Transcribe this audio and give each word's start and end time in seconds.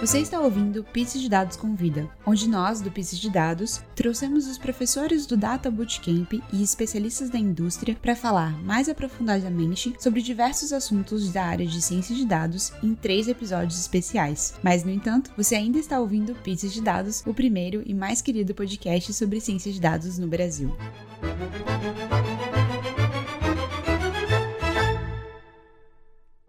Você 0.00 0.18
está 0.18 0.40
ouvindo 0.40 0.82
Pizza 0.82 1.18
de 1.18 1.28
Dados 1.28 1.58
Convida, 1.58 2.08
onde 2.24 2.48
nós, 2.48 2.80
do 2.80 2.90
Pizza 2.90 3.14
de 3.14 3.28
Dados, 3.28 3.82
trouxemos 3.94 4.46
os 4.46 4.56
professores 4.56 5.26
do 5.26 5.36
Data 5.36 5.70
Bootcamp 5.70 6.32
e 6.50 6.62
especialistas 6.62 7.28
da 7.28 7.38
indústria 7.38 7.94
para 8.00 8.16
falar 8.16 8.58
mais 8.62 8.88
aprofundadamente 8.88 9.94
sobre 10.00 10.22
diversos 10.22 10.72
assuntos 10.72 11.30
da 11.30 11.44
área 11.44 11.66
de 11.66 11.82
ciência 11.82 12.16
de 12.16 12.24
dados 12.24 12.72
em 12.82 12.94
três 12.94 13.28
episódios 13.28 13.78
especiais. 13.78 14.54
Mas, 14.62 14.84
no 14.84 14.90
entanto, 14.90 15.32
você 15.36 15.54
ainda 15.54 15.78
está 15.78 16.00
ouvindo 16.00 16.34
Pizza 16.34 16.66
de 16.66 16.80
Dados, 16.80 17.22
o 17.26 17.34
primeiro 17.34 17.82
e 17.84 17.92
mais 17.92 18.22
querido 18.22 18.54
podcast 18.54 19.12
sobre 19.12 19.38
ciência 19.38 19.70
de 19.70 19.80
dados 19.82 20.16
no 20.18 20.26
Brasil. 20.26 20.74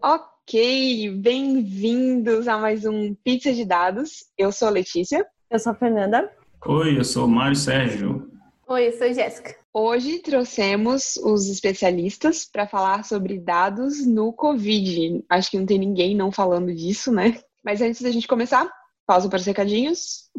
Ok. 0.02 0.31
Ok, 0.44 1.12
bem-vindos 1.18 2.48
a 2.48 2.58
mais 2.58 2.84
um 2.86 3.14
Pizza 3.14 3.54
de 3.54 3.64
Dados. 3.64 4.26
Eu 4.38 4.52
sou 4.52 4.68
a 4.68 4.72
Letícia. 4.72 5.26
Eu 5.50 5.60
sou 5.60 5.72
a 5.72 5.76
Fernanda. 5.76 6.30
Oi, 6.66 6.98
eu 6.98 7.04
sou 7.06 7.26
o 7.26 7.30
Mário 7.30 7.56
Sérgio. 7.56 8.30
Oi, 8.68 8.88
eu 8.88 8.92
sou 8.92 9.08
a 9.08 9.14
Jéssica. 9.14 9.56
Hoje 9.74 10.20
trouxemos 10.20 11.16
os 11.18 11.48
especialistas 11.48 12.44
para 12.44 12.68
falar 12.68 13.06
sobre 13.06 13.40
dados 13.40 14.06
no 14.06 14.34
Covid. 14.34 15.24
Acho 15.30 15.52
que 15.52 15.60
não 15.60 15.66
tem 15.66 15.78
ninguém 15.78 16.16
não 16.16 16.32
falando 16.32 16.74
disso, 16.74 17.12
né? 17.12 17.40
Mas 17.64 17.80
antes 17.80 18.02
da 18.02 18.12
gente 18.12 18.28
começar, 18.28 18.70
pausa 19.06 19.30
para 19.30 19.40
os 19.40 19.46
recadinhos. 19.46 20.30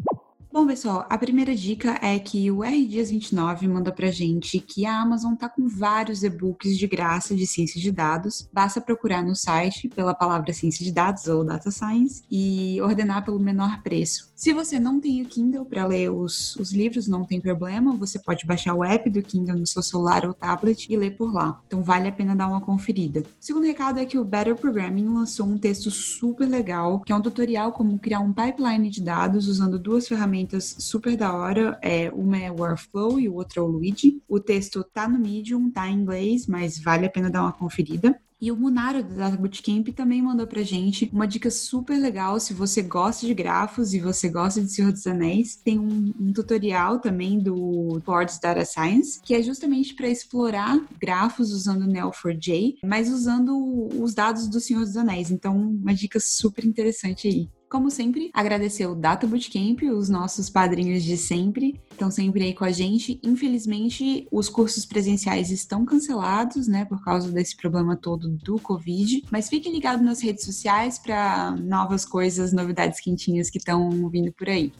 Bom, 0.53 0.67
pessoal, 0.67 1.03
a 1.09 1.17
primeira 1.17 1.55
dica 1.55 1.97
é 1.99 2.19
que 2.19 2.51
o 2.51 2.63
R 2.63 2.85
Dias 2.85 3.09
29 3.09 3.67
manda 3.67 3.91
pra 3.91 4.11
gente 4.11 4.59
que 4.59 4.85
a 4.85 5.01
Amazon 5.01 5.33
tá 5.33 5.49
com 5.49 5.67
vários 5.67 6.23
e-books 6.23 6.77
de 6.77 6.85
graça 6.85 7.35
de 7.35 7.47
ciência 7.47 7.81
de 7.81 7.91
dados. 7.91 8.47
Basta 8.53 8.79
procurar 8.79 9.23
no 9.23 9.35
site 9.35 9.89
pela 9.89 10.13
palavra 10.13 10.53
ciência 10.53 10.85
de 10.85 10.91
dados 10.91 11.25
ou 11.25 11.43
data 11.43 11.71
science 11.71 12.21
e 12.29 12.79
ordenar 12.83 13.25
pelo 13.25 13.39
menor 13.39 13.81
preço. 13.81 14.31
Se 14.43 14.51
você 14.51 14.77
não 14.77 14.99
tem 14.99 15.21
o 15.21 15.25
Kindle 15.25 15.63
para 15.63 15.85
ler 15.85 16.11
os, 16.11 16.57
os 16.57 16.73
livros, 16.73 17.07
não 17.07 17.23
tem 17.23 17.39
problema, 17.39 17.95
você 17.95 18.19
pode 18.19 18.45
baixar 18.45 18.73
o 18.73 18.83
app 18.83 19.09
do 19.09 19.23
Kindle 19.23 19.55
no 19.55 19.65
seu 19.65 19.81
celular 19.81 20.25
ou 20.25 20.33
tablet 20.33 20.85
e 20.91 20.97
ler 20.97 21.15
por 21.15 21.33
lá. 21.33 21.61
Então 21.65 21.81
vale 21.81 22.09
a 22.09 22.11
pena 22.11 22.35
dar 22.35 22.49
uma 22.49 22.59
conferida. 22.59 23.21
O 23.21 23.25
segundo 23.39 23.65
recado 23.65 24.01
é 24.01 24.05
que 24.05 24.17
o 24.17 24.25
Better 24.25 24.53
Programming 24.53 25.07
lançou 25.07 25.45
um 25.45 25.57
texto 25.57 25.89
super 25.89 26.45
legal, 26.45 26.99
que 26.99 27.13
é 27.13 27.15
um 27.15 27.21
tutorial 27.21 27.71
como 27.71 27.97
criar 27.97 28.19
um 28.19 28.33
pipeline 28.33 28.89
de 28.89 29.01
dados 29.01 29.47
usando 29.47 29.79
duas 29.79 30.09
ferramentas 30.09 30.75
super 30.77 31.15
da 31.15 31.33
hora. 31.33 31.79
É, 31.81 32.11
uma 32.13 32.37
é 32.37 32.51
o 32.51 32.55
Workflow 32.55 33.21
e 33.21 33.29
o 33.29 33.35
outro 33.35 33.61
é 33.61 33.63
o 33.63 33.67
Luigi. 33.67 34.21
O 34.27 34.41
texto 34.41 34.83
tá 34.83 35.07
no 35.07 35.17
Medium, 35.17 35.71
tá 35.71 35.87
em 35.87 36.01
inglês, 36.01 36.47
mas 36.47 36.77
vale 36.77 37.05
a 37.05 37.09
pena 37.09 37.29
dar 37.29 37.43
uma 37.43 37.53
conferida. 37.53 38.19
E 38.43 38.51
o 38.51 38.57
Munaro 38.57 39.01
do 39.01 39.15
Data 39.15 39.37
Bootcamp 39.37 39.87
também 39.95 40.21
mandou 40.21 40.45
pra 40.45 40.63
gente 40.63 41.09
uma 41.13 41.25
dica 41.25 41.49
super 41.49 41.97
legal 41.97 42.37
se 42.41 42.53
você 42.53 42.81
gosta 42.81 43.25
de 43.25 43.33
grafos 43.33 43.93
e 43.93 44.01
você 44.01 44.27
gosta 44.27 44.59
de 44.59 44.69
Senhor 44.69 44.91
dos 44.91 45.07
Anéis. 45.07 45.55
Tem 45.55 45.79
um, 45.79 46.13
um 46.19 46.33
tutorial 46.33 46.99
também 46.99 47.39
do 47.39 48.01
Boards 48.05 48.37
Data 48.39 48.65
Science, 48.65 49.21
que 49.23 49.33
é 49.33 49.41
justamente 49.41 49.93
para 49.93 50.09
explorar 50.09 50.77
grafos 50.99 51.53
usando 51.53 51.87
Neo4j, 51.87 52.79
mas 52.83 53.09
usando 53.09 53.87
os 53.97 54.13
dados 54.13 54.49
do 54.49 54.59
Senhor 54.59 54.81
dos 54.81 54.97
Anéis. 54.97 55.31
Então, 55.31 55.55
uma 55.55 55.93
dica 55.93 56.19
super 56.19 56.65
interessante 56.65 57.29
aí. 57.29 57.49
Como 57.73 57.89
sempre, 57.89 58.29
agradecer 58.35 58.85
o 58.85 58.93
Data 58.93 59.25
Bootcamp, 59.25 59.81
os 59.81 60.07
nossos 60.07 60.47
padrinhos 60.47 61.01
de 61.01 61.17
sempre, 61.17 61.81
estão 61.89 62.11
sempre 62.11 62.43
aí 62.43 62.53
com 62.53 62.63
a 62.63 62.69
gente. 62.69 63.19
Infelizmente, 63.23 64.27
os 64.31 64.47
cursos 64.47 64.85
presenciais 64.85 65.49
estão 65.49 65.83
cancelados, 65.83 66.67
né, 66.67 66.85
por 66.85 67.03
causa 67.03 67.31
desse 67.31 67.57
problema 67.57 67.97
todo 67.97 68.29
do 68.29 68.59
Covid. 68.59 69.23
Mas 69.31 69.49
fiquem 69.49 69.73
ligados 69.73 70.05
nas 70.05 70.21
redes 70.21 70.45
sociais 70.45 70.99
para 70.99 71.55
novas 71.61 72.05
coisas, 72.05 72.53
novidades 72.53 73.01
quentinhas 73.01 73.49
que 73.49 73.57
estão 73.57 74.07
vindo 74.07 74.31
por 74.33 74.49
aí. 74.49 74.71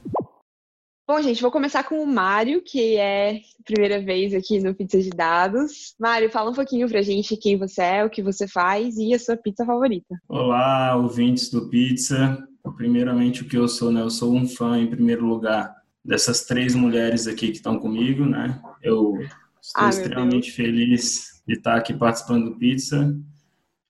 Bom, 1.08 1.20
gente, 1.20 1.42
vou 1.42 1.50
começar 1.50 1.84
com 1.86 2.00
o 2.00 2.06
Mário, 2.06 2.62
que 2.64 2.98
é 2.98 3.38
a 3.38 3.64
primeira 3.66 4.00
vez 4.04 4.36
aqui 4.36 4.60
no 4.60 4.76
Pizza 4.76 5.02
de 5.02 5.10
Dados. 5.10 5.96
Mário, 6.00 6.30
fala 6.30 6.52
um 6.52 6.56
pouquinho 6.56 6.88
pra 6.88 7.02
gente 7.02 7.36
quem 7.38 7.58
você 7.58 7.82
é, 7.82 8.06
o 8.06 8.10
que 8.10 8.22
você 8.22 8.48
faz 8.48 8.98
e 8.98 9.16
a 9.16 9.20
sua 9.20 9.36
pizza 9.36 9.66
favorita. 9.66 10.16
Olá, 10.30 10.96
ouvintes 10.96 11.50
do 11.50 11.68
Pizza. 11.72 12.38
Primeiramente, 12.72 13.42
o 13.42 13.46
que 13.46 13.58
eu 13.58 13.68
sou, 13.68 13.92
né? 13.92 14.02
Eu 14.02 14.10
sou 14.10 14.34
um 14.34 14.48
fã, 14.48 14.80
em 14.80 14.88
primeiro 14.88 15.26
lugar, 15.26 15.76
dessas 16.04 16.46
três 16.46 16.74
mulheres 16.74 17.28
aqui 17.28 17.48
que 17.48 17.58
estão 17.58 17.80
comigo, 17.80 18.26
né? 18.26 18.60
Eu 18.82 19.18
estou 19.62 19.86
ah, 19.86 19.90
extremamente 19.90 20.52
feliz 20.52 21.42
de 21.48 21.56
estar 21.56 21.76
aqui 21.76 21.94
participando 21.94 22.52
do 22.52 22.58
Pizza. 22.58 23.16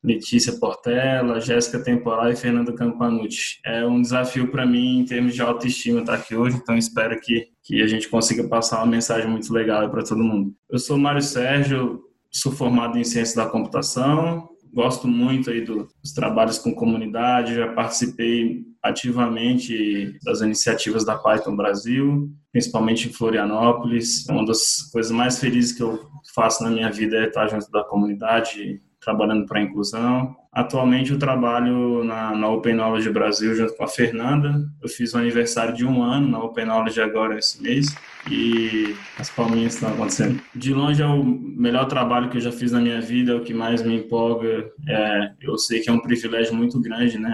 Letícia 0.04 0.60
Portela, 0.60 1.40
Jéssica 1.40 1.82
Temporal 1.82 2.30
e 2.30 2.36
Fernanda 2.36 2.74
Campanucci. 2.74 3.60
É 3.66 3.86
um 3.86 4.02
desafio 4.02 4.52
para 4.52 4.66
mim 4.66 5.00
em 5.00 5.06
termos 5.06 5.34
de 5.34 5.42
autoestima 5.42 6.02
estar 6.02 6.16
aqui 6.16 6.36
hoje, 6.36 6.58
então 6.58 6.78
espero 6.78 7.18
que, 7.22 7.48
que 7.64 7.82
a 7.82 7.88
gente 7.88 8.10
consiga 8.10 8.44
passar 8.44 8.80
uma 8.80 8.88
mensagem 8.88 9.30
muito 9.30 9.52
legal 9.54 9.90
para 9.90 10.04
todo 10.04 10.22
mundo. 10.22 10.54
Eu 10.70 10.78
sou 10.78 10.98
Mário 10.98 11.22
Sérgio, 11.22 12.04
sou 12.30 12.52
formado 12.52 12.98
em 12.98 13.04
Ciência 13.06 13.38
da 13.38 13.50
Computação, 13.50 14.50
gosto 14.74 15.08
muito 15.08 15.50
aí 15.50 15.62
do, 15.62 15.88
dos 16.02 16.14
trabalhos 16.14 16.58
com 16.58 16.74
comunidade, 16.74 17.56
já 17.56 17.72
participei 17.74 18.64
ativamente 18.82 20.18
das 20.24 20.42
iniciativas 20.42 21.06
da 21.06 21.18
Python 21.18 21.56
Brasil, 21.56 22.30
principalmente 22.52 23.08
em 23.08 23.14
Florianópolis. 23.14 24.28
Uma 24.28 24.46
das 24.46 24.90
coisas 24.92 25.12
mais 25.12 25.40
felizes 25.40 25.72
que 25.72 25.84
eu 25.84 26.00
faço 26.34 26.64
na 26.64 26.70
minha 26.70 26.92
vida 26.92 27.18
é 27.18 27.28
estar 27.28 27.48
junto 27.48 27.70
da 27.72 27.84
comunidade, 27.84 28.82
trabalhando 29.00 29.46
para 29.46 29.60
a 29.60 29.64
inclusão. 29.64 30.36
Atualmente 30.54 31.12
eu 31.12 31.18
trabalho 31.18 32.04
na, 32.04 32.36
na 32.36 32.48
Open 32.48 32.76
Knowledge 32.76 33.10
Brasil 33.10 33.56
junto 33.56 33.76
com 33.76 33.84
a 33.84 33.88
Fernanda. 33.88 34.64
Eu 34.82 34.88
fiz 34.88 35.14
o 35.14 35.18
aniversário 35.18 35.74
de 35.74 35.84
um 35.84 36.04
ano 36.04 36.28
na 36.28 36.44
Open 36.44 36.66
Knowledge 36.66 37.02
agora 37.02 37.40
esse 37.40 37.62
mês 37.62 37.96
e 38.30 38.96
as 39.18 39.32
palminhas 39.32 39.74
estão 39.74 39.90
acontecendo. 39.90 40.40
De 40.54 40.72
longe 40.72 41.02
é 41.02 41.08
o 41.08 41.24
melhor 41.24 41.86
trabalho 41.86 42.30
que 42.30 42.38
eu 42.38 42.42
já 42.42 42.52
fiz 42.52 42.72
na 42.72 42.80
minha 42.80 43.02
vida, 43.02 43.32
é 43.32 43.36
o 43.36 43.44
que 43.44 43.54
mais 43.54 43.82
me 43.82 43.96
empolga. 43.96 44.72
É, 44.88 45.32
eu 45.42 45.58
sei 45.58 45.80
que 45.80 45.90
é 45.90 45.94
um 45.94 46.00
privilégio 46.00 46.54
muito 46.54 46.80
grande, 46.80 47.18
né? 47.18 47.34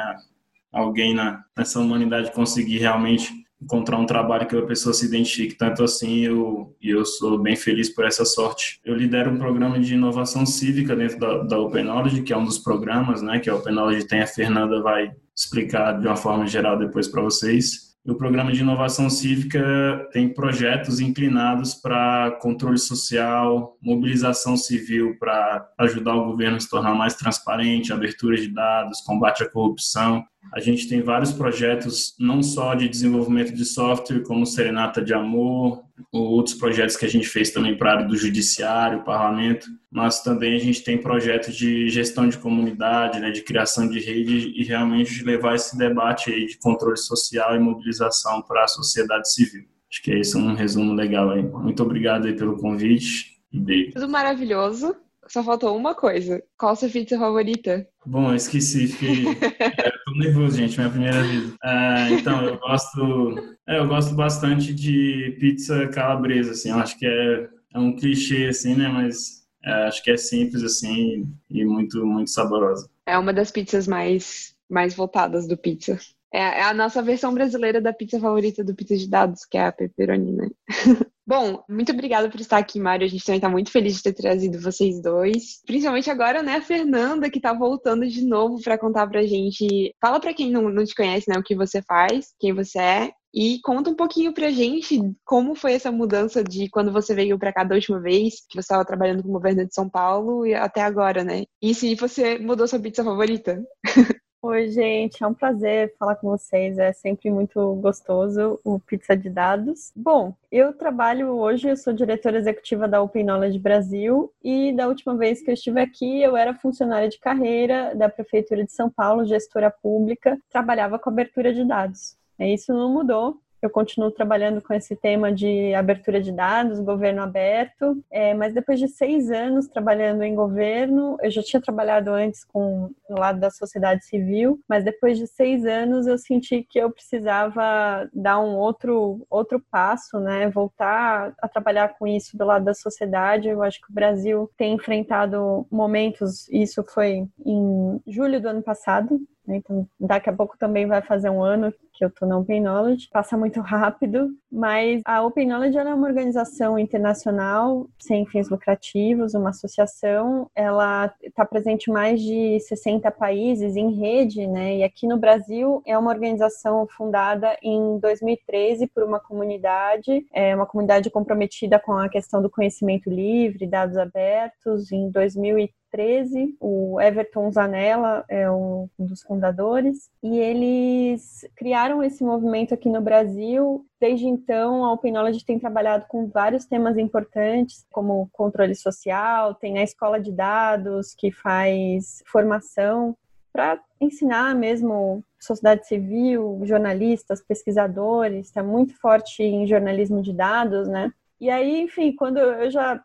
Alguém 0.72 1.13
na, 1.13 1.44
nessa 1.57 1.80
humanidade 1.80 2.31
conseguir 2.31 2.78
realmente 2.78 3.34
encontrar 3.62 3.97
um 3.97 4.06
trabalho 4.06 4.47
que 4.47 4.56
a 4.56 4.66
pessoa 4.66 4.94
se 4.94 5.06
identifique 5.06 5.56
tanto 5.56 5.84
assim 5.84 6.20
eu, 6.20 6.75
e 6.81 6.90
eu 6.90 7.03
sou 7.06 7.38
bem 7.38 7.56
feliz 7.56 7.90
por 7.90 8.06
essa 8.06 8.24
sorte. 8.24 8.80
Eu 8.86 8.96
lidero 8.96 9.31
um 9.31 9.38
programa 9.38 9.80
de 9.80 9.94
inovação 9.94 10.46
cívica 10.46 10.96
dentro 10.96 11.20
da, 11.20 11.44
da 11.44 11.59
Open 11.59 11.84
Knowledge, 11.84 12.22
que 12.22 12.31
é 12.31 12.38
um 12.38 12.46
dos 12.46 12.58
programas 12.58 13.22
né, 13.22 13.40
que 13.40 13.50
a 13.50 13.56
Open 13.56 13.74
Knowledge 13.74 14.08
tem, 14.08 14.22
a 14.22 14.28
Fernanda 14.28 14.81
vai 14.81 15.12
explicar 15.36 16.00
de 16.00 16.08
uma 16.08 16.16
forma 16.16 16.48
geral 16.48 16.78
depois 16.78 17.08
para 17.08 17.22
vocês. 17.22 17.89
O 18.06 18.16
programa 18.16 18.52
de 18.52 18.62
inovação 18.62 19.10
cívica 19.10 20.08
tem 20.14 20.34
projetos 20.34 21.02
inclinados 21.02 21.74
para 21.74 22.32
controle 22.42 22.78
social, 22.78 23.78
mobilização 23.82 24.56
civil 24.56 25.18
para 25.20 25.70
ajudar 25.78 26.16
o 26.16 26.26
governo 26.26 26.56
a 26.56 26.60
se 26.60 26.70
tornar 26.70 26.96
mais 26.96 27.16
transparente, 27.16 27.92
abertura 27.92 28.38
de 28.38 28.48
dados, 28.48 29.02
combate 29.02 29.44
à 29.44 29.50
corrupção. 29.50 30.24
A 30.54 30.62
gente 30.62 30.88
tem 30.88 31.02
vários 31.02 31.34
projetos, 31.34 32.16
não 32.18 32.42
só 32.42 32.74
de 32.74 32.88
desenvolvimento 32.88 33.54
de 33.54 33.66
software, 33.66 34.24
como 34.24 34.46
Serenata 34.46 35.02
de 35.02 35.14
Amor, 35.14 35.84
outros 36.12 36.56
projetos 36.56 36.96
que 36.96 37.06
a 37.06 37.10
gente 37.10 37.28
fez 37.28 37.52
também 37.52 37.78
para 37.78 37.92
a 37.92 37.94
área 37.96 38.08
do 38.08 38.16
judiciário, 38.16 39.04
parlamento, 39.04 39.68
mas 39.92 40.22
também 40.22 40.56
a 40.56 40.60
gente 40.60 40.84
tem 40.84 40.98
projetos 40.98 41.56
de 41.56 41.90
gestão 41.90 42.28
de 42.28 42.38
comunidade, 42.38 43.20
né, 43.20 43.32
de 43.32 43.42
criação 43.42 43.88
de 43.88 44.00
rede 44.00 44.54
e 44.56 44.64
realmente 44.64 45.14
de 45.14 45.24
levar 45.24 45.56
esse 45.56 45.78
debate 45.78 46.32
aí 46.32 46.46
de 46.46 46.58
controle 46.58 46.98
social 46.98 47.56
e 47.56 47.60
mobilização 47.60 48.42
para 48.42 48.64
a 48.64 48.68
sociedade 48.68 49.32
civil. 49.34 49.66
Acho 49.92 50.04
que 50.04 50.12
é 50.12 50.20
isso 50.20 50.38
um 50.38 50.54
resumo 50.54 50.94
legal 50.94 51.32
aí. 51.32 51.42
Muito 51.42 51.82
obrigado 51.82 52.28
aí 52.28 52.36
pelo 52.36 52.58
convite 52.58 53.40
beijo. 53.52 53.94
Tudo 53.94 54.10
maravilhoso. 54.10 54.96
Só 55.28 55.44
faltou 55.44 55.76
uma 55.78 55.94
coisa. 55.94 56.42
Qual 56.58 56.72
a 56.72 56.76
sua 56.76 56.90
pizza 56.90 57.18
favorita? 57.18 57.88
Bom, 58.06 58.30
eu 58.30 58.36
esqueci. 58.36 58.88
Fiquei... 58.88 59.25
tô 60.10 60.18
nervoso, 60.18 60.58
gente. 60.58 60.78
Minha 60.78 60.90
primeira 60.90 61.24
vez. 61.24 61.54
É, 61.64 62.10
então, 62.12 62.44
eu 62.44 62.58
gosto... 62.58 63.58
É, 63.68 63.80
eu 63.80 63.88
gosto 63.88 64.16
bastante 64.16 64.74
de 64.74 65.38
pizza 65.40 65.88
calabresa, 65.90 66.52
assim. 66.52 66.70
Eu 66.70 66.78
acho 66.78 66.98
que 66.98 67.06
é, 67.06 67.50
é 67.74 67.80
um 67.80 67.96
clichê, 67.96 68.48
assim, 68.48 68.76
né? 68.76 68.88
Mas 68.88 69.46
é, 69.64 69.72
acho 69.88 70.04
que 70.04 70.12
é 70.12 70.18
simples, 70.18 70.64
assim, 70.64 71.28
e 71.50 71.66
muito, 71.66 72.06
muito 72.06 72.30
saborosa. 72.32 72.90
É 73.06 73.18
uma 73.18 73.34
das 73.34 73.52
pizzas 73.52 73.88
mais, 73.88 74.56
mais 74.70 74.96
voltadas 74.96 75.48
do 75.48 75.58
pizza. 75.58 76.00
É, 76.34 76.40
é 76.40 76.64
a 76.64 76.74
nossa 76.74 77.02
versão 77.02 77.34
brasileira 77.34 77.82
da 77.82 77.94
pizza 77.94 78.20
favorita 78.20 78.64
do 78.64 78.76
Pizza 78.76 78.96
de 78.96 79.10
Dados, 79.10 79.46
que 79.46 79.58
é 79.58 79.66
a 79.66 79.72
pepperoni, 79.72 80.34
né? 80.34 80.50
Bom, 81.30 81.64
muito 81.70 81.92
obrigada 81.92 82.28
por 82.28 82.42
estar 82.42 82.58
aqui, 82.58 82.80
Mário. 82.80 83.06
A 83.06 83.08
gente 83.08 83.24
também 83.24 83.38
está 83.38 83.48
muito 83.48 83.70
feliz 83.70 83.98
de 83.98 84.02
ter 84.02 84.14
trazido 84.14 84.60
vocês 84.60 85.00
dois. 85.00 85.62
Principalmente 85.64 86.10
agora, 86.10 86.42
né, 86.42 86.56
a 86.56 86.62
Fernanda, 86.62 87.30
que 87.30 87.38
está 87.38 87.54
voltando 87.54 88.08
de 88.08 88.26
novo 88.26 88.60
para 88.64 88.80
contar 88.80 89.06
pra 89.08 89.22
gente. 89.22 89.94
Fala 90.02 90.20
para 90.20 90.34
quem 90.34 90.50
não, 90.50 90.72
não 90.72 90.84
te 90.84 90.96
conhece, 90.96 91.30
né, 91.30 91.38
o 91.38 91.44
que 91.44 91.54
você 91.56 91.84
faz, 91.84 92.34
quem 92.40 92.52
você 92.52 92.80
é. 92.80 93.12
E 93.31 93.60
conta 93.64 93.92
um 93.92 93.96
pouquinho 93.96 94.34
pra 94.34 94.50
gente 94.50 95.00
como 95.24 95.54
foi 95.54 95.74
essa 95.74 95.92
mudança 95.92 96.44
de 96.44 96.68
quando 96.68 96.92
você 96.92 97.14
veio 97.14 97.38
para 97.38 97.54
cá 97.54 97.64
da 97.64 97.75
última 97.75 98.02
vez, 98.02 98.38
que 98.50 98.56
você 98.56 98.62
estava 98.62 98.84
trabalhando 98.84 99.22
com 99.22 99.30
o 99.30 99.34
governo 99.34 99.68
de 99.68 99.74
São 99.75 99.88
Paulo 99.88 100.48
e 100.48 100.56
até 100.56 100.82
agora, 100.82 101.24
né? 101.24 101.44
E 101.62 101.75
se 101.75 101.94
você 101.94 102.40
mudou 102.40 102.68
sua 102.68 102.80
pizza 102.80 103.04
favorita? 103.04 103.64
Oi, 104.41 104.69
gente, 104.69 105.21
é 105.21 105.27
um 105.27 105.33
prazer 105.33 105.94
falar 106.00 106.15
com 106.15 106.30
vocês. 106.30 106.77
É 106.77 106.94
sempre 106.94 107.30
muito 107.30 107.75
gostoso 107.75 108.57
o 108.63 108.80
Pizza 108.80 109.15
de 109.15 109.30
Dados. 109.30 109.91
Bom, 109.94 110.33
eu 110.50 110.71
trabalho 110.71 111.31
hoje, 111.31 111.68
eu 111.68 111.75
sou 111.75 111.91
diretora 111.91 112.38
executiva 112.38 112.88
da 112.88 113.01
Open 113.01 113.25
Knowledge 113.25 113.59
Brasil 113.59 114.31
e 114.41 114.71
da 114.71 114.88
última 114.88 115.18
vez 115.18 115.41
que 115.41 115.50
eu 115.50 115.53
estive 115.53 115.81
aqui, 115.81 116.21
eu 116.21 116.38
era 116.38 116.53
funcionária 116.53 117.09
de 117.09 117.19
carreira 117.19 117.94
da 117.94 118.07
Prefeitura 118.07 118.63
de 118.63 118.71
São 118.71 118.89
Paulo, 118.89 119.25
gestora 119.25 119.69
pública, 119.69 120.39
trabalhava 120.50 120.97
com 120.97 121.09
abertura 121.09 121.53
de 121.53 121.65
dados. 121.65 122.18
Isso 122.39 122.71
não 122.74 122.94
mudou, 122.94 123.41
eu 123.62 123.70
continuo 123.70 124.12
trabalhando 124.12 124.62
com 124.62 124.74
esse 124.74 124.96
tema 124.96 125.32
de 125.32 125.74
abertura 125.74 126.22
de 126.22 126.32
dados, 126.32 126.80
governo 126.80 127.22
aberto, 127.22 128.02
é, 128.12 128.34
mas 128.34 128.54
depois 128.54 128.80
de 128.80 128.88
seis 128.88 129.30
anos 129.30 129.68
trabalhando 129.68 130.24
em 130.24 130.36
governo, 130.36 131.18
eu 131.22 131.30
já 131.30 131.42
tinha 131.42 131.62
trabalhado 131.62 132.12
antes 132.12 132.44
com 132.44 132.90
no 133.10 133.20
lado 133.20 133.40
da 133.40 133.50
sociedade 133.50 134.06
civil, 134.06 134.60
mas 134.68 134.84
depois 134.84 135.18
de 135.18 135.28
seis 135.28 135.66
anos 135.66 136.08
eu 136.08 136.18
senti 136.18 136.64
que 136.64 136.80
eu 136.80 136.92
precisava 136.92 138.10
dar 138.14 138.40
um 138.40 138.56
outro 138.56 139.26
outro 139.30 139.62
passo, 139.72 140.20
né? 140.20 140.50
Voltar 140.50 141.34
a 141.42 141.48
trabalhar 141.48 141.98
com 141.98 142.08
isso 142.08 142.38
do 142.38 142.46
lado 142.46 142.66
da 142.66 142.74
sociedade. 142.74 143.50
Eu 143.50 143.64
acho 143.64 143.82
que 143.82 143.92
o 143.92 143.94
Brasil 143.94 144.50
tem 144.58 144.74
enfrentado 144.74 145.66
momentos. 145.72 146.48
Isso 146.50 146.84
foi 146.84 147.28
em 147.46 148.02
julho 148.08 148.42
do 148.42 148.50
ano 148.50 148.62
passado? 148.62 149.20
Então, 149.56 149.88
daqui 150.00 150.30
a 150.30 150.34
pouco 150.34 150.57
também 150.57 150.86
vai 150.86 151.01
fazer 151.01 151.30
um 151.30 151.42
ano 151.42 151.74
que 151.94 152.06
eu 152.06 152.10
tô 152.10 152.25
na 152.25 152.38
Open 152.38 152.62
Knowledge. 152.62 153.10
Passa 153.12 153.38
muito 153.38 153.60
rápido, 153.60 154.30
mas 154.50 155.01
a 155.06 155.22
Open 155.22 155.48
Knowledge 155.48 155.78
é 155.78 155.84
uma 155.84 156.07
organização 156.07 156.80
internacional 156.80 157.88
sem 158.00 158.25
fins 158.25 158.50
lucrativos, 158.50 159.34
uma 159.34 159.50
associação. 159.50 160.50
Ela 160.56 161.13
está 161.22 161.46
presente 161.46 161.90
em 161.90 161.94
mais 161.94 162.22
de 162.22 162.60
60 162.62 163.12
países 163.12 163.75
em 163.75 164.00
rede, 164.00 164.48
né? 164.48 164.78
E 164.78 164.84
aqui 164.84 165.07
no 165.07 165.18
Brasil 165.18 165.81
é 165.86 165.98
uma 165.98 166.12
organização 166.12 166.88
fundada 166.88 167.57
em 167.62 168.00
2013 168.00 168.88
por 168.88 169.04
uma 169.04 169.19
comunidade, 169.19 170.25
é 170.34 170.56
uma 170.56 170.66
comunidade 170.66 171.10
comprometida 171.10 171.80
com 171.80 171.94
a 171.94 172.07
questão 172.07 172.42
do 172.42 172.50
conhecimento 172.50 173.10
livre, 173.10 173.68
dados 173.68 173.98
abertos. 173.98 174.92
Em 174.92 175.10
2013 175.10 175.79
2013. 175.91 176.56
O 176.59 177.00
Everton 177.01 177.51
Zanella 177.51 178.24
é 178.30 178.50
um 178.50 178.88
dos 178.97 179.21
fundadores 179.24 180.09
e 180.24 180.38
eles 180.38 181.47
criaram 181.56 182.03
esse 182.03 182.24
movimento 182.24 182.74
aqui 182.74 182.89
no 182.89 183.01
Brasil. 183.01 183.86
Desde 184.00 184.27
então, 184.27 184.86
a 184.86 184.94
Open 184.94 185.12
Knowledge 185.12 185.45
tem 185.45 185.59
trabalhado 185.59 186.06
com 186.07 186.27
vários 186.27 186.65
temas 186.65 186.97
importantes, 186.97 187.86
como 187.91 188.30
controle 188.31 188.75
social, 188.75 189.56
tem 189.56 189.77
a 189.77 189.83
escola 189.83 190.19
de 190.19 190.31
dados 190.31 191.13
que 191.15 191.31
faz 191.31 192.24
formação 192.25 193.15
para 193.51 193.80
ensinar 194.00 194.56
mesmo 194.56 195.24
sociedade 195.39 195.88
civil, 195.88 196.62
jornalistas, 196.65 197.41
pesquisadores, 197.41 198.47
está 198.47 198.62
muito 198.62 198.94
forte 199.00 199.41
em 199.41 199.65
jornalismo 199.65 200.21
de 200.21 200.33
dados, 200.33 200.88
né? 200.88 201.12
E 201.41 201.50
aí, 201.50 201.81
enfim, 201.81 202.13
quando 202.13 202.38
eu 202.38 202.69
já 202.69 203.03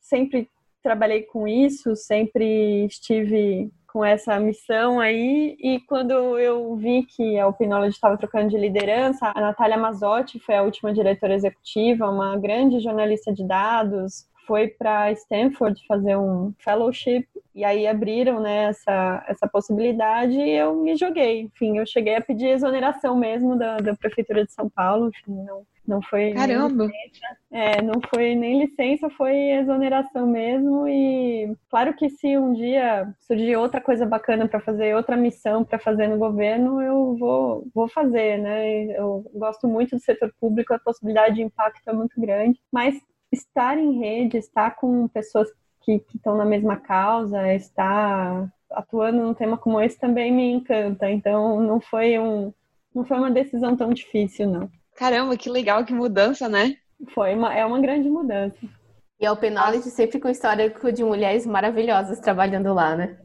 sempre 0.00 0.48
trabalhei 0.82 1.22
com 1.22 1.46
isso, 1.46 1.94
sempre 1.96 2.86
estive 2.86 3.70
com 3.92 4.04
essa 4.04 4.38
missão 4.38 5.00
aí. 5.00 5.56
E 5.60 5.80
quando 5.86 6.38
eu 6.38 6.74
vi 6.76 7.04
que 7.04 7.38
a 7.38 7.46
Opinologist 7.46 7.96
estava 7.96 8.16
trocando 8.16 8.48
de 8.48 8.58
liderança, 8.58 9.32
a 9.34 9.40
Natália 9.40 9.76
Mazotti 9.76 10.38
foi 10.38 10.56
a 10.56 10.62
última 10.62 10.92
diretora 10.92 11.34
executiva, 11.34 12.08
uma 12.08 12.36
grande 12.38 12.80
jornalista 12.80 13.32
de 13.32 13.46
dados, 13.46 14.26
foi 14.46 14.68
para 14.68 15.12
Stanford 15.12 15.80
fazer 15.86 16.16
um 16.16 16.52
fellowship 16.58 17.26
e 17.54 17.64
aí 17.64 17.86
abriram 17.86 18.40
né, 18.40 18.64
essa, 18.64 19.24
essa 19.28 19.48
possibilidade 19.48 20.34
e 20.34 20.50
eu 20.50 20.74
me 20.74 20.96
joguei. 20.96 21.42
Enfim, 21.42 21.78
eu 21.78 21.86
cheguei 21.86 22.16
a 22.16 22.20
pedir 22.20 22.48
exoneração 22.48 23.16
mesmo 23.16 23.56
da, 23.56 23.78
da 23.78 23.94
Prefeitura 23.94 24.44
de 24.44 24.52
São 24.52 24.68
Paulo, 24.68 25.08
enfim, 25.08 25.34
não, 25.44 25.66
não 25.86 26.00
foi 26.02 26.32
Caramba! 26.32 26.88
É, 27.50 27.82
não 27.82 28.00
foi 28.14 28.36
nem 28.36 28.60
licença, 28.60 29.10
foi 29.10 29.34
exoneração 29.34 30.26
mesmo. 30.26 30.86
E 30.86 31.52
claro 31.68 31.92
que 31.94 32.08
se 32.08 32.38
um 32.38 32.52
dia 32.52 33.12
surgir 33.18 33.56
outra 33.56 33.80
coisa 33.80 34.06
bacana 34.06 34.46
para 34.46 34.60
fazer, 34.60 34.94
outra 34.94 35.16
missão 35.16 35.64
para 35.64 35.78
fazer 35.78 36.06
no 36.06 36.16
governo, 36.16 36.80
eu 36.80 37.16
vou, 37.18 37.66
vou 37.74 37.88
fazer, 37.88 38.38
né? 38.38 38.84
Eu 38.96 39.28
gosto 39.34 39.66
muito 39.66 39.96
do 39.96 40.00
setor 40.00 40.32
público, 40.40 40.72
a 40.72 40.78
possibilidade 40.78 41.34
de 41.34 41.42
impacto 41.42 41.88
é 41.88 41.92
muito 41.92 42.20
grande, 42.20 42.60
mas 42.72 42.94
estar 43.32 43.78
em 43.78 43.98
rede, 43.98 44.36
estar 44.36 44.76
com 44.76 45.08
pessoas 45.08 45.48
que 45.82 46.02
estão 46.14 46.36
na 46.36 46.44
mesma 46.44 46.76
causa, 46.76 47.52
estar 47.54 48.50
atuando 48.70 49.22
num 49.22 49.34
tema 49.34 49.56
como 49.56 49.80
esse 49.80 49.98
também 49.98 50.32
me 50.32 50.50
encanta. 50.50 51.10
Então 51.10 51.60
não 51.60 51.80
foi 51.80 52.18
um 52.18 52.52
não 52.94 53.04
foi 53.04 53.18
uma 53.18 53.30
decisão 53.30 53.76
tão 53.76 53.92
difícil, 53.92 54.48
não. 54.48 54.70
Caramba, 54.96 55.36
que 55.36 55.48
legal, 55.48 55.84
que 55.84 55.94
mudança, 55.94 56.48
né? 56.48 56.76
Foi 57.14 57.34
uma, 57.34 57.54
é 57.54 57.64
uma 57.64 57.80
grande 57.80 58.10
mudança. 58.10 58.58
E 59.18 59.26
a 59.26 59.32
Open 59.32 59.50
Knowledge 59.50 59.90
sempre 59.90 60.18
com 60.18 60.28
histórico 60.28 60.90
de 60.92 61.04
mulheres 61.04 61.46
maravilhosas 61.46 62.20
trabalhando 62.20 62.74
lá, 62.74 62.96
né? 62.96 63.18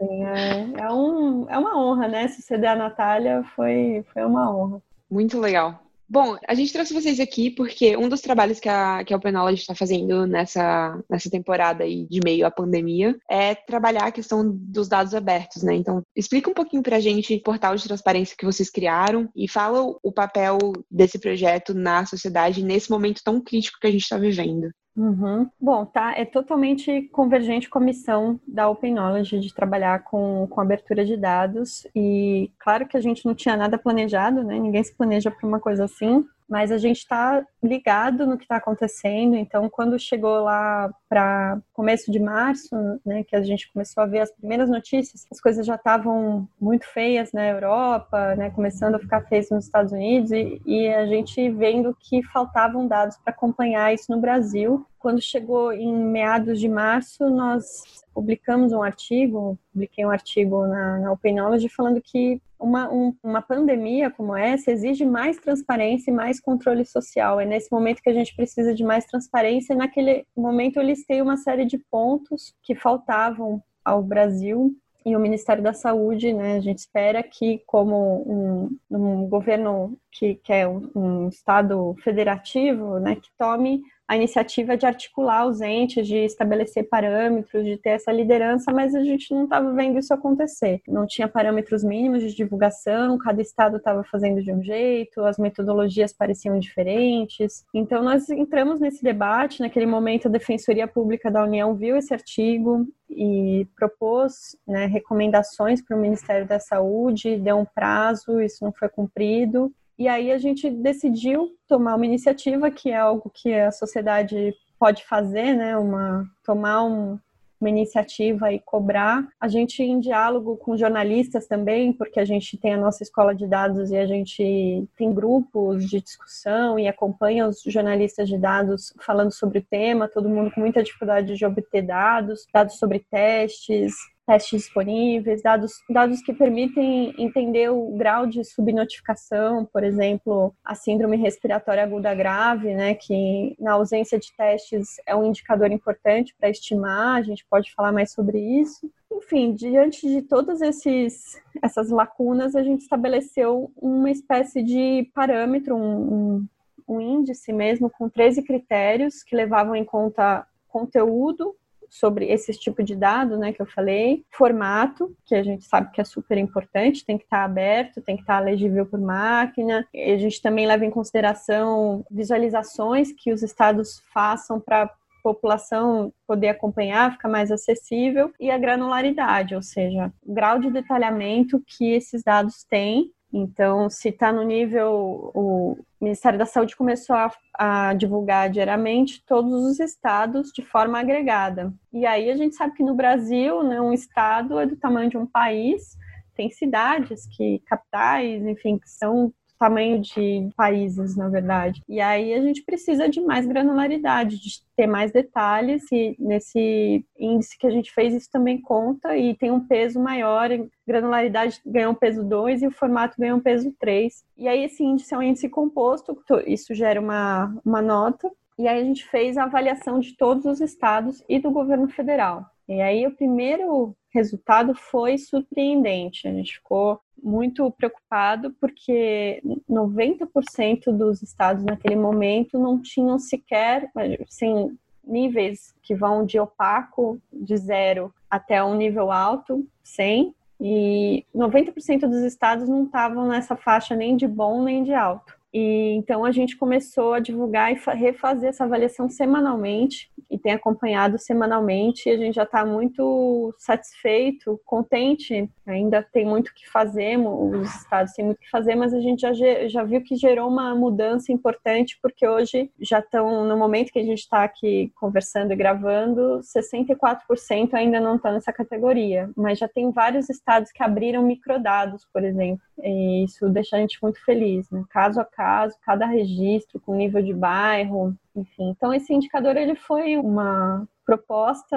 É, 0.00 0.82
é, 0.82 0.92
um, 0.92 1.48
é 1.48 1.58
uma 1.58 1.78
honra, 1.78 2.08
né? 2.08 2.28
Suceder 2.28 2.70
a 2.70 2.76
Natália 2.76 3.44
foi, 3.54 4.04
foi 4.12 4.24
uma 4.24 4.54
honra. 4.54 4.82
Muito 5.10 5.38
legal. 5.38 5.81
Bom, 6.12 6.36
a 6.46 6.54
gente 6.54 6.74
trouxe 6.74 6.92
vocês 6.92 7.18
aqui 7.18 7.48
porque 7.48 7.96
um 7.96 8.06
dos 8.06 8.20
trabalhos 8.20 8.60
que 8.60 8.68
a, 8.68 9.02
que 9.02 9.14
a 9.14 9.16
Open 9.16 9.32
está 9.54 9.74
fazendo 9.74 10.26
nessa, 10.26 11.02
nessa 11.08 11.30
temporada 11.30 11.84
aí 11.84 12.06
de 12.06 12.20
meio 12.22 12.44
à 12.44 12.50
pandemia 12.50 13.18
é 13.30 13.54
trabalhar 13.54 14.04
a 14.04 14.12
questão 14.12 14.46
dos 14.46 14.88
dados 14.88 15.14
abertos, 15.14 15.62
né? 15.62 15.74
Então, 15.74 16.02
explica 16.14 16.50
um 16.50 16.52
pouquinho 16.52 16.82
para 16.82 16.96
a 16.96 17.00
gente 17.00 17.34
o 17.34 17.42
portal 17.42 17.74
de 17.76 17.84
transparência 17.84 18.36
que 18.36 18.44
vocês 18.44 18.68
criaram 18.68 19.26
e 19.34 19.48
fala 19.48 19.80
o 20.02 20.12
papel 20.12 20.58
desse 20.90 21.18
projeto 21.18 21.72
na 21.72 22.04
sociedade 22.04 22.62
nesse 22.62 22.90
momento 22.90 23.22
tão 23.24 23.40
crítico 23.40 23.78
que 23.80 23.86
a 23.86 23.90
gente 23.90 24.02
está 24.02 24.18
vivendo. 24.18 24.70
Uhum. 24.94 25.48
Bom, 25.58 25.86
tá, 25.86 26.12
é 26.16 26.24
totalmente 26.24 27.02
convergente 27.12 27.68
com 27.68 27.78
a 27.78 27.82
missão 27.82 28.38
da 28.46 28.68
Open 28.68 28.92
Knowledge 28.92 29.40
de 29.40 29.54
trabalhar 29.54 30.04
com, 30.04 30.46
com 30.50 30.60
abertura 30.60 31.04
de 31.04 31.16
dados 31.16 31.86
e 31.96 32.50
claro 32.58 32.86
que 32.86 32.96
a 32.96 33.00
gente 33.00 33.24
não 33.24 33.34
tinha 33.34 33.56
nada 33.56 33.78
planejado, 33.78 34.44
né? 34.44 34.58
Ninguém 34.58 34.84
se 34.84 34.94
planeja 34.94 35.30
para 35.30 35.48
uma 35.48 35.58
coisa 35.58 35.84
assim, 35.84 36.26
mas 36.52 36.70
a 36.70 36.76
gente 36.76 36.98
está 36.98 37.42
ligado 37.62 38.26
no 38.26 38.36
que 38.36 38.44
está 38.44 38.56
acontecendo. 38.56 39.34
Então, 39.36 39.70
quando 39.70 39.98
chegou 39.98 40.42
lá 40.42 40.92
para 41.08 41.58
começo 41.72 42.12
de 42.12 42.20
março, 42.20 42.68
né, 43.06 43.24
que 43.24 43.34
a 43.34 43.40
gente 43.40 43.72
começou 43.72 44.02
a 44.02 44.06
ver 44.06 44.18
as 44.18 44.30
primeiras 44.30 44.68
notícias, 44.68 45.26
as 45.32 45.40
coisas 45.40 45.64
já 45.64 45.76
estavam 45.76 46.46
muito 46.60 46.86
feias 46.86 47.32
na 47.32 47.48
Europa, 47.48 48.36
né, 48.36 48.50
começando 48.50 48.96
a 48.96 48.98
ficar 48.98 49.22
feias 49.22 49.48
nos 49.48 49.64
Estados 49.64 49.92
Unidos, 49.92 50.30
e, 50.30 50.60
e 50.66 50.88
a 50.92 51.06
gente 51.06 51.48
vendo 51.48 51.96
que 51.98 52.22
faltavam 52.24 52.86
dados 52.86 53.16
para 53.16 53.32
acompanhar 53.32 53.94
isso 53.94 54.12
no 54.12 54.20
Brasil. 54.20 54.86
Quando 54.98 55.22
chegou 55.22 55.72
em 55.72 55.90
meados 55.90 56.60
de 56.60 56.68
março, 56.68 57.30
nós 57.30 58.04
publicamos 58.12 58.74
um 58.74 58.82
artigo, 58.82 59.58
publiquei 59.72 60.04
um 60.04 60.10
artigo 60.10 60.66
na, 60.66 60.98
na 60.98 61.16
Knowledge 61.32 61.70
falando 61.70 61.98
que 62.02 62.42
uma, 62.62 62.92
um, 62.92 63.14
uma 63.22 63.42
pandemia 63.42 64.10
como 64.10 64.36
essa 64.36 64.70
exige 64.70 65.04
mais 65.04 65.38
transparência 65.38 66.10
e 66.10 66.14
mais 66.14 66.40
controle 66.40 66.84
social. 66.84 67.40
É 67.40 67.44
nesse 67.44 67.70
momento 67.70 68.02
que 68.02 68.10
a 68.10 68.14
gente 68.14 68.34
precisa 68.34 68.74
de 68.74 68.84
mais 68.84 69.04
transparência. 69.04 69.74
E 69.74 69.76
naquele 69.76 70.24
momento 70.36 70.76
eu 70.76 70.82
listei 70.82 71.20
uma 71.20 71.36
série 71.36 71.64
de 71.64 71.78
pontos 71.90 72.54
que 72.62 72.74
faltavam 72.74 73.62
ao 73.84 74.02
Brasil 74.02 74.74
e 75.04 75.16
o 75.16 75.20
Ministério 75.20 75.62
da 75.62 75.72
Saúde, 75.72 76.32
né, 76.32 76.56
a 76.56 76.60
gente 76.60 76.78
espera 76.78 77.22
que, 77.22 77.60
como 77.66 78.22
um, 78.24 78.78
um 78.88 79.28
governo 79.28 79.98
que, 80.12 80.36
que 80.36 80.52
é 80.52 80.68
um, 80.68 80.90
um, 80.94 81.28
Estado 81.28 81.94
federativo, 82.04 83.00
né, 83.00 83.16
que 83.16 83.28
tome 83.36 83.82
a 84.12 84.16
iniciativa 84.16 84.76
de 84.76 84.84
articular 84.84 85.46
os 85.46 85.62
entes, 85.62 86.06
de 86.06 86.18
estabelecer 86.18 86.86
parâmetros, 86.86 87.64
de 87.64 87.78
ter 87.78 87.90
essa 87.90 88.12
liderança, 88.12 88.70
mas 88.70 88.94
a 88.94 89.02
gente 89.02 89.32
não 89.32 89.44
estava 89.44 89.72
vendo 89.72 89.98
isso 89.98 90.12
acontecer. 90.12 90.82
Não 90.86 91.06
tinha 91.06 91.26
parâmetros 91.26 91.82
mínimos 91.82 92.22
de 92.22 92.34
divulgação, 92.34 93.16
cada 93.16 93.40
estado 93.40 93.78
estava 93.78 94.04
fazendo 94.04 94.42
de 94.42 94.52
um 94.52 94.62
jeito, 94.62 95.24
as 95.24 95.38
metodologias 95.38 96.12
pareciam 96.12 96.58
diferentes. 96.58 97.64
Então, 97.72 98.02
nós 98.02 98.28
entramos 98.28 98.80
nesse 98.80 99.02
debate. 99.02 99.62
Naquele 99.62 99.86
momento, 99.86 100.28
a 100.28 100.30
Defensoria 100.30 100.86
Pública 100.86 101.30
da 101.30 101.42
União 101.42 101.74
viu 101.74 101.96
esse 101.96 102.12
artigo 102.12 102.86
e 103.08 103.66
propôs 103.74 104.54
né, 104.68 104.84
recomendações 104.84 105.80
para 105.80 105.96
o 105.96 106.00
Ministério 106.00 106.46
da 106.46 106.60
Saúde, 106.60 107.38
deu 107.38 107.56
um 107.56 107.64
prazo, 107.64 108.42
isso 108.42 108.62
não 108.62 108.72
foi 108.72 108.90
cumprido. 108.90 109.72
E 109.98 110.08
aí 110.08 110.32
a 110.32 110.38
gente 110.38 110.68
decidiu 110.70 111.50
tomar 111.68 111.96
uma 111.96 112.06
iniciativa 112.06 112.70
que 112.70 112.90
é 112.90 112.96
algo 112.96 113.30
que 113.32 113.52
a 113.54 113.70
sociedade 113.70 114.54
pode 114.78 115.04
fazer, 115.04 115.54
né? 115.54 115.76
Uma 115.76 116.26
tomar 116.44 116.84
um, 116.84 117.18
uma 117.62 117.70
iniciativa 117.70 118.52
e 118.52 118.58
cobrar. 118.58 119.26
A 119.40 119.46
gente 119.46 119.82
em 119.82 120.00
diálogo 120.00 120.56
com 120.56 120.76
jornalistas 120.76 121.46
também, 121.46 121.92
porque 121.92 122.18
a 122.18 122.24
gente 122.24 122.56
tem 122.58 122.74
a 122.74 122.76
nossa 122.76 123.02
escola 123.02 123.34
de 123.34 123.46
dados 123.46 123.90
e 123.90 123.96
a 123.96 124.06
gente 124.06 124.88
tem 124.96 125.14
grupos 125.14 125.88
de 125.88 126.00
discussão 126.00 126.78
e 126.78 126.88
acompanha 126.88 127.46
os 127.46 127.62
jornalistas 127.64 128.28
de 128.28 128.36
dados 128.36 128.92
falando 129.00 129.32
sobre 129.32 129.60
o 129.60 129.62
tema, 129.62 130.08
todo 130.08 130.28
mundo 130.28 130.50
com 130.50 130.60
muita 130.60 130.82
dificuldade 130.82 131.36
de 131.36 131.46
obter 131.46 131.82
dados, 131.82 132.46
dados 132.52 132.76
sobre 132.76 132.98
testes, 132.98 133.94
testes 134.26 134.62
disponíveis, 134.62 135.42
dados, 135.42 135.72
dados 135.88 136.20
que 136.22 136.32
permitem 136.32 137.14
entender 137.18 137.70
o 137.70 137.90
grau 137.96 138.26
de 138.26 138.44
subnotificação, 138.44 139.64
por 139.64 139.82
exemplo, 139.82 140.54
a 140.64 140.74
síndrome 140.74 141.16
respiratória 141.16 141.82
aguda 141.82 142.14
grave, 142.14 142.74
né, 142.74 142.94
que 142.94 143.56
na 143.58 143.72
ausência 143.72 144.18
de 144.18 144.32
testes 144.36 144.96
é 145.06 145.14
um 145.14 145.26
indicador 145.26 145.70
importante 145.70 146.34
para 146.38 146.50
estimar, 146.50 147.18
a 147.18 147.22
gente 147.22 147.44
pode 147.48 147.72
falar 147.74 147.92
mais 147.92 148.12
sobre 148.12 148.38
isso. 148.38 148.90
Enfim, 149.10 149.54
diante 149.54 150.06
de 150.08 150.22
todas 150.22 150.60
esses, 150.62 151.40
essas 151.62 151.90
lacunas, 151.90 152.56
a 152.56 152.62
gente 152.62 152.82
estabeleceu 152.82 153.70
uma 153.76 154.10
espécie 154.10 154.62
de 154.62 155.10
parâmetro, 155.14 155.76
um, 155.76 156.14
um, 156.14 156.48
um 156.88 157.00
índice 157.00 157.52
mesmo, 157.52 157.90
com 157.90 158.08
13 158.08 158.42
critérios 158.42 159.22
que 159.22 159.36
levavam 159.36 159.76
em 159.76 159.84
conta 159.84 160.46
conteúdo, 160.68 161.54
sobre 161.92 162.24
esse 162.24 162.50
tipo 162.54 162.82
de 162.82 162.96
dado, 162.96 163.36
né, 163.36 163.52
que 163.52 163.60
eu 163.60 163.66
falei, 163.66 164.24
formato, 164.30 165.14
que 165.26 165.34
a 165.34 165.42
gente 165.42 165.66
sabe 165.66 165.92
que 165.92 166.00
é 166.00 166.04
super 166.04 166.38
importante, 166.38 167.04
tem 167.04 167.18
que 167.18 167.24
estar 167.24 167.44
aberto, 167.44 168.00
tem 168.00 168.16
que 168.16 168.22
estar 168.22 168.40
legível 168.40 168.86
por 168.86 168.98
máquina. 168.98 169.86
E 169.92 170.10
a 170.10 170.16
gente 170.16 170.40
também 170.40 170.66
leva 170.66 170.86
em 170.86 170.90
consideração 170.90 172.02
visualizações 172.10 173.12
que 173.12 173.30
os 173.30 173.42
estados 173.42 174.02
façam 174.10 174.58
para 174.58 174.90
população 175.22 176.12
poder 176.26 176.48
acompanhar, 176.48 177.12
ficar 177.12 177.28
mais 177.28 177.52
acessível, 177.52 178.32
e 178.40 178.50
a 178.50 178.58
granularidade, 178.58 179.54
ou 179.54 179.62
seja, 179.62 180.10
o 180.26 180.34
grau 180.34 180.58
de 180.58 180.70
detalhamento 180.70 181.62
que 181.64 181.92
esses 181.92 182.24
dados 182.24 182.64
têm 182.64 183.12
então, 183.32 183.88
se 183.88 184.10
está 184.10 184.30
no 184.30 184.42
nível, 184.42 185.30
o 185.34 185.78
Ministério 185.98 186.38
da 186.38 186.44
Saúde 186.44 186.76
começou 186.76 187.16
a, 187.16 187.32
a, 187.58 187.94
divulgar 187.94 188.50
diariamente 188.50 189.24
todos 189.24 189.52
os 189.64 189.80
estados 189.80 190.50
de 190.52 190.60
forma 190.60 190.98
agregada. 191.00 191.72
E 191.90 192.04
aí 192.04 192.30
a 192.30 192.36
gente 192.36 192.54
sabe 192.54 192.74
que 192.74 192.82
no 192.82 192.94
Brasil, 192.94 193.62
né, 193.62 193.80
um 193.80 193.92
estado 193.92 194.58
é 194.58 194.66
do 194.66 194.76
tamanho 194.76 195.08
de 195.08 195.16
um 195.16 195.26
país, 195.26 195.96
tem 196.34 196.50
cidades 196.50 197.26
que 197.26 197.60
capitais, 197.66 198.44
enfim, 198.44 198.78
que 198.78 198.90
são 198.90 199.32
tamanho 199.62 200.00
de 200.00 200.50
países, 200.56 201.14
na 201.14 201.28
verdade. 201.28 201.80
E 201.88 202.00
aí 202.00 202.34
a 202.34 202.40
gente 202.40 202.64
precisa 202.64 203.08
de 203.08 203.20
mais 203.20 203.46
granularidade, 203.46 204.40
de 204.40 204.60
ter 204.76 204.88
mais 204.88 205.12
detalhes, 205.12 205.84
e 205.92 206.16
nesse 206.18 207.04
índice 207.16 207.56
que 207.56 207.68
a 207.68 207.70
gente 207.70 207.92
fez, 207.94 208.12
isso 208.12 208.28
também 208.28 208.60
conta 208.60 209.16
e 209.16 209.36
tem 209.36 209.52
um 209.52 209.60
peso 209.60 210.00
maior. 210.00 210.48
Granularidade 210.84 211.60
ganhou 211.64 211.92
um 211.92 211.94
peso 211.94 212.24
2 212.24 212.62
e 212.62 212.66
o 212.66 212.72
formato 212.72 213.16
ganhou 213.16 213.38
um 213.38 213.40
peso 213.40 213.72
3. 213.78 214.24
E 214.36 214.48
aí 214.48 214.64
esse 214.64 214.82
índice 214.82 215.14
é 215.14 215.18
um 215.18 215.22
índice 215.22 215.48
composto, 215.48 216.20
isso 216.44 216.74
gera 216.74 217.00
uma, 217.00 217.54
uma 217.64 217.80
nota. 217.80 218.28
E 218.58 218.66
aí 218.66 218.82
a 218.82 218.84
gente 218.84 219.06
fez 219.06 219.38
a 219.38 219.44
avaliação 219.44 220.00
de 220.00 220.16
todos 220.16 220.44
os 220.44 220.60
estados 220.60 221.22
e 221.28 221.38
do 221.38 221.52
governo 221.52 221.88
federal. 221.88 222.44
E 222.68 222.80
aí 222.80 223.06
o 223.06 223.14
primeiro 223.14 223.94
resultado 224.12 224.74
foi 224.74 225.18
surpreendente. 225.18 226.26
A 226.26 226.32
gente 226.32 226.54
ficou 226.54 227.00
muito 227.22 227.70
preocupado 227.70 228.52
porque 228.60 229.42
90% 229.70 230.90
dos 230.92 231.22
estados 231.22 231.64
naquele 231.64 231.96
momento 231.96 232.58
não 232.58 232.80
tinham 232.80 233.18
sequer, 233.18 233.90
assim, 234.26 234.76
níveis 235.04 235.74
que 235.82 235.94
vão 235.94 236.24
de 236.24 236.38
opaco, 236.38 237.20
de 237.32 237.56
zero, 237.56 238.12
até 238.30 238.62
um 238.62 238.74
nível 238.74 239.10
alto, 239.10 239.66
100, 239.82 240.34
e 240.60 241.26
90% 241.34 242.00
dos 242.00 242.22
estados 242.22 242.68
não 242.68 242.84
estavam 242.84 243.26
nessa 243.26 243.56
faixa 243.56 243.96
nem 243.96 244.16
de 244.16 244.28
bom 244.28 244.62
nem 244.62 244.84
de 244.84 244.94
alto. 244.94 245.36
E 245.52 245.94
então 245.96 246.24
a 246.24 246.32
gente 246.32 246.56
começou 246.56 247.12
a 247.12 247.20
divulgar 247.20 247.72
e 247.72 247.78
refazer 247.94 248.48
essa 248.48 248.64
avaliação 248.64 249.08
semanalmente 249.08 250.10
e 250.30 250.38
tem 250.38 250.52
acompanhado 250.52 251.18
semanalmente. 251.18 252.08
E 252.08 252.12
a 252.12 252.16
gente 252.16 252.34
já 252.34 252.44
está 252.44 252.64
muito 252.64 253.54
satisfeito, 253.58 254.58
contente. 254.64 255.48
Ainda 255.66 256.02
tem 256.02 256.24
muito 256.24 256.54
que 256.54 256.68
fazer, 256.70 257.18
os 257.18 257.82
estados 257.82 258.12
têm 258.14 258.24
muito 258.24 258.38
o 258.38 258.40
que 258.40 258.50
fazer, 258.50 258.74
mas 258.74 258.94
a 258.94 259.00
gente 259.00 259.20
já, 259.20 259.32
já 259.68 259.84
viu 259.84 260.02
que 260.02 260.16
gerou 260.16 260.48
uma 260.48 260.74
mudança 260.74 261.32
importante, 261.32 261.98
porque 262.02 262.26
hoje 262.26 262.70
já 262.80 263.00
estão, 263.00 263.44
no 263.44 263.56
momento 263.56 263.92
que 263.92 263.98
a 263.98 264.04
gente 264.04 264.20
está 264.20 264.44
aqui 264.44 264.90
conversando 264.96 265.52
e 265.52 265.56
gravando, 265.56 266.40
64% 266.40 267.74
ainda 267.74 268.00
não 268.00 268.16
estão 268.16 268.32
nessa 268.32 268.52
categoria, 268.52 269.30
mas 269.36 269.58
já 269.58 269.68
tem 269.68 269.90
vários 269.90 270.30
estados 270.30 270.72
que 270.72 270.82
abriram 270.82 271.22
microdados, 271.22 272.06
por 272.12 272.24
exemplo. 272.24 272.62
E 272.82 273.24
isso 273.24 273.48
deixa 273.48 273.76
a 273.76 273.80
gente 273.80 273.98
muito 274.02 274.22
feliz, 274.24 274.70
né? 274.70 274.82
Caso 274.90 275.20
a 275.20 275.24
caso, 275.24 275.41
cada 275.84 276.06
registro 276.06 276.80
com 276.80 276.94
nível 276.94 277.22
de 277.22 277.32
bairro, 277.32 278.14
enfim. 278.34 278.70
Então 278.70 278.92
esse 278.92 279.12
indicador 279.12 279.56
ele 279.56 279.74
foi 279.74 280.16
uma 280.16 280.86
proposta, 281.04 281.76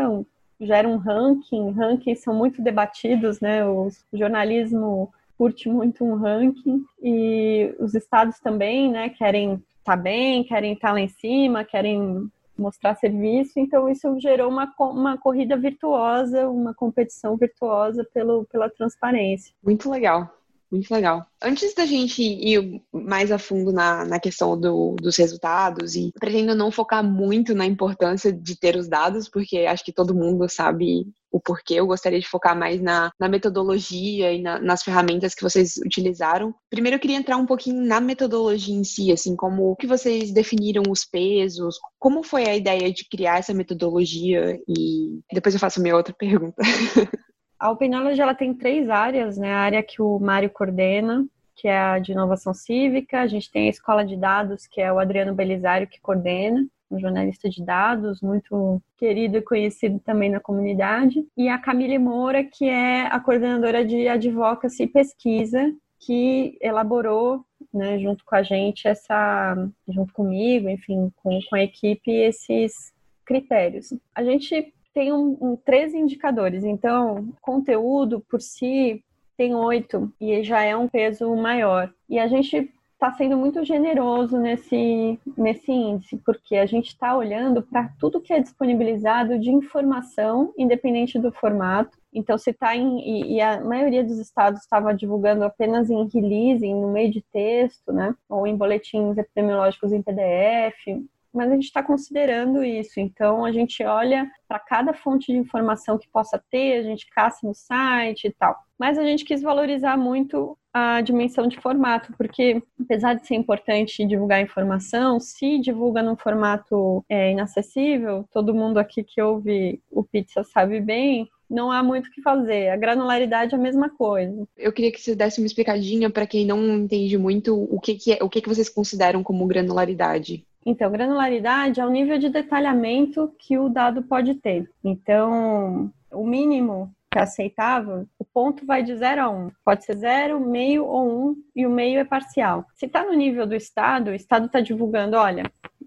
gera 0.60 0.88
um 0.88 0.98
ranking, 0.98 1.72
rankings 1.72 2.22
são 2.22 2.34
muito 2.34 2.62
debatidos, 2.62 3.40
né? 3.40 3.66
O 3.66 3.90
jornalismo 4.14 5.12
curte 5.38 5.70
muito 5.70 6.04
um 6.04 6.16
ranking 6.16 6.84
e 7.02 7.76
os 7.80 7.94
estados 7.94 8.40
também, 8.40 8.90
né, 8.90 9.10
querem 9.10 9.54
estar 9.80 9.96
tá 9.96 9.98
bem, 9.98 10.44
querem 10.44 10.74
estar 10.74 10.90
tá 10.90 10.94
lá 10.94 11.02
em 11.02 11.08
cima, 11.08 11.66
querem 11.66 12.30
mostrar 12.58 12.96
serviço, 12.96 13.60
então 13.60 13.90
isso 13.90 14.18
gerou 14.20 14.50
uma, 14.50 14.74
uma 14.80 15.18
corrida 15.18 15.58
virtuosa, 15.58 16.48
uma 16.50 16.74
competição 16.74 17.36
virtuosa 17.36 18.08
pelo, 18.14 18.46
pela 18.46 18.70
transparência. 18.70 19.54
Muito 19.62 19.90
legal. 19.90 20.30
Muito 20.76 20.94
legal. 20.94 21.26
Antes 21.42 21.74
da 21.74 21.86
gente 21.86 22.22
ir 22.22 22.82
mais 22.92 23.32
a 23.32 23.40
fundo 23.40 23.72
na, 23.72 24.04
na 24.04 24.20
questão 24.20 24.60
do, 24.60 24.98
dos 25.00 25.16
resultados, 25.16 25.96
e 25.96 26.12
pretendo 26.20 26.54
não 26.54 26.70
focar 26.70 27.02
muito 27.02 27.56
na 27.56 27.66
importância 27.66 28.34
de 28.34 28.60
ter 28.60 28.76
os 28.76 28.90
dados, 28.90 29.30
porque 29.30 29.60
acho 29.60 29.86
que 29.86 29.94
todo 29.94 30.14
mundo 30.14 30.50
sabe 30.50 31.08
o 31.32 31.40
porquê. 31.40 31.76
Eu 31.76 31.88
gostaria 31.88 32.20
de 32.20 32.28
focar 32.28 32.58
mais 32.60 32.82
na, 32.82 33.10
na 33.18 33.30
metodologia 33.30 34.34
e 34.34 34.42
na, 34.42 34.60
nas 34.60 34.84
ferramentas 34.84 35.34
que 35.34 35.44
vocês 35.44 35.78
utilizaram. 35.78 36.54
Primeiro, 36.70 36.98
eu 36.98 37.00
queria 37.00 37.18
entrar 37.18 37.38
um 37.38 37.46
pouquinho 37.46 37.82
na 37.82 38.02
metodologia 38.02 38.76
em 38.76 38.84
si, 38.84 39.14
assim, 39.14 39.34
como 39.34 39.78
que 39.78 39.88
vocês 39.88 40.34
definiram 40.34 40.84
os 40.90 41.06
pesos, 41.06 41.78
como 41.98 42.22
foi 42.22 42.50
a 42.50 42.56
ideia 42.56 42.92
de 42.92 43.08
criar 43.08 43.40
essa 43.40 43.54
metodologia, 43.54 44.60
e 44.68 45.22
depois 45.32 45.56
eu 45.56 45.60
faço 45.60 45.82
minha 45.82 45.96
outra 45.96 46.14
pergunta. 46.14 46.62
A 47.60 47.72
Open 47.72 47.90
Knowledge 47.90 48.22
ela 48.22 48.36
tem 48.36 48.54
três 48.54 48.90
áreas, 48.90 49.38
né? 49.38 49.54
A 49.54 49.60
área 49.60 49.84
que 49.84 50.02
o 50.02 50.20
Mário 50.20 50.50
coordena, 50.50 51.26
que 51.56 51.68
é 51.68 51.78
a 51.78 52.00
de 52.00 52.12
inovação 52.12 52.54
cívica, 52.54 53.22
a 53.22 53.28
gente 53.28 53.50
tem 53.50 53.68
a 53.68 53.70
escola 53.70 54.06
de 54.06 54.18
dados, 54.18 54.68
que 54.68 54.82
é 54.82 54.92
o 54.92 55.00
Adriano 55.00 55.34
Belisário 55.34 55.88
que 55.88 56.02
coordena, 56.02 56.66
um 56.92 57.00
jornalista 57.00 57.50
de 57.50 57.64
dados, 57.64 58.22
muito 58.22 58.82
querido 58.98 59.38
e 59.38 59.42
conhecido 59.42 60.00
também 60.00 60.30
na 60.30 60.40
comunidade, 60.40 61.26
e 61.36 61.48
a 61.48 61.58
Camille 61.58 61.98
Moura, 61.98 62.44
que 62.44 62.66
é 62.66 63.08
a 63.08 63.20
coordenadora 63.20 63.86
de 63.86 64.08
advocacy 64.08 64.84
e 64.84 64.88
pesquisa, 64.88 65.74
que 66.00 66.58
elaborou, 66.62 67.44
né, 67.74 67.98
junto 67.98 68.24
com 68.24 68.36
a 68.36 68.44
gente, 68.44 68.88
essa, 68.88 69.56
junto 69.88 70.14
comigo, 70.14 70.70
enfim, 70.70 71.12
com, 71.16 71.40
com 71.50 71.56
a 71.56 71.64
equipe, 71.64 72.12
esses 72.12 72.94
critérios. 73.26 73.94
A 74.14 74.24
gente 74.24 74.74
tem 74.96 75.12
um, 75.12 75.38
um, 75.42 75.56
três 75.58 75.94
indicadores. 75.94 76.64
Então, 76.64 77.28
conteúdo 77.42 78.26
por 78.30 78.42
si 78.42 79.04
tem 79.38 79.54
oito 79.54 80.12
e 80.20 80.42
já 80.42 80.64
é 80.64 80.76
um 80.76 80.88
peso 80.88 81.36
maior. 81.36 81.94
E 82.10 82.18
a 82.18 82.28
gente 82.28 82.72
está 82.94 83.12
sendo 83.12 83.36
muito 83.36 83.62
generoso 83.66 84.40
nesse, 84.40 85.20
nesse 85.38 85.70
índice, 85.70 86.16
porque 86.26 86.56
a 86.56 86.66
gente 86.66 86.88
está 86.88 87.16
olhando 87.16 87.62
para 87.62 87.90
tudo 88.00 88.22
que 88.22 88.32
é 88.32 88.40
disponibilizado 88.40 89.38
de 89.38 89.52
informação, 89.52 90.54
independente 90.58 91.20
do 91.20 91.30
formato. 91.30 91.98
Então, 92.14 92.38
se 92.38 92.52
está 92.52 92.74
em. 92.74 93.02
E, 93.02 93.36
e, 93.36 93.42
a 93.42 93.60
maioria 93.60 94.02
dos 94.02 94.18
estados 94.18 94.62
estava 94.62 94.94
divulgando 94.94 95.44
apenas 95.44 95.90
em 95.90 96.08
release, 96.08 96.74
no 96.74 96.90
meio 96.90 97.12
de 97.12 97.22
texto, 97.34 97.92
né? 97.92 98.16
Ou 98.30 98.48
em 98.48 98.56
boletins 98.56 99.18
epidemiológicos 99.18 99.92
em 99.92 100.02
PDF 100.02 101.06
mas 101.36 101.52
a 101.52 101.54
gente 101.54 101.66
está 101.66 101.84
considerando 101.84 102.64
isso. 102.64 103.00
Então, 103.00 103.46
a 103.46 103.52
gente 103.52 103.84
olha 103.84 104.30
para 104.48 104.60
cada 104.60 104.94
fonte 104.94 105.32
de 105.32 105.38
informação 105.38 105.98
que 105.98 106.08
possa 106.10 106.42
ter, 106.50 106.80
a 106.80 106.84
gente 106.84 107.10
caça 107.10 107.46
no 107.46 107.54
site 107.54 108.28
e 108.28 108.32
tal. 108.32 108.56
Mas 108.78 108.98
a 108.98 109.04
gente 109.04 109.26
quis 109.26 109.42
valorizar 109.42 109.98
muito 109.98 110.58
a 110.74 111.00
dimensão 111.00 111.48
de 111.48 111.58
formato, 111.58 112.14
porque 112.18 112.62
apesar 112.82 113.14
de 113.14 113.26
ser 113.26 113.36
importante 113.36 114.06
divulgar 114.06 114.42
informação, 114.42 115.22
se 115.22 115.58
divulga 115.58 116.04
num 116.04 116.18
formato 116.18 117.04
é, 117.08 117.32
inacessível, 117.32 118.26
todo 118.32 118.54
mundo 118.54 118.78
aqui 118.78 119.02
que 119.02 119.22
ouve 119.22 119.82
o 119.90 120.04
Pizza 120.04 120.44
sabe 120.44 120.82
bem, 120.82 121.30
não 121.50 121.72
há 121.72 121.82
muito 121.82 122.08
o 122.08 122.12
que 122.12 122.22
fazer. 122.22 122.70
A 122.70 122.76
granularidade 122.76 123.54
é 123.54 123.58
a 123.58 123.62
mesma 123.62 123.90
coisa. 123.90 124.48
Eu 124.58 124.74
queria 124.74 124.92
que 124.92 125.00
você 125.00 125.16
desse 125.16 125.40
uma 125.40 125.48
explicadinha 125.48 126.10
para 126.10 126.28
quem 126.28 126.46
não 126.46 126.62
entende 126.78 127.18
muito 127.18 127.56
o 127.56 127.80
que, 127.80 127.96
que 127.96 128.14
é, 128.14 128.18
o 128.22 128.30
que, 128.30 128.42
que 128.42 128.50
vocês 128.50 128.68
consideram 128.70 129.24
como 129.24 129.46
granularidade. 129.48 130.46
Então, 130.66 130.92
granularidade 130.92 131.80
é 131.80 131.86
o 131.86 131.92
nível 131.92 132.18
de 132.18 132.30
detalhamento 132.30 133.32
que 133.38 133.58
o 133.58 133.70
dado 133.70 134.02
pode 134.02 134.34
ter. 134.36 134.70
Então, 134.84 135.92
o 136.12 136.26
mínimo 136.26 136.92
que 137.12 137.20
é 137.20 137.22
aceitável, 137.22 138.08
o 138.20 138.26
ponto 138.26 138.66
vai 138.66 138.84
de 138.84 138.96
0 138.96 139.22
a 139.22 139.30
1. 139.30 139.46
Um. 139.46 139.52
Pode 139.64 139.86
ser 139.86 139.96
0, 139.96 140.40
meio 140.40 140.86
ou 140.86 141.08
1, 141.08 141.28
um, 141.30 141.36
e 141.56 141.66
o 141.68 141.70
meio 141.70 142.00
é 142.00 142.04
parcial. 142.04 142.66
Se 142.74 142.88
está 142.88 143.06
no 143.06 143.14
nível 143.14 143.46
do 143.46 143.56
Estado, 143.56 144.10
o 144.10 144.14
Estado 144.14 144.48
está 144.48 144.60
divulgando, 144.60 145.16
olha, 145.16 145.44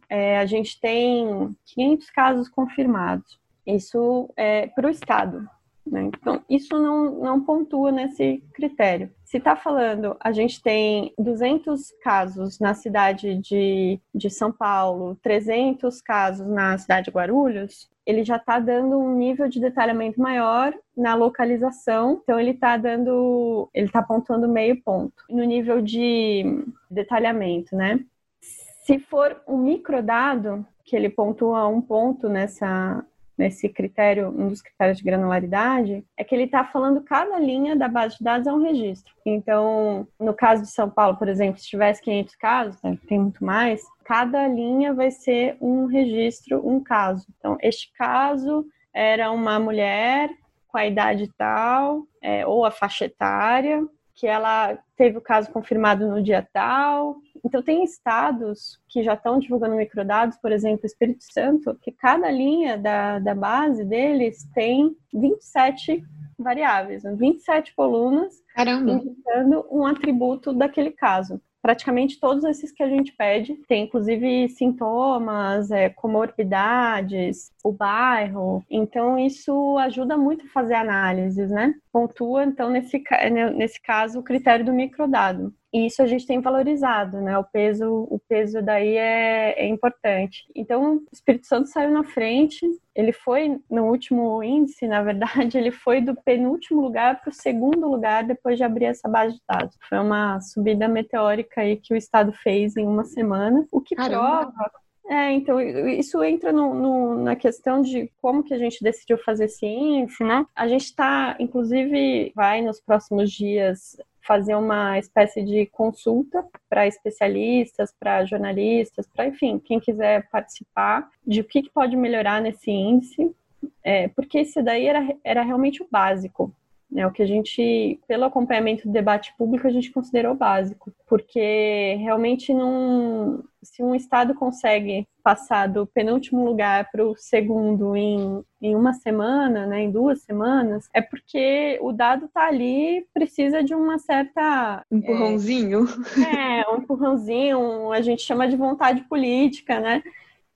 é, 0.08 0.38
a 0.38 0.46
gente 0.46 0.80
tem 0.80 1.54
500 1.66 2.10
casos 2.10 2.48
confirmados. 2.48 3.38
Isso 3.66 4.32
é 4.36 4.68
para 4.68 4.86
o 4.86 4.90
Estado. 4.90 5.46
Né? 5.84 6.04
Então, 6.04 6.42
isso 6.48 6.78
não, 6.78 7.20
não 7.20 7.44
pontua 7.44 7.90
nesse 7.90 8.42
critério. 8.54 9.10
Se 9.28 9.36
está 9.36 9.54
falando, 9.54 10.16
a 10.20 10.32
gente 10.32 10.62
tem 10.62 11.12
200 11.18 11.92
casos 12.02 12.58
na 12.58 12.72
cidade 12.72 13.34
de, 13.34 14.00
de 14.14 14.30
São 14.30 14.50
Paulo, 14.50 15.18
300 15.22 16.00
casos 16.00 16.46
na 16.46 16.78
cidade 16.78 17.04
de 17.04 17.10
Guarulhos, 17.10 17.90
ele 18.06 18.24
já 18.24 18.36
está 18.36 18.58
dando 18.58 18.98
um 18.98 19.14
nível 19.14 19.46
de 19.46 19.60
detalhamento 19.60 20.18
maior 20.18 20.72
na 20.96 21.14
localização. 21.14 22.20
Então 22.22 22.40
ele 22.40 22.52
está 22.52 22.78
dando, 22.78 23.68
ele 23.74 23.88
está 23.88 23.98
apontando 23.98 24.48
meio 24.48 24.82
ponto 24.82 25.22
no 25.28 25.44
nível 25.44 25.82
de 25.82 26.64
detalhamento, 26.90 27.76
né? 27.76 28.00
Se 28.40 28.98
for 28.98 29.42
um 29.46 29.58
microdado, 29.58 30.66
que 30.82 30.96
ele 30.96 31.10
pontua 31.10 31.68
um 31.68 31.82
ponto 31.82 32.30
nessa 32.30 33.04
nesse 33.38 33.68
critério, 33.68 34.28
um 34.28 34.48
dos 34.48 34.60
critérios 34.60 34.98
de 34.98 35.04
granularidade, 35.04 36.04
é 36.16 36.24
que 36.24 36.34
ele 36.34 36.44
está 36.44 36.64
falando 36.64 37.02
cada 37.02 37.38
linha 37.38 37.76
da 37.76 37.88
base 37.88 38.18
de 38.18 38.24
dados 38.24 38.46
é 38.46 38.52
um 38.52 38.62
registro. 38.62 39.14
Então, 39.24 40.06
no 40.18 40.34
caso 40.34 40.62
de 40.62 40.70
São 40.70 40.90
Paulo, 40.90 41.16
por 41.16 41.28
exemplo, 41.28 41.60
se 41.60 41.68
tivesse 41.68 42.02
500 42.02 42.34
casos, 42.36 42.82
né, 42.82 42.98
tem 43.06 43.20
muito 43.20 43.44
mais, 43.44 43.82
cada 44.04 44.46
linha 44.48 44.92
vai 44.92 45.10
ser 45.10 45.56
um 45.60 45.86
registro, 45.86 46.66
um 46.68 46.82
caso. 46.82 47.26
Então, 47.38 47.56
este 47.62 47.92
caso 47.94 48.66
era 48.92 49.30
uma 49.30 49.60
mulher 49.60 50.30
com 50.66 50.76
a 50.76 50.86
idade 50.86 51.30
tal, 51.38 52.02
é, 52.20 52.46
ou 52.46 52.64
a 52.64 52.70
faixa 52.70 53.04
etária, 53.04 53.86
que 54.14 54.26
ela 54.26 54.76
teve 54.96 55.16
o 55.16 55.20
caso 55.20 55.50
confirmado 55.52 56.08
no 56.08 56.22
dia 56.22 56.46
tal. 56.52 57.16
Então, 57.44 57.62
tem 57.62 57.84
estados 57.84 58.80
que 58.88 59.02
já 59.02 59.14
estão 59.14 59.38
divulgando 59.38 59.76
microdados, 59.76 60.36
por 60.38 60.52
exemplo, 60.52 60.86
Espírito 60.86 61.24
Santo, 61.32 61.74
que 61.80 61.92
cada 61.92 62.30
linha 62.30 62.76
da, 62.76 63.18
da 63.18 63.34
base 63.34 63.84
deles 63.84 64.48
tem 64.54 64.96
27 65.12 66.04
variáveis, 66.38 67.02
27 67.02 67.74
colunas, 67.74 68.42
Caramba. 68.54 68.92
indicando 68.92 69.66
um 69.70 69.84
atributo 69.86 70.52
daquele 70.52 70.90
caso 70.90 71.40
praticamente 71.60 72.18
todos 72.18 72.44
esses 72.44 72.72
que 72.72 72.82
a 72.82 72.88
gente 72.88 73.12
pede. 73.12 73.54
Tem 73.68 73.84
inclusive 73.84 74.48
sintomas, 74.48 75.70
é, 75.70 75.88
comorbidades, 75.88 77.52
o 77.62 77.72
bairro. 77.72 78.64
Então, 78.70 79.18
isso 79.18 79.76
ajuda 79.78 80.16
muito 80.16 80.46
a 80.46 80.48
fazer 80.48 80.74
análises, 80.74 81.50
né? 81.50 81.74
Pontua, 81.98 82.44
então, 82.44 82.70
nesse, 82.70 83.02
né, 83.32 83.50
nesse 83.50 83.80
caso, 83.82 84.20
o 84.20 84.22
critério 84.22 84.64
do 84.64 84.72
microdado. 84.72 85.52
E 85.72 85.86
isso 85.86 86.00
a 86.00 86.06
gente 86.06 86.26
tem 86.26 86.40
valorizado, 86.40 87.20
né? 87.20 87.36
O 87.36 87.44
peso, 87.44 88.06
o 88.08 88.20
peso 88.28 88.62
daí 88.62 88.96
é, 88.96 89.64
é 89.64 89.66
importante. 89.66 90.44
Então, 90.54 90.98
o 90.98 91.06
Espírito 91.12 91.48
Santo 91.48 91.68
saiu 91.68 91.90
na 91.90 92.04
frente. 92.04 92.64
Ele 92.94 93.12
foi 93.12 93.60
no 93.68 93.86
último 93.86 94.42
índice, 94.44 94.86
na 94.86 95.02
verdade, 95.02 95.58
ele 95.58 95.72
foi 95.72 96.00
do 96.00 96.14
penúltimo 96.14 96.80
lugar 96.80 97.20
para 97.20 97.30
o 97.30 97.34
segundo 97.34 97.88
lugar 97.88 98.22
depois 98.22 98.56
de 98.56 98.62
abrir 98.62 98.86
essa 98.86 99.08
base 99.08 99.34
de 99.34 99.42
dados. 99.48 99.76
Foi 99.88 99.98
uma 99.98 100.40
subida 100.40 100.86
meteórica 100.86 101.62
aí 101.62 101.76
que 101.76 101.92
o 101.92 101.96
estado 101.96 102.32
fez 102.32 102.76
em 102.76 102.86
uma 102.86 103.04
semana, 103.04 103.66
o 103.72 103.80
que 103.80 103.96
Caramba. 103.96 104.52
prova 104.52 104.70
é, 105.08 105.32
então, 105.32 105.58
isso 105.60 106.22
entra 106.22 106.52
no, 106.52 106.74
no, 106.74 107.14
na 107.22 107.34
questão 107.34 107.80
de 107.80 108.12
como 108.20 108.42
que 108.42 108.52
a 108.52 108.58
gente 108.58 108.82
decidiu 108.82 109.16
fazer 109.16 109.48
ciência, 109.48 110.26
né? 110.26 110.46
A 110.54 110.68
gente 110.68 110.84
está, 110.84 111.34
inclusive, 111.40 112.30
vai 112.36 112.60
nos 112.60 112.78
próximos 112.78 113.32
dias 113.32 113.96
fazer 114.20 114.54
uma 114.54 114.98
espécie 114.98 115.42
de 115.42 115.64
consulta 115.64 116.44
para 116.68 116.86
especialistas, 116.86 117.94
para 117.98 118.26
jornalistas, 118.26 119.06
para, 119.06 119.26
enfim, 119.26 119.58
quem 119.58 119.80
quiser 119.80 120.28
participar 120.28 121.08
de 121.26 121.40
o 121.40 121.44
que, 121.44 121.62
que 121.62 121.70
pode 121.70 121.96
melhorar 121.96 122.42
nesse 122.42 122.70
índice, 122.70 123.34
é, 123.82 124.08
porque 124.08 124.40
isso 124.40 124.62
daí 124.62 124.86
era, 124.86 125.16
era 125.24 125.42
realmente 125.42 125.82
o 125.82 125.88
básico. 125.90 126.52
É 126.94 127.06
o 127.06 127.10
que 127.10 127.22
a 127.22 127.26
gente, 127.26 128.00
pelo 128.08 128.24
acompanhamento 128.24 128.86
do 128.86 128.92
debate 128.92 129.34
público, 129.36 129.66
a 129.66 129.70
gente 129.70 129.92
considerou 129.92 130.34
básico, 130.34 130.90
porque 131.06 131.96
realmente 132.00 132.54
não, 132.54 133.44
se 133.62 133.82
um 133.82 133.94
estado 133.94 134.34
consegue 134.34 135.06
passar 135.22 135.68
do 135.68 135.86
penúltimo 135.86 136.42
lugar 136.44 136.90
para 136.90 137.04
o 137.04 137.14
segundo 137.14 137.94
em, 137.94 138.42
em 138.62 138.74
uma 138.74 138.94
semana, 138.94 139.66
né, 139.66 139.82
em 139.82 139.90
duas 139.90 140.22
semanas, 140.22 140.88
é 140.94 141.02
porque 141.02 141.78
o 141.82 141.92
dado 141.92 142.24
está 142.24 142.46
ali, 142.46 143.06
precisa 143.12 143.62
de 143.62 143.74
uma 143.74 143.98
certa 143.98 144.82
empurrãozinho. 144.90 145.86
É, 146.34 146.60
é, 146.60 146.70
um 146.70 146.78
empurrãozinho, 146.78 147.92
a 147.92 148.00
gente 148.00 148.22
chama 148.22 148.48
de 148.48 148.56
vontade 148.56 149.02
política, 149.02 149.78
né? 149.78 150.02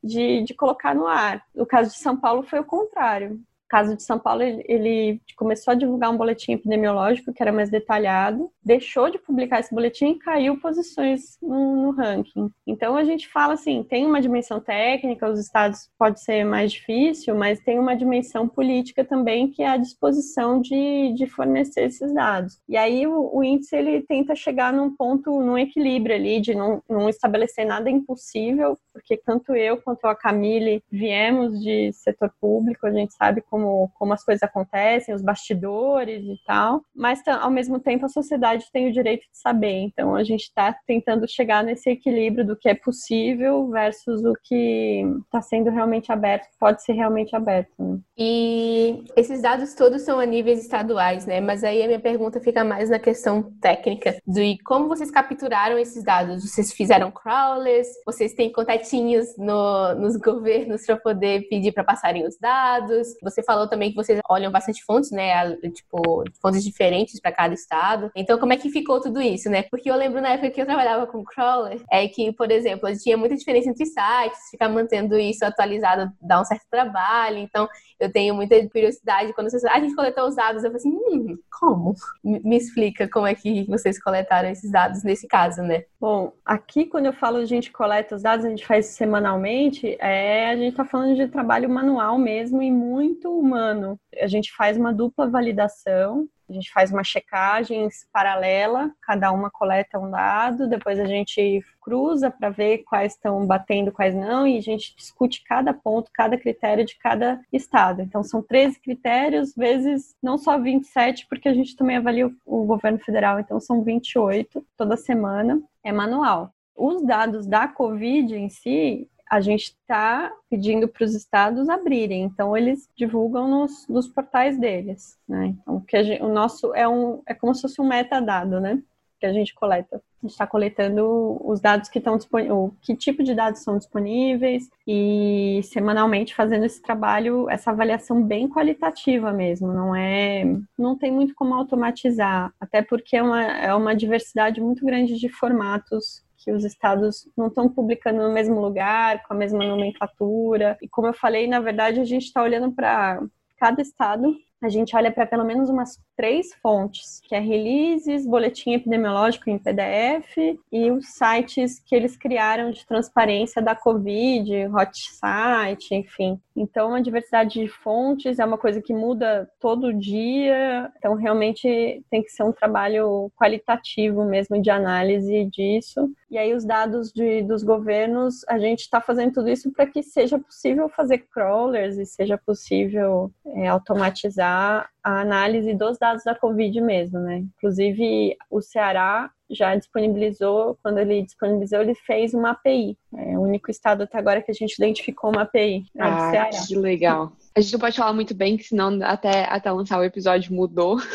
De, 0.02 0.42
de 0.42 0.54
colocar 0.54 0.94
no 0.94 1.06
ar. 1.06 1.44
No 1.54 1.64
caso 1.64 1.90
de 1.90 1.98
São 1.98 2.16
Paulo 2.16 2.42
foi 2.42 2.58
o 2.58 2.64
contrário 2.64 3.40
caso 3.72 3.96
de 3.96 4.02
São 4.02 4.18
Paulo, 4.18 4.42
ele, 4.42 5.18
começou 5.34 5.72
a 5.72 5.74
divulgar 5.74 6.10
um 6.10 6.16
boletim 6.18 6.52
epidemiológico 6.52 7.32
que 7.32 7.42
era 7.42 7.50
mais 7.50 7.70
detalhado, 7.70 8.50
deixou 8.62 9.08
de 9.08 9.18
publicar 9.18 9.60
esse 9.60 9.74
boletim 9.74 10.10
e 10.10 10.18
caiu 10.18 10.60
posições 10.60 11.38
no, 11.40 11.76
no, 11.76 11.90
ranking. 11.90 12.50
Então 12.66 12.94
a 12.96 13.02
gente 13.02 13.26
fala 13.28 13.54
assim, 13.54 13.82
tem 13.82 14.04
uma 14.04 14.20
dimensão 14.20 14.60
técnica, 14.60 15.26
os 15.26 15.40
estados 15.40 15.88
pode 15.98 16.22
ser 16.22 16.44
mais 16.44 16.72
difícil, 16.72 17.34
mas 17.34 17.60
tem 17.60 17.78
uma 17.78 17.96
dimensão 17.96 18.46
política 18.46 19.06
também 19.06 19.50
que 19.50 19.62
é 19.62 19.68
a 19.68 19.78
disposição 19.78 20.60
de, 20.60 21.14
de 21.14 21.26
fornecer 21.26 21.84
esses 21.84 22.12
dados. 22.12 22.60
E 22.68 22.76
aí 22.76 23.06
o, 23.06 23.30
o, 23.34 23.42
índice 23.42 23.74
ele 23.74 24.02
tenta 24.02 24.34
chegar 24.34 24.70
num 24.70 24.94
ponto, 24.94 25.40
num 25.40 25.56
equilíbrio 25.56 26.14
ali 26.14 26.40
de 26.40 26.54
não, 26.54 26.82
não 26.86 27.08
estabelecer 27.08 27.64
nada 27.64 27.88
impossível, 27.88 28.78
porque 28.92 29.16
tanto 29.16 29.54
eu 29.54 29.78
quanto 29.78 30.04
a 30.04 30.14
Camille 30.14 30.84
viemos 30.92 31.58
de 31.58 31.90
setor 31.94 32.30
público, 32.38 32.86
a 32.86 32.90
gente 32.90 33.14
sabe 33.14 33.40
como 33.40 33.61
como, 33.62 33.90
como 33.94 34.12
as 34.12 34.24
coisas 34.24 34.42
acontecem, 34.42 35.14
os 35.14 35.22
bastidores 35.22 36.24
e 36.24 36.36
tal, 36.46 36.82
mas 36.94 37.20
ao 37.26 37.50
mesmo 37.50 37.78
tempo 37.78 38.04
a 38.06 38.08
sociedade 38.08 38.64
tem 38.72 38.88
o 38.88 38.92
direito 38.92 39.22
de 39.22 39.38
saber. 39.38 39.82
Então 39.82 40.14
a 40.14 40.24
gente 40.24 40.42
está 40.42 40.76
tentando 40.86 41.28
chegar 41.28 41.62
nesse 41.62 41.88
equilíbrio 41.88 42.44
do 42.44 42.56
que 42.56 42.68
é 42.68 42.74
possível 42.74 43.68
versus 43.70 44.24
o 44.24 44.34
que 44.42 45.04
está 45.24 45.40
sendo 45.40 45.70
realmente 45.70 46.10
aberto, 46.10 46.48
pode 46.58 46.82
ser 46.82 46.92
realmente 46.92 47.34
aberto. 47.36 47.72
Né? 47.78 47.98
E 48.18 49.04
esses 49.16 49.40
dados 49.40 49.74
todos 49.74 50.02
são 50.02 50.18
a 50.18 50.26
níveis 50.26 50.60
estaduais, 50.60 51.26
né? 51.26 51.40
Mas 51.40 51.62
aí 51.62 51.82
a 51.82 51.86
minha 51.86 52.00
pergunta 52.00 52.40
fica 52.40 52.64
mais 52.64 52.90
na 52.90 52.98
questão 52.98 53.42
técnica 53.60 54.16
de 54.26 54.58
como 54.64 54.88
vocês 54.88 55.10
capturaram 55.10 55.78
esses 55.78 56.02
dados. 56.02 56.42
Vocês 56.42 56.72
fizeram 56.72 57.10
crawlers? 57.10 57.88
Vocês 58.04 58.34
têm 58.34 58.52
contatinhos 58.52 59.36
no, 59.38 59.94
nos 59.94 60.16
governos 60.16 60.84
para 60.84 60.96
poder 60.96 61.48
pedir 61.48 61.72
para 61.72 61.84
passarem 61.84 62.26
os 62.26 62.36
dados? 62.38 63.08
Você 63.22 63.42
falou 63.52 63.68
também 63.68 63.90
que 63.90 63.96
vocês 63.96 64.18
olham 64.30 64.50
bastante 64.50 64.82
fontes, 64.82 65.10
né? 65.10 65.56
Tipo, 65.74 66.24
fontes 66.40 66.64
diferentes 66.64 67.20
para 67.20 67.30
cada 67.30 67.52
estado. 67.52 68.10
Então, 68.16 68.38
como 68.38 68.52
é 68.52 68.56
que 68.56 68.70
ficou 68.70 68.98
tudo 68.98 69.20
isso, 69.20 69.50
né? 69.50 69.62
Porque 69.64 69.90
eu 69.90 69.96
lembro 69.96 70.22
na 70.22 70.30
época 70.30 70.50
que 70.50 70.60
eu 70.60 70.64
trabalhava 70.64 71.06
com 71.06 71.22
crawler, 71.22 71.82
é 71.90 72.08
que, 72.08 72.32
por 72.32 72.50
exemplo, 72.50 72.88
tinha 72.96 73.16
muita 73.16 73.36
diferença 73.36 73.68
entre 73.68 73.84
sites, 73.84 74.50
ficar 74.50 74.70
mantendo 74.70 75.18
isso 75.18 75.44
atualizado 75.44 76.10
dá 76.20 76.40
um 76.40 76.44
certo 76.44 76.64
trabalho. 76.70 77.38
Então, 77.38 77.68
eu 78.00 78.10
tenho 78.10 78.34
muita 78.34 78.56
curiosidade 78.68 79.32
quando 79.34 79.50
vocês. 79.50 79.64
Ah, 79.64 79.74
a 79.74 79.80
gente 79.80 79.94
coletou 79.94 80.26
os 80.26 80.36
dados, 80.36 80.64
eu 80.64 80.70
falei 80.70 80.76
assim, 80.76 80.90
hum, 80.90 81.38
como? 81.60 81.94
Me 82.24 82.56
explica 82.56 83.08
como 83.08 83.26
é 83.26 83.34
que 83.34 83.64
vocês 83.64 84.02
coletaram 84.02 84.48
esses 84.48 84.70
dados 84.70 85.02
nesse 85.02 85.26
caso, 85.28 85.62
né? 85.62 85.84
Bom, 86.00 86.32
aqui 86.44 86.86
quando 86.86 87.06
eu 87.06 87.12
falo 87.12 87.36
a 87.36 87.44
gente 87.44 87.70
coleta 87.70 88.16
os 88.16 88.22
dados, 88.22 88.44
a 88.44 88.48
gente 88.48 88.66
faz 88.66 88.86
semanalmente, 88.86 89.96
é, 90.00 90.50
a 90.50 90.56
gente 90.56 90.70
está 90.70 90.84
falando 90.84 91.14
de 91.14 91.28
trabalho 91.28 91.68
manual 91.68 92.18
mesmo 92.18 92.62
e 92.62 92.70
muito 92.70 93.41
humano. 93.42 93.98
A 94.20 94.26
gente 94.26 94.52
faz 94.54 94.76
uma 94.76 94.92
dupla 94.92 95.28
validação, 95.28 96.28
a 96.48 96.52
gente 96.52 96.70
faz 96.70 96.92
uma 96.92 97.02
checagem 97.02 97.88
paralela, 98.12 98.92
cada 99.00 99.32
uma 99.32 99.50
coleta 99.50 99.98
um 99.98 100.10
dado, 100.10 100.68
depois 100.68 101.00
a 101.00 101.06
gente 101.06 101.64
cruza 101.80 102.30
para 102.30 102.50
ver 102.50 102.78
quais 102.84 103.14
estão 103.14 103.46
batendo, 103.46 103.90
quais 103.90 104.14
não, 104.14 104.46
e 104.46 104.58
a 104.58 104.60
gente 104.60 104.94
discute 104.94 105.42
cada 105.44 105.72
ponto, 105.72 106.10
cada 106.12 106.36
critério 106.36 106.84
de 106.84 106.96
cada 106.98 107.40
estado. 107.50 108.02
Então 108.02 108.22
são 108.22 108.42
13 108.42 108.80
critérios, 108.80 109.54
vezes 109.56 110.14
não 110.22 110.36
só 110.36 110.58
27, 110.58 111.26
porque 111.26 111.48
a 111.48 111.54
gente 111.54 111.74
também 111.74 111.96
avalia 111.96 112.30
o 112.44 112.64
governo 112.64 112.98
federal, 112.98 113.40
então 113.40 113.58
são 113.58 113.82
28 113.82 114.64
toda 114.76 114.96
semana, 114.96 115.60
é 115.82 115.90
manual. 115.90 116.52
Os 116.76 117.02
dados 117.02 117.46
da 117.46 117.66
Covid 117.66 118.34
em 118.34 118.48
si, 118.48 119.08
a 119.32 119.40
gente 119.40 119.62
está 119.62 120.30
pedindo 120.50 120.86
para 120.86 121.04
os 121.04 121.14
estados 121.14 121.70
abrirem, 121.70 122.22
então 122.22 122.54
eles 122.54 122.86
divulgam 122.94 123.48
nos, 123.48 123.88
nos 123.88 124.06
portais 124.06 124.60
deles, 124.60 125.18
né? 125.26 125.54
Então, 125.62 125.80
que 125.80 126.04
gente, 126.04 126.22
o 126.22 126.28
nosso 126.28 126.74
é 126.74 126.86
um 126.86 127.22
é 127.26 127.32
como 127.32 127.54
se 127.54 127.62
fosse 127.62 127.80
um 127.80 127.88
metadado, 127.88 128.60
né? 128.60 128.82
Que 129.18 129.24
a 129.24 129.32
gente 129.32 129.54
coleta. 129.54 129.96
A 129.96 130.26
gente 130.26 130.32
está 130.32 130.46
coletando 130.46 131.40
os 131.48 131.62
dados 131.62 131.88
que 131.88 131.96
estão 131.96 132.18
disponíveis, 132.18 132.72
que 132.82 132.94
tipo 132.94 133.22
de 133.22 133.34
dados 133.34 133.62
são 133.62 133.78
disponíveis 133.78 134.68
e 134.86 135.62
semanalmente 135.64 136.34
fazendo 136.34 136.66
esse 136.66 136.82
trabalho, 136.82 137.48
essa 137.48 137.70
avaliação 137.70 138.22
bem 138.22 138.46
qualitativa 138.46 139.32
mesmo. 139.32 139.72
Não 139.72 139.96
é, 139.96 140.44
não 140.78 140.94
tem 140.94 141.10
muito 141.10 141.34
como 141.34 141.54
automatizar, 141.54 142.52
até 142.60 142.82
porque 142.82 143.16
é 143.16 143.22
uma, 143.22 143.42
é 143.42 143.74
uma 143.74 143.96
diversidade 143.96 144.60
muito 144.60 144.84
grande 144.84 145.18
de 145.18 145.30
formatos 145.30 146.22
que 146.42 146.52
os 146.52 146.64
estados 146.64 147.28
não 147.36 147.48
estão 147.48 147.68
publicando 147.68 148.22
no 148.22 148.32
mesmo 148.32 148.60
lugar, 148.60 149.22
com 149.22 149.34
a 149.34 149.36
mesma 149.36 149.64
nomenclatura. 149.64 150.76
E 150.82 150.88
como 150.88 151.08
eu 151.08 151.14
falei, 151.14 151.46
na 151.46 151.60
verdade, 151.60 152.00
a 152.00 152.04
gente 152.04 152.24
está 152.24 152.42
olhando 152.42 152.72
para 152.72 153.22
cada 153.58 153.80
estado 153.80 154.36
a 154.62 154.68
gente 154.68 154.94
olha 154.94 155.10
para 155.10 155.26
pelo 155.26 155.44
menos 155.44 155.68
umas 155.68 155.98
três 156.16 156.54
fontes, 156.62 157.20
que 157.24 157.34
é 157.34 157.40
releases, 157.40 158.24
boletim 158.24 158.74
epidemiológico 158.74 159.50
em 159.50 159.58
PDF 159.58 160.60
e 160.70 160.88
os 160.92 161.06
sites 161.08 161.80
que 161.84 161.96
eles 161.96 162.16
criaram 162.16 162.70
de 162.70 162.86
transparência 162.86 163.60
da 163.60 163.74
Covid, 163.74 164.68
hot 164.68 164.96
site, 165.14 165.92
enfim. 165.96 166.40
Então, 166.54 166.94
a 166.94 167.00
diversidade 167.00 167.58
de 167.58 167.66
fontes 167.66 168.38
é 168.38 168.44
uma 168.44 168.56
coisa 168.56 168.80
que 168.80 168.94
muda 168.94 169.50
todo 169.58 169.92
dia, 169.92 170.92
então 170.96 171.14
realmente 171.14 172.04
tem 172.08 172.22
que 172.22 172.30
ser 172.30 172.44
um 172.44 172.52
trabalho 172.52 173.32
qualitativo 173.36 174.24
mesmo 174.24 174.62
de 174.62 174.70
análise 174.70 175.44
disso. 175.46 176.08
E 176.32 176.38
aí, 176.38 176.54
os 176.54 176.64
dados 176.64 177.12
de, 177.12 177.42
dos 177.42 177.62
governos, 177.62 178.42
a 178.48 178.58
gente 178.58 178.80
está 178.80 179.02
fazendo 179.02 179.34
tudo 179.34 179.50
isso 179.50 179.70
para 179.70 179.84
que 179.86 180.02
seja 180.02 180.38
possível 180.38 180.88
fazer 180.88 181.26
crawlers 181.30 181.98
e 181.98 182.06
seja 182.06 182.38
possível 182.38 183.30
é, 183.48 183.68
automatizar 183.68 184.88
a 185.04 185.20
análise 185.20 185.74
dos 185.74 185.98
dados 185.98 186.24
da 186.24 186.34
Covid 186.34 186.80
mesmo, 186.80 187.18
né? 187.18 187.44
Inclusive, 187.58 188.34
o 188.50 188.62
Ceará 188.62 189.30
já 189.50 189.76
disponibilizou, 189.76 190.78
quando 190.82 190.96
ele 190.96 191.20
disponibilizou, 191.20 191.82
ele 191.82 191.94
fez 191.94 192.32
uma 192.32 192.52
API. 192.52 192.96
É 193.14 193.36
o 193.36 193.42
único 193.42 193.70
estado 193.70 194.04
até 194.04 194.16
agora 194.16 194.40
que 194.40 194.50
a 194.50 194.54
gente 194.54 194.72
identificou 194.78 195.28
uma 195.28 195.42
API. 195.42 195.84
Né, 195.94 196.02
ah, 196.02 196.48
que 196.66 196.74
legal. 196.74 197.32
A 197.54 197.60
gente 197.60 197.74
não 197.74 197.80
pode 197.80 197.98
falar 197.98 198.14
muito 198.14 198.34
bem, 198.34 198.58
senão 198.58 198.98
até, 199.02 199.44
até 199.44 199.70
lançar 199.70 199.98
o 199.98 200.04
episódio 200.04 200.54
mudou. 200.54 200.96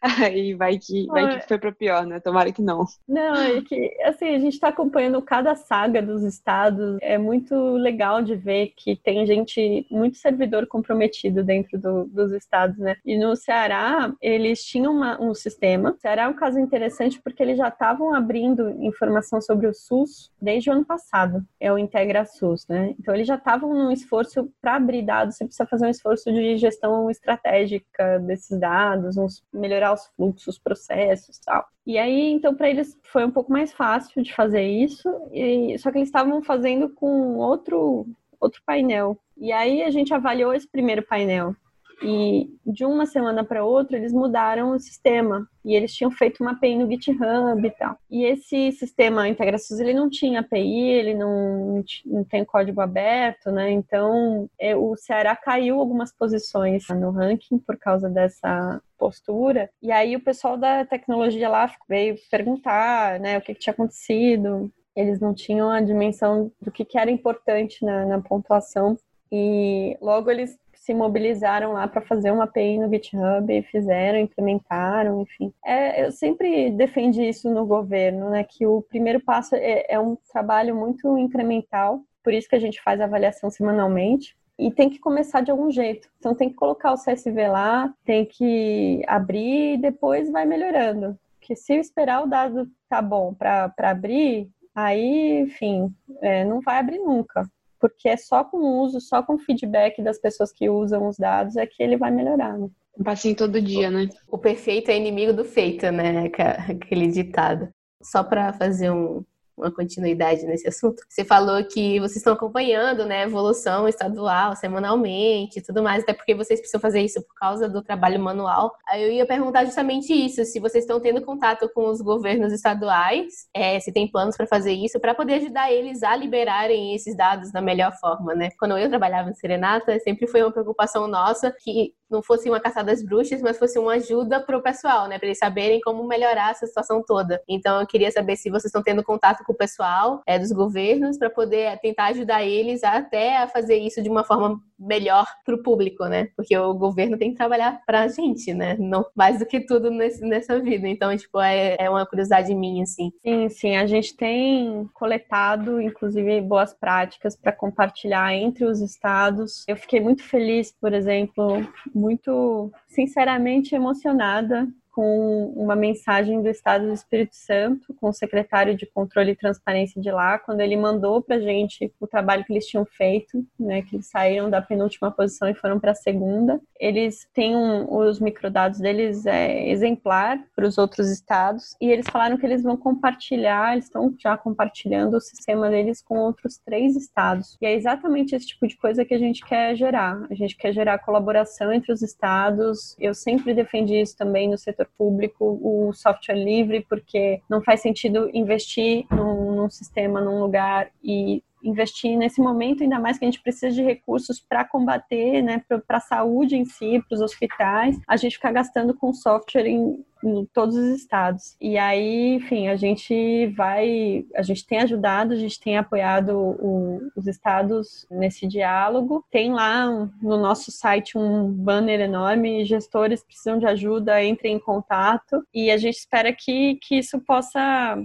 Aí 0.00 0.54
vai 0.54 0.78
que, 0.78 1.06
vai 1.06 1.38
que 1.38 1.46
foi 1.46 1.58
para 1.58 1.72
pior, 1.72 2.06
né? 2.06 2.20
Tomara 2.20 2.52
que 2.52 2.62
não. 2.62 2.84
Não, 3.06 3.34
é 3.34 3.60
que 3.60 3.96
assim, 4.04 4.34
a 4.34 4.38
gente 4.38 4.54
está 4.54 4.68
acompanhando 4.68 5.20
cada 5.22 5.54
saga 5.54 6.00
dos 6.00 6.22
estados. 6.22 6.98
É 7.02 7.18
muito 7.18 7.54
legal 7.74 8.22
de 8.22 8.34
ver 8.34 8.72
que 8.76 8.96
tem 8.96 9.26
gente, 9.26 9.86
muito 9.90 10.16
servidor 10.16 10.66
comprometido 10.66 11.44
dentro 11.44 11.78
do, 11.78 12.04
dos 12.06 12.32
estados, 12.32 12.78
né? 12.78 12.96
E 13.04 13.18
no 13.18 13.36
Ceará, 13.36 14.12
eles 14.20 14.64
tinham 14.64 14.92
uma, 14.92 15.20
um 15.20 15.34
sistema. 15.34 15.92
O 15.92 16.00
Ceará 16.00 16.22
é 16.22 16.28
um 16.28 16.34
caso 16.34 16.58
interessante 16.58 17.20
porque 17.22 17.42
eles 17.42 17.58
já 17.58 17.68
estavam 17.68 18.14
abrindo 18.14 18.70
informação 18.82 19.40
sobre 19.40 19.66
o 19.66 19.74
SUS 19.74 20.30
desde 20.40 20.70
o 20.70 20.72
ano 20.72 20.84
passado. 20.84 21.44
É 21.58 21.72
o 21.72 21.78
Integra 21.78 22.24
SUS, 22.24 22.66
né? 22.68 22.94
Então 22.98 23.14
eles 23.14 23.26
já 23.26 23.36
estavam 23.36 23.72
num 23.74 23.90
esforço 23.90 24.50
para 24.60 24.76
abrir 24.76 25.02
dados. 25.02 25.36
Você 25.36 25.44
precisa 25.44 25.66
fazer 25.66 25.86
um 25.86 25.90
esforço 25.90 26.32
de 26.32 26.56
gestão 26.56 27.10
estratégica 27.10 28.18
desses 28.20 28.58
dados, 28.58 29.16
uns 29.16 29.42
melhorar 29.52 29.89
os 29.92 30.06
fluxos, 30.16 30.58
processos 30.58 31.38
tal. 31.38 31.66
E 31.86 31.98
aí, 31.98 32.32
então, 32.32 32.54
para 32.54 32.68
eles 32.70 32.98
foi 33.04 33.24
um 33.24 33.30
pouco 33.30 33.52
mais 33.52 33.72
fácil 33.72 34.22
de 34.22 34.34
fazer 34.34 34.62
isso, 34.62 35.08
e, 35.32 35.76
só 35.78 35.90
que 35.90 35.98
eles 35.98 36.08
estavam 36.08 36.42
fazendo 36.42 36.88
com 36.88 37.36
outro, 37.36 38.06
outro 38.38 38.62
painel. 38.64 39.18
E 39.36 39.52
aí 39.52 39.82
a 39.82 39.90
gente 39.90 40.12
avaliou 40.14 40.54
esse 40.54 40.68
primeiro 40.68 41.02
painel. 41.02 41.54
E 42.02 42.48
de 42.64 42.84
uma 42.84 43.04
semana 43.04 43.44
para 43.44 43.64
outra, 43.64 43.96
eles 43.96 44.12
mudaram 44.12 44.70
o 44.70 44.78
sistema. 44.78 45.46
E 45.64 45.74
eles 45.74 45.94
tinham 45.94 46.10
feito 46.10 46.40
uma 46.40 46.52
API 46.52 46.76
no 46.76 46.90
GitHub 46.90 47.66
e 47.66 47.70
tal. 47.70 47.96
E 48.10 48.24
esse 48.24 48.72
sistema 48.72 49.28
integrações, 49.28 49.78
ele 49.80 49.92
não 49.92 50.08
tinha 50.08 50.40
API, 50.40 50.88
ele 50.88 51.14
não, 51.14 51.84
não 52.06 52.24
tem 52.24 52.44
código 52.44 52.80
aberto, 52.80 53.50
né? 53.50 53.70
Então, 53.70 54.48
é, 54.58 54.74
o 54.74 54.96
Ceará 54.96 55.36
caiu 55.36 55.78
algumas 55.78 56.12
posições 56.12 56.88
no 56.88 57.10
ranking 57.10 57.58
por 57.58 57.76
causa 57.76 58.08
dessa 58.08 58.80
postura. 58.98 59.68
E 59.82 59.92
aí 59.92 60.16
o 60.16 60.24
pessoal 60.24 60.56
da 60.56 60.84
tecnologia 60.84 61.48
lá 61.48 61.70
veio 61.88 62.16
perguntar, 62.30 63.20
né, 63.20 63.36
o 63.36 63.40
que, 63.42 63.54
que 63.54 63.60
tinha 63.60 63.72
acontecido. 63.72 64.72
Eles 64.96 65.20
não 65.20 65.34
tinham 65.34 65.70
a 65.70 65.80
dimensão 65.80 66.50
do 66.60 66.70
que, 66.70 66.84
que 66.84 66.98
era 66.98 67.10
importante 67.10 67.84
na, 67.84 68.06
na 68.06 68.20
pontuação 68.20 68.98
e 69.32 69.96
logo 70.00 70.30
eles 70.30 70.58
se 70.80 70.94
mobilizaram 70.94 71.74
lá 71.74 71.86
para 71.86 72.00
fazer 72.00 72.30
uma 72.30 72.44
API 72.44 72.78
no 72.78 72.88
GitHub, 72.88 73.62
fizeram, 73.70 74.18
implementaram, 74.18 75.20
enfim. 75.20 75.52
É, 75.62 76.06
eu 76.06 76.10
sempre 76.10 76.70
defendi 76.70 77.28
isso 77.28 77.50
no 77.50 77.66
governo, 77.66 78.30
né, 78.30 78.42
que 78.44 78.66
o 78.66 78.80
primeiro 78.80 79.20
passo 79.20 79.54
é, 79.54 79.84
é 79.88 80.00
um 80.00 80.16
trabalho 80.32 80.74
muito 80.74 81.18
incremental, 81.18 82.02
por 82.24 82.32
isso 82.32 82.48
que 82.48 82.56
a 82.56 82.58
gente 82.58 82.82
faz 82.82 82.98
a 82.98 83.04
avaliação 83.04 83.50
semanalmente, 83.50 84.34
e 84.58 84.70
tem 84.70 84.88
que 84.88 84.98
começar 84.98 85.42
de 85.42 85.50
algum 85.50 85.70
jeito. 85.70 86.08
Então 86.18 86.34
tem 86.34 86.48
que 86.48 86.56
colocar 86.56 86.92
o 86.92 86.98
CSV 86.98 87.48
lá, 87.48 87.92
tem 88.04 88.24
que 88.24 89.02
abrir 89.06 89.74
e 89.74 89.78
depois 89.78 90.30
vai 90.30 90.44
melhorando. 90.44 91.18
Porque 91.38 91.56
se 91.56 91.74
esperar 91.74 92.22
o 92.22 92.26
dado 92.26 92.70
tá 92.88 93.00
bom 93.00 93.32
para 93.32 93.72
abrir, 93.78 94.50
aí, 94.74 95.40
enfim, 95.40 95.94
é, 96.20 96.44
não 96.44 96.60
vai 96.60 96.78
abrir 96.78 96.98
nunca 96.98 97.42
porque 97.80 98.08
é 98.08 98.16
só 98.16 98.44
com 98.44 98.58
o 98.58 98.82
uso, 98.82 99.00
só 99.00 99.22
com 99.22 99.34
o 99.34 99.38
feedback 99.38 100.02
das 100.02 100.18
pessoas 100.18 100.52
que 100.52 100.68
usam 100.68 101.08
os 101.08 101.16
dados 101.16 101.56
é 101.56 101.66
que 101.66 101.82
ele 101.82 101.96
vai 101.96 102.10
melhorar. 102.10 102.56
Né? 102.58 102.68
Um 102.98 103.02
passinho 103.02 103.34
todo 103.34 103.60
dia, 103.60 103.90
né? 103.90 104.08
O 104.28 104.36
perfeito 104.36 104.90
é 104.90 104.96
inimigo 104.96 105.32
do 105.32 105.44
feito, 105.44 105.90
né? 105.90 106.30
Aquele 106.68 107.06
ditado. 107.08 107.68
Só 108.02 108.22
para 108.22 108.52
fazer 108.52 108.90
um, 108.90 109.24
uma 109.60 109.70
continuidade 109.70 110.44
nesse 110.44 110.68
assunto. 110.68 111.02
Você 111.08 111.24
falou 111.24 111.62
que 111.64 111.98
vocês 112.00 112.16
estão 112.16 112.32
acompanhando, 112.32 113.04
né, 113.04 113.22
evolução 113.22 113.86
estadual 113.86 114.56
semanalmente 114.56 115.58
e 115.58 115.62
tudo 115.62 115.82
mais, 115.82 116.02
até 116.02 116.12
porque 116.12 116.34
vocês 116.34 116.60
precisam 116.60 116.80
fazer 116.80 117.00
isso 117.00 117.22
por 117.22 117.34
causa 117.34 117.68
do 117.68 117.82
trabalho 117.82 118.20
manual. 118.20 118.72
Aí 118.88 119.02
eu 119.02 119.12
ia 119.12 119.26
perguntar 119.26 119.64
justamente 119.64 120.12
isso, 120.12 120.44
se 120.44 120.58
vocês 120.58 120.84
estão 120.84 121.00
tendo 121.00 121.22
contato 121.22 121.70
com 121.74 121.88
os 121.90 122.00
governos 122.00 122.52
estaduais, 122.52 123.48
é, 123.54 123.78
se 123.80 123.92
tem 123.92 124.10
planos 124.10 124.36
para 124.36 124.46
fazer 124.46 124.72
isso, 124.72 124.98
para 125.00 125.14
poder 125.14 125.34
ajudar 125.34 125.70
eles 125.72 126.02
a 126.02 126.16
liberarem 126.16 126.94
esses 126.94 127.16
dados 127.16 127.52
da 127.52 127.60
melhor 127.60 127.92
forma, 128.00 128.34
né? 128.34 128.50
Quando 128.58 128.76
eu 128.78 128.88
trabalhava 128.88 129.30
em 129.30 129.34
Serenata, 129.34 129.98
sempre 130.00 130.26
foi 130.26 130.42
uma 130.42 130.52
preocupação 130.52 131.06
nossa 131.06 131.54
que 131.60 131.94
não 132.10 132.22
fosse 132.22 132.48
uma 132.48 132.60
caçada 132.60 132.92
às 132.92 133.02
bruxas, 133.02 133.40
mas 133.40 133.58
fosse 133.58 133.78
uma 133.78 133.94
ajuda 133.94 134.40
para 134.40 134.56
o 134.56 134.62
pessoal, 134.62 135.08
né? 135.08 135.18
Para 135.18 135.28
eles 135.28 135.38
saberem 135.38 135.80
como 135.80 136.06
melhorar 136.06 136.50
essa 136.50 136.66
situação 136.66 137.02
toda. 137.06 137.42
Então, 137.48 137.80
eu 137.80 137.86
queria 137.86 138.10
saber 138.10 138.36
se 138.36 138.50
vocês 138.50 138.66
estão 138.66 138.82
tendo 138.82 139.02
contato 139.02 139.44
com 139.44 139.52
o 139.52 139.56
pessoal 139.56 140.22
é, 140.26 140.38
dos 140.38 140.52
governos 140.52 141.18
para 141.18 141.30
poder 141.30 141.78
tentar 141.80 142.06
ajudar 142.06 142.44
eles 142.44 142.82
até 142.82 143.38
a 143.38 143.48
fazer 143.48 143.76
isso 143.76 144.02
de 144.02 144.08
uma 144.08 144.24
forma 144.24 144.60
melhor 144.78 145.26
para 145.44 145.54
o 145.54 145.62
público, 145.62 146.06
né? 146.06 146.28
Porque 146.34 146.56
o 146.56 146.72
governo 146.72 147.18
tem 147.18 147.30
que 147.30 147.36
trabalhar 147.36 147.82
para 147.86 148.02
a 148.02 148.08
gente, 148.08 148.54
né? 148.54 148.76
Não 148.78 149.04
mais 149.14 149.38
do 149.38 149.46
que 149.46 149.60
tudo 149.60 149.90
nesse, 149.90 150.22
nessa 150.22 150.58
vida. 150.58 150.88
Então, 150.88 151.14
tipo, 151.16 151.38
é, 151.38 151.76
é 151.78 151.90
uma 151.90 152.06
curiosidade 152.06 152.54
minha, 152.54 152.82
assim. 152.82 153.12
Sim, 153.22 153.48
sim. 153.50 153.76
A 153.76 153.86
gente 153.86 154.16
tem 154.16 154.88
coletado, 154.94 155.80
inclusive, 155.80 156.40
boas 156.40 156.72
práticas 156.72 157.36
para 157.36 157.52
compartilhar 157.52 158.34
entre 158.34 158.64
os 158.64 158.80
estados. 158.80 159.64
Eu 159.68 159.76
fiquei 159.76 160.00
muito 160.00 160.22
feliz, 160.22 160.74
por 160.80 160.94
exemplo, 160.94 161.62
muito 162.00 162.72
sinceramente 162.90 163.74
emocionada 163.74 164.68
com 164.92 165.52
uma 165.56 165.76
mensagem 165.76 166.42
do 166.42 166.48
Estado 166.48 166.86
do 166.86 166.92
Espírito 166.92 167.34
Santo, 167.34 167.94
com 167.94 168.08
o 168.08 168.12
secretário 168.12 168.76
de 168.76 168.86
Controle 168.86 169.30
e 169.30 169.36
Transparência 169.36 170.00
de 170.00 170.10
lá, 170.10 170.38
quando 170.38 170.60
ele 170.60 170.76
mandou 170.76 171.22
para 171.22 171.40
gente 171.40 171.92
o 172.00 172.06
trabalho 172.06 172.44
que 172.44 172.52
eles 172.52 172.66
tinham 172.66 172.84
feito, 172.84 173.44
né, 173.58 173.82
que 173.82 173.96
eles 173.96 174.06
saíram 174.06 174.50
da 174.50 174.60
penúltima 174.60 175.10
posição 175.10 175.48
e 175.48 175.54
foram 175.54 175.78
para 175.78 175.92
a 175.92 175.94
segunda. 175.94 176.60
Eles 176.78 177.26
têm 177.32 177.56
um, 177.56 177.90
os 177.98 178.20
microdados 178.20 178.80
deles 178.80 179.26
é, 179.26 179.68
exemplar 179.68 180.38
para 180.56 180.66
os 180.66 180.76
outros 180.76 181.08
estados 181.10 181.76
e 181.80 181.90
eles 181.90 182.06
falaram 182.10 182.36
que 182.36 182.44
eles 182.44 182.62
vão 182.62 182.76
compartilhar, 182.76 183.72
eles 183.72 183.84
estão 183.84 184.14
já 184.18 184.36
compartilhando 184.36 185.16
o 185.16 185.20
sistema 185.20 185.70
deles 185.70 186.02
com 186.02 186.18
outros 186.18 186.58
três 186.58 186.96
estados. 186.96 187.56
E 187.60 187.66
é 187.66 187.74
exatamente 187.74 188.34
esse 188.34 188.48
tipo 188.48 188.66
de 188.66 188.76
coisa 188.76 189.04
que 189.04 189.14
a 189.14 189.18
gente 189.18 189.44
quer 189.44 189.76
gerar. 189.76 190.26
A 190.30 190.34
gente 190.34 190.56
quer 190.56 190.72
gerar 190.72 190.98
colaboração 190.98 191.72
entre 191.72 191.92
os 191.92 192.02
estados. 192.02 192.79
Eu 192.98 193.14
sempre 193.14 193.54
defendi 193.54 194.00
isso 194.00 194.16
também 194.16 194.48
no 194.48 194.58
setor 194.58 194.88
público. 194.96 195.58
O 195.62 195.92
software 195.92 196.36
livre, 196.36 196.84
porque 196.88 197.40
não 197.48 197.62
faz 197.62 197.80
sentido 197.80 198.30
investir 198.32 199.06
num, 199.10 199.52
num 199.54 199.70
sistema, 199.70 200.20
num 200.20 200.40
lugar 200.40 200.90
e 201.02 201.42
investir 201.62 202.16
nesse 202.16 202.40
momento, 202.40 202.82
ainda 202.82 202.98
mais 202.98 203.18
que 203.18 203.24
a 203.24 203.28
gente 203.28 203.42
precisa 203.42 203.70
de 203.70 203.82
recursos 203.82 204.40
para 204.40 204.64
combater, 204.64 205.42
né, 205.42 205.62
para 205.86 205.98
a 205.98 206.00
saúde 206.00 206.56
em 206.56 206.64
si, 206.64 207.02
para 207.08 207.14
os 207.14 207.20
hospitais, 207.20 207.98
a 208.06 208.16
gente 208.16 208.36
ficar 208.36 208.52
gastando 208.52 208.94
com 208.94 209.12
software 209.12 209.66
em, 209.66 210.04
em, 210.24 210.46
todos 210.52 210.76
os 210.76 210.96
estados. 210.96 211.56
E 211.60 211.76
aí, 211.78 212.34
enfim, 212.34 212.68
a 212.68 212.76
gente 212.76 213.46
vai, 213.56 214.24
a 214.34 214.42
gente 214.42 214.66
tem 214.66 214.78
ajudado, 214.78 215.32
a 215.32 215.36
gente 215.36 215.60
tem 215.60 215.76
apoiado 215.76 216.36
o, 216.36 217.00
os 217.16 217.26
estados 217.26 218.06
nesse 218.10 218.46
diálogo. 218.46 219.24
Tem 219.30 219.52
lá 219.52 219.86
no 220.22 220.36
nosso 220.36 220.70
site 220.70 221.16
um 221.16 221.50
banner 221.50 222.00
enorme, 222.00 222.64
gestores 222.64 223.22
precisam 223.22 223.58
de 223.58 223.66
ajuda, 223.66 224.22
entrem 224.24 224.56
em 224.56 224.60
contato, 224.60 225.44
e 225.54 225.70
a 225.70 225.76
gente 225.76 225.96
espera 225.96 226.32
que, 226.32 226.78
que 226.82 226.96
isso 226.96 227.20
possa 227.20 227.98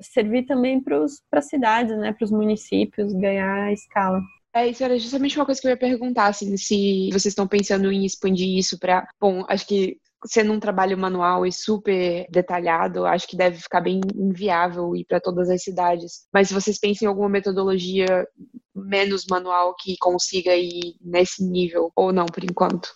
servir 0.00 0.46
também 0.46 0.80
para 0.80 1.04
as 1.04 1.48
cidades, 1.48 1.96
né, 1.96 2.12
para 2.12 2.24
os 2.24 2.30
municípios 2.30 3.12
ganhar 3.12 3.72
escala. 3.72 4.20
É, 4.54 4.68
isso 4.68 4.82
era 4.82 4.98
justamente 4.98 5.38
uma 5.38 5.44
coisa 5.44 5.60
que 5.60 5.66
eu 5.66 5.70
ia 5.70 5.76
perguntar, 5.76 6.28
assim, 6.28 6.56
se 6.56 7.08
vocês 7.10 7.26
estão 7.26 7.46
pensando 7.46 7.92
em 7.92 8.06
expandir 8.06 8.56
isso 8.56 8.78
para, 8.78 9.06
bom, 9.20 9.44
acho 9.48 9.66
que 9.66 9.98
sendo 10.24 10.52
um 10.52 10.60
trabalho 10.60 10.96
manual 10.96 11.46
e 11.46 11.52
super 11.52 12.26
detalhado, 12.30 13.04
acho 13.04 13.28
que 13.28 13.36
deve 13.36 13.58
ficar 13.58 13.80
bem 13.80 14.00
inviável 14.14 14.96
ir 14.96 15.04
para 15.04 15.20
todas 15.20 15.50
as 15.50 15.62
cidades. 15.62 16.26
Mas 16.32 16.48
se 16.48 16.54
vocês 16.54 16.78
pensam 16.78 17.06
em 17.06 17.08
alguma 17.08 17.28
metodologia 17.28 18.26
menos 18.74 19.26
manual 19.28 19.74
que 19.78 19.96
consiga 19.98 20.54
ir 20.56 20.96
nesse 21.00 21.44
nível, 21.44 21.90
ou 21.94 22.12
não, 22.12 22.26
por 22.26 22.42
enquanto? 22.42 22.88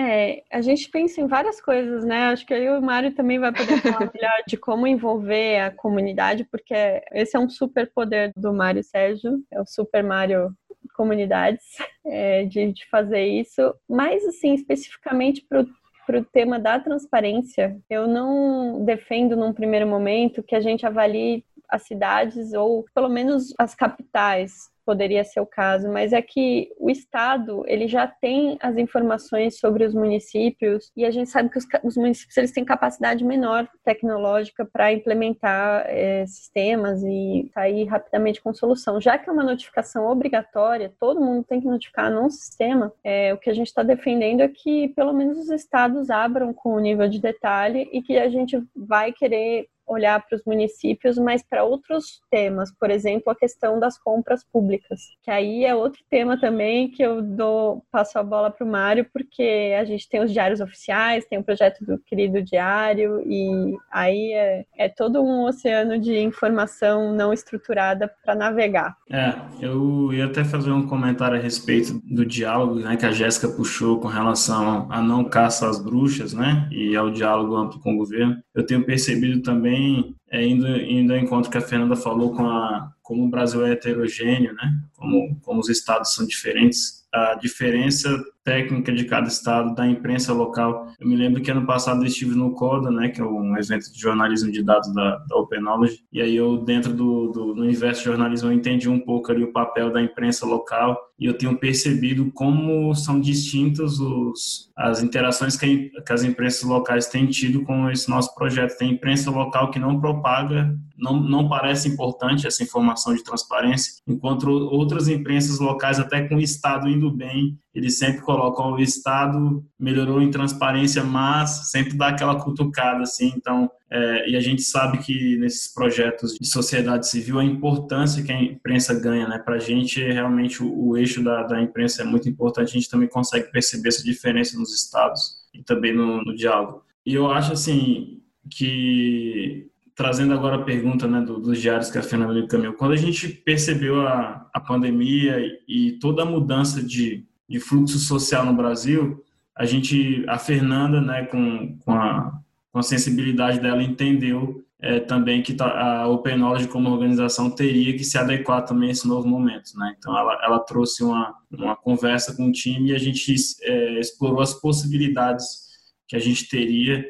É, 0.00 0.44
a 0.52 0.60
gente 0.60 0.88
pensa 0.88 1.20
em 1.20 1.26
várias 1.26 1.60
coisas, 1.60 2.04
né? 2.04 2.28
Acho 2.28 2.46
que 2.46 2.54
aí 2.54 2.70
o 2.70 2.80
Mário 2.80 3.12
também 3.12 3.36
vai 3.40 3.52
poder 3.52 3.80
falar 3.82 3.98
melhor 4.14 4.44
de 4.46 4.56
como 4.56 4.86
envolver 4.86 5.58
a 5.58 5.72
comunidade, 5.72 6.44
porque 6.44 7.02
esse 7.12 7.36
é 7.36 7.40
um 7.40 7.50
super 7.50 7.90
poder 7.92 8.32
do 8.36 8.52
Mário 8.52 8.84
Sérgio, 8.84 9.42
é 9.50 9.60
o 9.60 9.66
Super 9.66 10.04
Mário 10.04 10.52
Comunidades, 10.94 11.64
é, 12.06 12.44
de, 12.44 12.72
de 12.72 12.88
fazer 12.88 13.26
isso. 13.26 13.74
Mas, 13.88 14.24
assim, 14.24 14.54
especificamente 14.54 15.44
para 15.48 16.20
o 16.20 16.24
tema 16.26 16.60
da 16.60 16.78
transparência, 16.78 17.76
eu 17.90 18.06
não 18.06 18.84
defendo 18.84 19.34
num 19.34 19.52
primeiro 19.52 19.86
momento 19.86 20.44
que 20.44 20.54
a 20.54 20.60
gente 20.60 20.86
avalie 20.86 21.44
as 21.68 21.82
cidades 21.86 22.52
ou 22.52 22.84
pelo 22.94 23.08
menos 23.08 23.52
as 23.58 23.74
capitais 23.74 24.70
poderia 24.88 25.22
ser 25.22 25.40
o 25.40 25.44
caso, 25.44 25.86
mas 25.92 26.14
é 26.14 26.22
que 26.22 26.72
o 26.78 26.88
Estado 26.88 27.62
ele 27.66 27.86
já 27.86 28.06
tem 28.06 28.56
as 28.58 28.78
informações 28.78 29.58
sobre 29.58 29.84
os 29.84 29.92
municípios 29.92 30.90
e 30.96 31.04
a 31.04 31.10
gente 31.10 31.28
sabe 31.28 31.50
que 31.50 31.58
os, 31.58 31.66
os 31.84 31.94
municípios 31.98 32.34
eles 32.38 32.52
têm 32.52 32.64
capacidade 32.64 33.22
menor 33.22 33.68
tecnológica 33.84 34.64
para 34.64 34.90
implementar 34.90 35.84
é, 35.88 36.24
sistemas 36.24 37.02
e 37.02 37.50
sair 37.52 37.84
rapidamente 37.84 38.40
com 38.40 38.54
solução. 38.54 38.98
Já 38.98 39.18
que 39.18 39.28
é 39.28 39.32
uma 39.32 39.44
notificação 39.44 40.06
obrigatória, 40.06 40.90
todo 40.98 41.20
mundo 41.20 41.44
tem 41.44 41.60
que 41.60 41.66
notificar 41.66 42.10
num 42.10 42.30
sistema. 42.30 42.90
É, 43.04 43.34
o 43.34 43.36
que 43.36 43.50
a 43.50 43.54
gente 43.54 43.66
está 43.66 43.82
defendendo 43.82 44.40
é 44.40 44.48
que 44.48 44.88
pelo 44.96 45.12
menos 45.12 45.36
os 45.36 45.50
estados 45.50 46.08
abram 46.08 46.54
com 46.54 46.72
o 46.72 46.80
nível 46.80 47.10
de 47.10 47.20
detalhe 47.20 47.90
e 47.92 48.00
que 48.00 48.16
a 48.16 48.30
gente 48.30 48.58
vai 48.74 49.12
querer 49.12 49.68
olhar 49.88 50.24
para 50.26 50.36
os 50.36 50.44
municípios, 50.44 51.18
mas 51.18 51.42
para 51.42 51.64
outros 51.64 52.20
temas, 52.30 52.72
por 52.78 52.90
exemplo, 52.90 53.30
a 53.30 53.36
questão 53.36 53.78
das 53.80 53.98
compras 53.98 54.44
públicas, 54.44 55.00
que 55.22 55.30
aí 55.30 55.64
é 55.64 55.74
outro 55.74 56.02
tema 56.08 56.38
também 56.38 56.90
que 56.90 57.02
eu 57.02 57.22
dou 57.22 57.84
passo 57.90 58.18
a 58.18 58.22
bola 58.22 58.50
para 58.50 58.66
o 58.66 58.70
Mário, 58.70 59.06
porque 59.12 59.74
a 59.78 59.84
gente 59.84 60.08
tem 60.08 60.22
os 60.22 60.32
diários 60.32 60.60
oficiais, 60.60 61.26
tem 61.26 61.38
o 61.38 61.44
projeto 61.44 61.84
do 61.84 61.98
querido 61.98 62.42
diário, 62.42 63.22
e 63.26 63.76
aí 63.90 64.32
é, 64.32 64.64
é 64.76 64.88
todo 64.88 65.22
um 65.22 65.44
oceano 65.44 65.98
de 65.98 66.18
informação 66.18 67.12
não 67.12 67.32
estruturada 67.32 68.10
para 68.24 68.34
navegar. 68.34 68.96
É, 69.10 69.34
eu 69.60 70.12
ia 70.12 70.26
até 70.26 70.44
fazer 70.44 70.70
um 70.70 70.86
comentário 70.86 71.38
a 71.38 71.40
respeito 71.40 72.00
do 72.04 72.24
diálogo 72.24 72.76
né, 72.76 72.96
que 72.96 73.06
a 73.06 73.12
Jéssica 73.12 73.48
puxou 73.48 74.00
com 74.00 74.08
relação 74.08 74.86
a 74.90 75.00
não 75.00 75.24
caça 75.24 75.68
às 75.68 75.82
bruxas, 75.82 76.32
né, 76.32 76.68
e 76.70 76.96
ao 76.96 77.10
diálogo 77.10 77.56
amplo 77.56 77.80
com 77.80 77.94
o 77.94 77.96
governo. 77.96 78.36
Eu 78.54 78.66
tenho 78.66 78.84
percebido 78.84 79.42
também 79.42 79.77
também, 79.78 80.16
é, 80.30 80.44
indo, 80.44 80.66
indo 80.66 81.12
ao 81.12 81.18
encontro 81.18 81.50
que 81.50 81.58
a 81.58 81.62
Fernanda 81.62 81.96
falou 81.96 82.34
com 82.34 82.44
a, 82.44 82.92
como 83.02 83.24
o 83.24 83.30
Brasil 83.30 83.64
é 83.64 83.72
heterogêneo, 83.72 84.52
né? 84.54 84.82
como, 84.94 85.38
como 85.40 85.60
os 85.60 85.68
estados 85.68 86.14
são 86.14 86.26
diferentes, 86.26 87.06
a 87.12 87.34
diferença 87.34 88.08
técnica 88.44 88.92
de 88.92 89.04
cada 89.04 89.28
estado, 89.28 89.74
da 89.74 89.86
imprensa 89.86 90.32
local. 90.32 90.86
Eu 90.98 91.08
me 91.08 91.16
lembro 91.16 91.42
que 91.42 91.50
ano 91.50 91.66
passado 91.66 92.02
eu 92.02 92.06
estive 92.06 92.34
no 92.34 92.52
CODA, 92.52 92.90
né, 92.90 93.08
que 93.08 93.20
é 93.20 93.24
um 93.24 93.56
evento 93.56 93.92
de 93.92 94.00
jornalismo 94.00 94.50
de 94.50 94.62
dados 94.62 94.92
da, 94.94 95.18
da 95.28 95.36
Open 95.36 95.60
Knowledge, 95.60 96.00
e 96.12 96.20
aí 96.20 96.34
eu, 96.34 96.58
dentro 96.58 96.92
do, 96.92 97.28
do 97.28 97.62
universo 97.62 98.00
de 98.00 98.06
jornalismo, 98.06 98.48
eu 98.48 98.54
entendi 98.54 98.88
um 98.88 99.00
pouco 99.00 99.30
ali 99.30 99.44
o 99.44 99.52
papel 99.52 99.92
da 99.92 100.00
imprensa 100.00 100.46
local, 100.46 100.98
e 101.18 101.26
eu 101.26 101.34
tenho 101.34 101.58
percebido 101.58 102.30
como 102.32 102.94
são 102.94 103.20
distintas 103.20 103.98
os, 103.98 104.70
as 104.76 105.02
interações 105.02 105.56
que, 105.56 105.90
que 106.06 106.12
as 106.12 106.22
imprensas 106.22 106.62
locais 106.62 107.06
têm 107.06 107.26
tido 107.26 107.64
com 107.64 107.90
esse 107.90 108.08
nosso 108.08 108.32
projeto. 108.36 108.78
Tem 108.78 108.92
imprensa 108.92 109.28
local 109.28 109.70
que 109.70 109.80
não 109.80 110.00
propaga 110.00 110.72
não, 110.98 111.20
não 111.20 111.48
parece 111.48 111.88
importante 111.88 112.46
essa 112.46 112.62
informação 112.62 113.14
de 113.14 113.22
transparência, 113.22 114.02
enquanto 114.06 114.50
outras 114.50 115.08
imprensas 115.08 115.60
locais, 115.60 116.00
até 116.00 116.26
com 116.26 116.34
o 116.34 116.40
Estado 116.40 116.88
indo 116.88 117.10
bem, 117.10 117.56
eles 117.78 117.96
sempre 117.96 118.20
colocam 118.22 118.72
o 118.72 118.80
Estado 118.80 119.64
melhorou 119.78 120.20
em 120.20 120.30
transparência, 120.30 121.04
mas 121.04 121.70
sempre 121.70 121.96
dá 121.96 122.08
aquela 122.08 122.34
cutucada, 122.34 123.02
assim, 123.02 123.32
então, 123.36 123.70
é, 123.90 124.28
e 124.30 124.36
a 124.36 124.40
gente 124.40 124.62
sabe 124.62 124.98
que 124.98 125.36
nesses 125.36 125.72
projetos 125.72 126.34
de 126.34 126.46
sociedade 126.46 127.08
civil 127.08 127.38
a 127.38 127.44
importância 127.44 128.22
que 128.22 128.32
a 128.32 128.42
imprensa 128.42 128.98
ganha, 128.98 129.28
né, 129.28 129.38
para 129.38 129.54
a 129.54 129.60
gente 129.60 130.02
realmente 130.02 130.62
o, 130.62 130.88
o 130.88 130.96
eixo 130.96 131.22
da, 131.22 131.44
da, 131.44 131.62
imprensa 131.62 132.02
é 132.02 132.04
muito 132.04 132.28
importante, 132.28 132.70
a 132.70 132.72
gente 132.72 132.90
também 132.90 133.08
consegue 133.08 133.50
perceber 133.52 133.88
essa 133.88 134.02
diferença 134.02 134.58
nos 134.58 134.74
estados 134.74 135.46
e 135.54 135.62
também 135.62 135.94
no, 135.94 136.22
no 136.24 136.34
diálogo. 136.34 136.82
E 137.06 137.14
eu 137.14 137.30
acho, 137.30 137.52
assim, 137.52 138.20
que 138.50 139.70
trazendo 139.98 140.32
agora 140.32 140.54
a 140.54 140.62
pergunta 140.62 141.08
né, 141.08 141.20
do, 141.20 141.40
dos 141.40 141.60
diários 141.60 141.90
que 141.90 141.98
a 141.98 142.02
Fernanda 142.02 142.32
me 142.32 142.42
encaminhou, 142.42 142.74
quando 142.74 142.92
a 142.92 142.96
gente 142.96 143.28
percebeu 143.28 144.00
a, 144.06 144.48
a 144.54 144.60
pandemia 144.60 145.38
e, 145.66 145.98
toda 146.00 146.22
a 146.22 146.24
mudança 146.24 146.80
de, 146.80 147.26
de 147.48 147.58
fluxo 147.58 147.98
social 147.98 148.44
no 148.44 148.52
Brasil, 148.52 149.24
a 149.56 149.64
gente, 149.64 150.24
a 150.28 150.38
Fernanda, 150.38 151.00
né, 151.00 151.24
com, 151.26 151.76
com, 151.78 151.92
a, 151.92 152.38
com 152.72 152.78
a 152.78 152.82
sensibilidade 152.82 153.58
dela, 153.58 153.82
entendeu 153.82 154.64
é, 154.80 155.00
também 155.00 155.42
que 155.42 155.56
a 155.60 156.06
Open 156.06 156.36
Knowledge 156.36 156.68
como 156.68 156.90
organização 156.90 157.50
teria 157.50 157.96
que 157.96 158.04
se 158.04 158.16
adequar 158.16 158.64
também 158.64 158.90
a 158.90 158.92
esse 158.92 159.08
novo 159.08 159.26
momento, 159.26 159.76
né? 159.76 159.96
Então 159.98 160.16
ela, 160.16 160.38
ela 160.44 160.60
trouxe 160.60 161.02
uma, 161.02 161.34
uma 161.50 161.74
conversa 161.74 162.36
com 162.36 162.48
o 162.48 162.52
time 162.52 162.90
e 162.90 162.94
a 162.94 162.98
gente 162.98 163.34
é, 163.62 163.98
explorou 163.98 164.40
as 164.40 164.54
possibilidades 164.54 165.66
que 166.06 166.14
a 166.14 166.20
gente 166.20 166.48
teria 166.48 167.04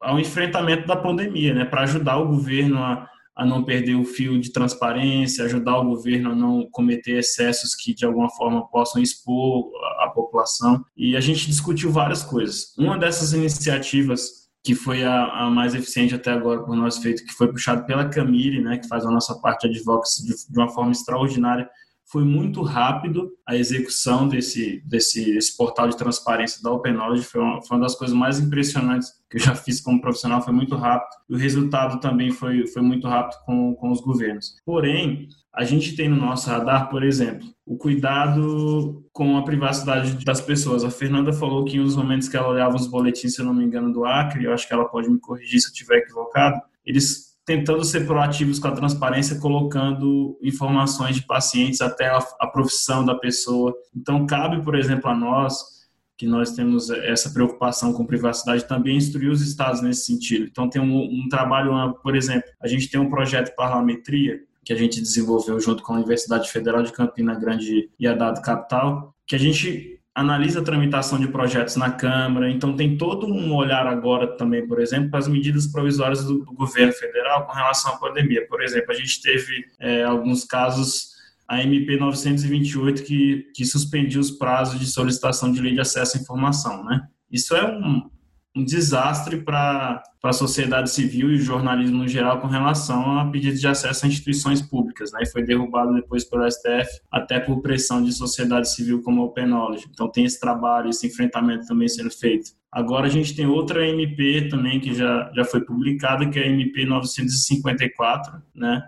ao 0.00 0.18
enfrentamento 0.18 0.86
da 0.86 0.96
pandemia, 0.96 1.54
né, 1.54 1.64
para 1.64 1.82
ajudar 1.82 2.18
o 2.18 2.28
governo 2.28 2.78
a, 2.78 3.08
a 3.36 3.44
não 3.44 3.64
perder 3.64 3.96
o 3.96 4.04
fio 4.04 4.40
de 4.40 4.52
transparência, 4.52 5.44
ajudar 5.44 5.78
o 5.78 5.84
governo 5.84 6.30
a 6.30 6.34
não 6.34 6.68
cometer 6.70 7.18
excessos 7.18 7.74
que 7.74 7.92
de 7.92 8.04
alguma 8.04 8.30
forma 8.30 8.66
possam 8.68 9.02
expor 9.02 9.70
a, 10.00 10.10
população. 10.14 10.84
E 10.96 11.16
a 11.16 11.20
gente 11.20 11.46
discutiu 11.46 11.90
várias 11.90 12.22
coisas. 12.22 12.72
Uma 12.78 12.96
dessas 12.96 13.32
iniciativas 13.32 14.44
que 14.62 14.74
foi 14.74 15.04
a, 15.04 15.26
a, 15.26 15.50
mais 15.50 15.74
eficiente 15.74 16.14
até 16.14 16.30
agora 16.30 16.62
por 16.62 16.74
nós 16.74 16.96
feito, 16.96 17.24
que 17.24 17.34
foi 17.34 17.48
puxado 17.48 17.84
pela 17.84 18.08
Camille, 18.08 18.62
né, 18.62 18.78
que 18.78 18.88
faz 18.88 19.04
a 19.04 19.10
nossa 19.10 19.38
parte 19.40 19.68
de 19.68 19.76
advocacy 19.76 20.24
de, 20.24 20.32
de 20.50 20.58
uma 20.58 20.70
forma 20.70 20.90
extraordinária, 20.90 21.68
foi 22.06 22.24
muito 22.24 22.62
rápido 22.62 23.32
a 23.46 23.56
execução 23.56 24.28
desse, 24.28 24.82
desse, 24.86 25.34
desse 25.34 25.56
portal 25.56 25.88
de 25.88 25.96
transparência 25.96 26.62
da 26.62 26.70
Open 26.70 26.92
Knowledge. 26.92 27.24
Foi 27.24 27.40
uma, 27.40 27.62
foi 27.62 27.76
uma 27.76 27.84
das 27.84 27.94
coisas 27.94 28.16
mais 28.16 28.38
impressionantes 28.38 29.10
que 29.28 29.38
eu 29.38 29.40
já 29.40 29.54
fiz 29.54 29.80
como 29.80 30.00
profissional, 30.00 30.42
foi 30.42 30.52
muito 30.52 30.76
rápido. 30.76 31.10
E 31.28 31.34
o 31.34 31.38
resultado 31.38 31.98
também 32.00 32.30
foi, 32.30 32.66
foi 32.66 32.82
muito 32.82 33.08
rápido 33.08 33.38
com, 33.44 33.74
com 33.74 33.90
os 33.90 34.00
governos. 34.00 34.54
Porém, 34.64 35.28
a 35.52 35.64
gente 35.64 35.96
tem 35.96 36.08
no 36.08 36.16
nosso 36.16 36.48
radar, 36.50 36.88
por 36.90 37.02
exemplo, 37.02 37.48
o 37.66 37.76
cuidado 37.76 39.04
com 39.12 39.36
a 39.36 39.42
privacidade 39.42 40.24
das 40.24 40.40
pessoas. 40.40 40.84
A 40.84 40.90
Fernanda 40.90 41.32
falou 41.32 41.64
que 41.64 41.76
em 41.76 41.80
uns 41.80 41.96
momentos 41.96 42.28
que 42.28 42.36
ela 42.36 42.48
olhava 42.48 42.76
os 42.76 42.86
boletins, 42.86 43.34
se 43.34 43.40
eu 43.40 43.46
não 43.46 43.54
me 43.54 43.64
engano, 43.64 43.92
do 43.92 44.04
Acre, 44.04 44.44
eu 44.44 44.52
acho 44.52 44.68
que 44.68 44.74
ela 44.74 44.84
pode 44.84 45.08
me 45.08 45.18
corrigir 45.18 45.60
se 45.60 45.68
eu 45.68 45.72
estiver 45.72 45.98
equivocado, 45.98 46.60
eles 46.84 47.33
tentando 47.44 47.84
ser 47.84 48.06
proativos 48.06 48.58
com 48.58 48.68
a 48.68 48.72
transparência, 48.72 49.38
colocando 49.38 50.38
informações 50.42 51.16
de 51.16 51.26
pacientes 51.26 51.80
até 51.80 52.06
a, 52.06 52.18
a, 52.40 52.46
profissão 52.46 53.04
da 53.04 53.14
pessoa. 53.14 53.74
Então, 53.94 54.26
cabe, 54.26 54.62
por 54.62 54.74
exemplo, 54.74 55.10
a 55.10 55.14
nós, 55.14 55.84
que 56.16 56.26
nós 56.26 56.52
temos 56.52 56.88
essa 56.88 57.30
preocupação 57.30 57.92
com 57.92 58.06
privacidade, 58.06 58.66
também 58.66 58.96
instruir 58.96 59.30
os 59.30 59.42
estados 59.42 59.82
nesse 59.82 60.06
sentido. 60.06 60.46
Então, 60.50 60.70
tem 60.70 60.80
um, 60.80 61.02
um 61.02 61.28
trabalho, 61.28 61.94
por 62.02 62.16
exemplo, 62.16 62.48
a 62.62 62.66
gente 62.66 62.88
tem 62.88 62.98
um 62.98 63.10
projeto 63.10 63.54
Parlametria, 63.54 64.40
que 64.64 64.72
a 64.72 64.76
gente 64.76 65.00
desenvolveu 65.00 65.60
junto 65.60 65.82
com 65.82 65.92
a 65.92 65.96
Universidade 65.96 66.50
Federal 66.50 66.82
de 66.82 66.92
Campina 66.92 67.34
Grande 67.34 67.90
e 68.00 68.06
a 68.06 68.14
Dado 68.14 68.40
Capital, 68.40 69.14
que 69.26 69.36
a 69.36 69.38
gente 69.38 70.00
analisa 70.14 70.60
a 70.60 70.64
tramitação 70.64 71.18
de 71.18 71.26
projetos 71.26 71.74
na 71.74 71.90
Câmara, 71.90 72.48
então 72.48 72.76
tem 72.76 72.96
todo 72.96 73.26
um 73.26 73.52
olhar 73.52 73.86
agora 73.86 74.36
também, 74.36 74.66
por 74.66 74.80
exemplo, 74.80 75.10
para 75.10 75.18
as 75.18 75.26
medidas 75.26 75.66
provisórias 75.66 76.24
do, 76.24 76.44
governo 76.54 76.92
federal 76.92 77.46
com 77.46 77.52
relação 77.52 77.92
à 77.92 77.96
pandemia. 77.96 78.46
Por 78.46 78.62
exemplo, 78.62 78.92
a 78.92 78.94
gente 78.94 79.20
teve 79.20 79.64
é, 79.80 80.04
alguns 80.04 80.44
casos, 80.44 81.14
a 81.48 81.60
MP 81.62 81.96
928, 81.96 83.02
que, 83.02 83.50
que 83.54 83.64
suspendiu 83.64 84.20
os 84.20 84.30
prazos 84.30 84.78
de 84.78 84.86
solicitação 84.86 85.50
de 85.50 85.60
lei 85.60 85.74
de 85.74 85.80
acesso 85.80 86.16
à 86.16 86.20
informação, 86.20 86.84
né? 86.84 87.08
Isso 87.30 87.56
é 87.56 87.64
um, 87.66 88.08
um 88.56 88.64
desastre 88.64 89.38
para 89.38 90.02
a 90.22 90.32
sociedade 90.32 90.90
civil 90.90 91.30
e 91.30 91.34
o 91.34 91.40
jornalismo 91.40 91.98
no 91.98 92.08
geral 92.08 92.40
com 92.40 92.46
relação 92.46 93.18
a 93.18 93.28
pedidos 93.30 93.60
de 93.60 93.66
acesso 93.66 94.04
a 94.04 94.08
instituições 94.08 94.62
públicas, 94.62 95.10
né? 95.12 95.20
E 95.22 95.26
foi 95.26 95.42
derrubado 95.42 95.92
depois 95.92 96.24
pelo 96.24 96.48
STF, 96.48 97.00
até 97.10 97.40
por 97.40 97.60
pressão 97.60 98.02
de 98.02 98.12
sociedade 98.12 98.70
civil 98.70 99.02
como 99.02 99.22
a 99.22 99.24
Open 99.24 99.46
Knowledge. 99.46 99.88
Então 99.90 100.08
tem 100.08 100.24
esse 100.24 100.38
trabalho, 100.38 100.90
esse 100.90 101.06
enfrentamento 101.06 101.66
também 101.66 101.88
sendo 101.88 102.10
feito. 102.10 102.52
Agora 102.70 103.06
a 103.06 103.10
gente 103.10 103.34
tem 103.34 103.46
outra 103.46 103.86
MP 103.86 104.48
também 104.48 104.80
que 104.80 104.94
já, 104.94 105.30
já 105.34 105.44
foi 105.44 105.60
publicada, 105.60 106.28
que 106.28 106.38
é 106.38 106.44
a 106.44 106.46
MP 106.46 106.86
954, 106.86 108.40
né? 108.54 108.82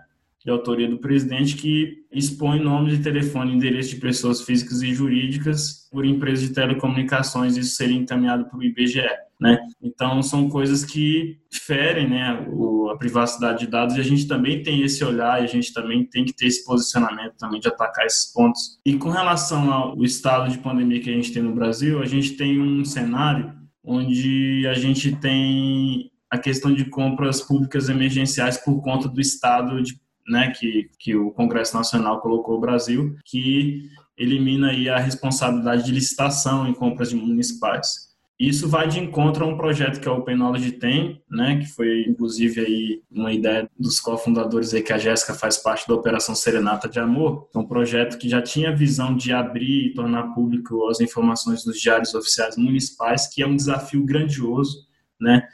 de 0.47 0.51
autoria 0.51 0.87
do 0.87 0.97
presidente, 0.97 1.57
que 1.57 2.05
expõe 2.09 2.57
nome 2.57 2.91
de 2.91 3.03
telefone 3.03 3.51
e 3.51 3.55
endereço 3.55 3.89
de 3.89 3.97
pessoas 3.97 4.41
físicas 4.43 4.81
e 4.81 4.93
jurídicas 4.93 5.89
por 5.91 6.05
empresas 6.05 6.47
de 6.47 6.53
telecomunicações, 6.53 7.57
isso 7.57 7.75
seria 7.75 7.97
encaminhado 7.97 8.45
para 8.45 8.57
o 8.57 8.63
IBGE. 8.63 9.01
Né? 9.39 9.59
Então 9.81 10.21
são 10.23 10.49
coisas 10.49 10.83
que 10.83 11.37
ferem, 11.51 12.09
né, 12.09 12.47
o, 12.49 12.89
a 12.89 12.97
privacidade 12.97 13.59
de 13.59 13.67
dados 13.67 13.95
e 13.95 13.99
a 13.99 14.03
gente 14.03 14.27
também 14.27 14.63
tem 14.63 14.81
esse 14.81 15.03
olhar 15.03 15.41
e 15.41 15.45
a 15.45 15.47
gente 15.47 15.73
também 15.73 16.05
tem 16.05 16.25
que 16.25 16.33
ter 16.33 16.47
esse 16.47 16.65
posicionamento 16.65 17.35
também 17.37 17.59
de 17.59 17.67
atacar 17.67 18.05
esses 18.05 18.31
pontos. 18.33 18.79
E 18.85 18.97
com 18.97 19.09
relação 19.09 19.71
ao 19.71 20.03
estado 20.03 20.49
de 20.49 20.57
pandemia 20.57 20.99
que 20.99 21.09
a 21.09 21.13
gente 21.13 21.31
tem 21.31 21.43
no 21.43 21.53
Brasil, 21.53 22.01
a 22.01 22.05
gente 22.05 22.31
tem 22.31 22.59
um 22.59 22.83
cenário 22.83 23.53
onde 23.83 24.65
a 24.67 24.73
gente 24.73 25.15
tem 25.15 26.11
a 26.29 26.37
questão 26.37 26.73
de 26.73 26.85
compras 26.85 27.41
públicas 27.41 27.89
emergenciais 27.89 28.57
por 28.57 28.81
conta 28.81 29.07
do 29.07 29.21
estado 29.21 29.81
de, 29.81 29.99
né, 30.27 30.51
que, 30.51 30.89
que 30.99 31.15
o 31.15 31.31
Congresso 31.31 31.75
Nacional 31.75 32.19
colocou 32.19 32.57
o 32.57 32.59
Brasil, 32.59 33.15
que 33.23 33.89
elimina 34.17 34.71
aí 34.71 34.89
a 34.89 34.97
responsabilidade 34.97 35.85
de 35.85 35.91
licitação 35.91 36.67
em 36.67 36.73
compras 36.73 37.13
municipais. 37.13 38.07
Isso 38.39 38.69
vai 38.69 38.87
de 38.87 38.99
encontro 38.99 39.43
a 39.43 39.47
um 39.47 39.57
projeto 39.57 39.99
que 39.99 40.07
a 40.07 40.13
Open 40.13 40.35
Knowledge 40.35 40.73
tem, 40.73 41.23
né, 41.29 41.57
que 41.57 41.65
foi 41.65 42.03
inclusive 42.07 42.61
aí 42.61 43.01
uma 43.09 43.33
ideia 43.33 43.67
dos 43.79 43.99
cofundadores 43.99 44.75
aí 44.75 44.83
que 44.83 44.93
a 44.93 44.97
Jéssica 44.97 45.33
faz 45.33 45.57
parte 45.57 45.87
da 45.87 45.95
Operação 45.95 46.35
Serenata 46.35 46.87
de 46.87 46.99
Amor, 46.99 47.49
é 47.53 47.57
um 47.57 47.65
projeto 47.65 48.15
que 48.19 48.29
já 48.29 48.39
tinha 48.39 48.69
a 48.69 48.75
visão 48.75 49.17
de 49.17 49.33
abrir 49.33 49.87
e 49.87 49.93
tornar 49.95 50.35
público 50.35 50.87
as 50.87 51.01
informações 51.01 51.63
dos 51.63 51.79
diários 51.79 52.13
oficiais 52.13 52.55
municipais, 52.57 53.27
que 53.27 53.41
é 53.41 53.47
um 53.47 53.55
desafio 53.55 54.05
grandioso, 54.05 54.85
né? 55.19 55.47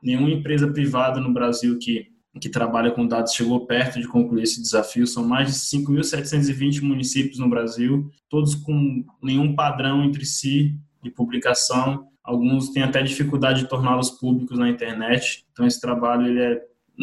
Nenhuma 0.00 0.30
empresa 0.30 0.68
privada 0.68 1.20
no 1.20 1.32
Brasil 1.32 1.76
que 1.76 2.06
que 2.40 2.48
trabalha 2.48 2.92
com 2.92 3.04
dados 3.04 3.32
chegou 3.32 3.66
perto 3.66 3.98
de 3.98 4.06
concluir 4.06 4.44
esse 4.44 4.62
desafio. 4.62 5.06
São 5.08 5.26
mais 5.26 5.48
de 5.48 5.58
5.720 5.58 6.82
municípios 6.82 7.38
no 7.40 7.48
Brasil, 7.48 8.08
todos 8.28 8.54
com 8.54 9.04
nenhum 9.20 9.56
padrão 9.56 10.04
entre 10.04 10.24
si 10.24 10.78
de 11.02 11.10
publicação 11.10 12.06
Alguns 12.28 12.68
têm 12.68 12.82
até 12.82 13.02
dificuldade 13.02 13.62
de 13.62 13.68
torná-los 13.70 14.10
públicos 14.10 14.58
na 14.58 14.68
internet. 14.68 15.46
Então, 15.50 15.66
esse 15.66 15.80
trabalho 15.80 16.26
ele 16.26 16.42
é 16.42 16.60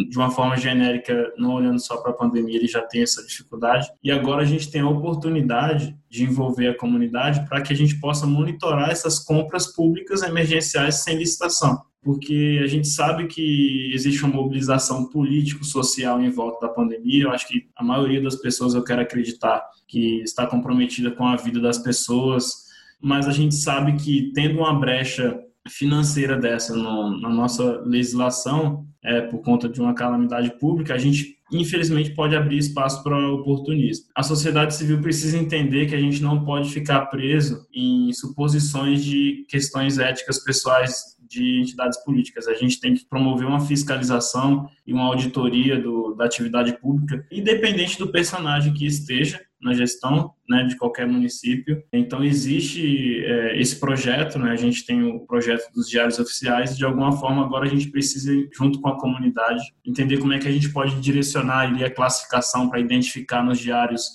de 0.08 0.16
uma 0.18 0.30
forma 0.30 0.56
genérica, 0.56 1.34
não 1.36 1.56
olhando 1.56 1.80
só 1.80 1.98
para 1.98 2.12
a 2.12 2.14
pandemia, 2.14 2.58
ele 2.58 2.68
já 2.68 2.82
tem 2.82 3.02
essa 3.02 3.26
dificuldade. 3.26 3.88
E 4.04 4.12
agora 4.12 4.44
a 4.44 4.46
gente 4.46 4.70
tem 4.70 4.82
a 4.82 4.88
oportunidade 4.88 5.98
de 6.08 6.24
envolver 6.24 6.68
a 6.68 6.78
comunidade 6.78 7.44
para 7.50 7.60
que 7.60 7.74
a 7.74 7.76
gente 7.76 8.00
possa 8.00 8.28
monitorar 8.28 8.92
essas 8.92 9.18
compras 9.18 9.74
públicas 9.74 10.22
emergenciais 10.22 11.04
sem 11.04 11.18
licitação. 11.18 11.82
Porque 12.04 12.62
a 12.64 12.68
gente 12.68 12.88
sabe 12.88 13.26
que 13.26 13.90
existe 13.92 14.24
uma 14.24 14.36
mobilização 14.36 15.10
político-social 15.10 16.22
em 16.22 16.30
volta 16.30 16.68
da 16.68 16.72
pandemia. 16.72 17.24
Eu 17.24 17.32
acho 17.32 17.48
que 17.48 17.68
a 17.76 17.84
maioria 17.84 18.22
das 18.22 18.36
pessoas, 18.36 18.76
eu 18.76 18.84
quero 18.84 19.02
acreditar, 19.02 19.64
que 19.88 20.22
está 20.22 20.46
comprometida 20.46 21.10
com 21.10 21.26
a 21.26 21.36
vida 21.36 21.60
das 21.60 21.80
pessoas, 21.80 22.65
mas 23.02 23.28
a 23.28 23.32
gente 23.32 23.56
sabe 23.56 23.94
que 23.94 24.32
tendo 24.34 24.60
uma 24.60 24.80
brecha 24.80 25.40
financeira 25.68 26.38
dessa 26.38 26.76
no, 26.76 27.20
na 27.20 27.30
nossa 27.30 27.82
legislação, 27.82 28.86
é, 29.04 29.22
por 29.22 29.42
conta 29.42 29.70
de 29.70 29.80
uma 29.80 29.94
calamidade 29.94 30.58
pública, 30.60 30.94
a 30.94 30.98
gente 30.98 31.36
infelizmente 31.52 32.14
pode 32.16 32.36
abrir 32.36 32.58
espaço 32.58 33.04
para 33.04 33.32
oportunismo. 33.32 34.06
A 34.16 34.24
sociedade 34.24 34.74
civil 34.74 35.00
precisa 35.00 35.38
entender 35.38 35.86
que 35.86 35.96
a 35.96 36.00
gente 36.00 36.22
não 36.22 36.44
pode 36.44 36.72
ficar 36.72 37.06
preso 37.06 37.68
em 37.74 38.12
suposições 38.14 39.04
de 39.04 39.46
questões 39.48 40.00
éticas 40.00 40.44
pessoais 40.44 41.15
de 41.28 41.62
entidades 41.62 42.04
políticas. 42.04 42.48
A 42.48 42.54
gente 42.54 42.80
tem 42.80 42.94
que 42.94 43.06
promover 43.06 43.48
uma 43.48 43.60
fiscalização 43.60 44.70
e 44.86 44.94
uma 44.94 45.06
auditoria 45.06 45.80
do, 45.80 46.14
da 46.16 46.26
atividade 46.26 46.78
pública, 46.80 47.26
independente 47.32 47.98
do 47.98 48.12
personagem 48.12 48.74
que 48.74 48.86
esteja, 48.86 49.42
na 49.66 49.74
gestão 49.74 50.32
né, 50.48 50.64
de 50.64 50.78
qualquer 50.78 51.08
município. 51.08 51.84
Então, 51.92 52.24
existe 52.24 53.26
é, 53.26 53.60
esse 53.60 53.80
projeto, 53.80 54.38
né, 54.38 54.52
a 54.52 54.56
gente 54.56 54.86
tem 54.86 55.02
o 55.02 55.22
projeto 55.22 55.72
dos 55.74 55.90
diários 55.90 56.20
oficiais, 56.20 56.74
e 56.74 56.78
de 56.78 56.86
alguma 56.86 57.14
forma 57.14 57.44
agora 57.44 57.66
a 57.66 57.70
gente 57.70 57.90
precisa, 57.90 58.32
junto 58.54 58.80
com 58.80 58.90
a 58.90 59.00
comunidade, 59.00 59.64
entender 59.84 60.20
como 60.20 60.34
é 60.34 60.40
que 60.40 60.48
a 60.48 60.52
gente 60.52 60.72
pode 60.72 61.00
direcionar 61.02 61.62
ali 61.62 61.84
a 61.84 61.90
classificação 61.90 62.70
para 62.70 62.80
identificar 62.80 63.44
nos 63.44 63.60
diários 63.60 64.08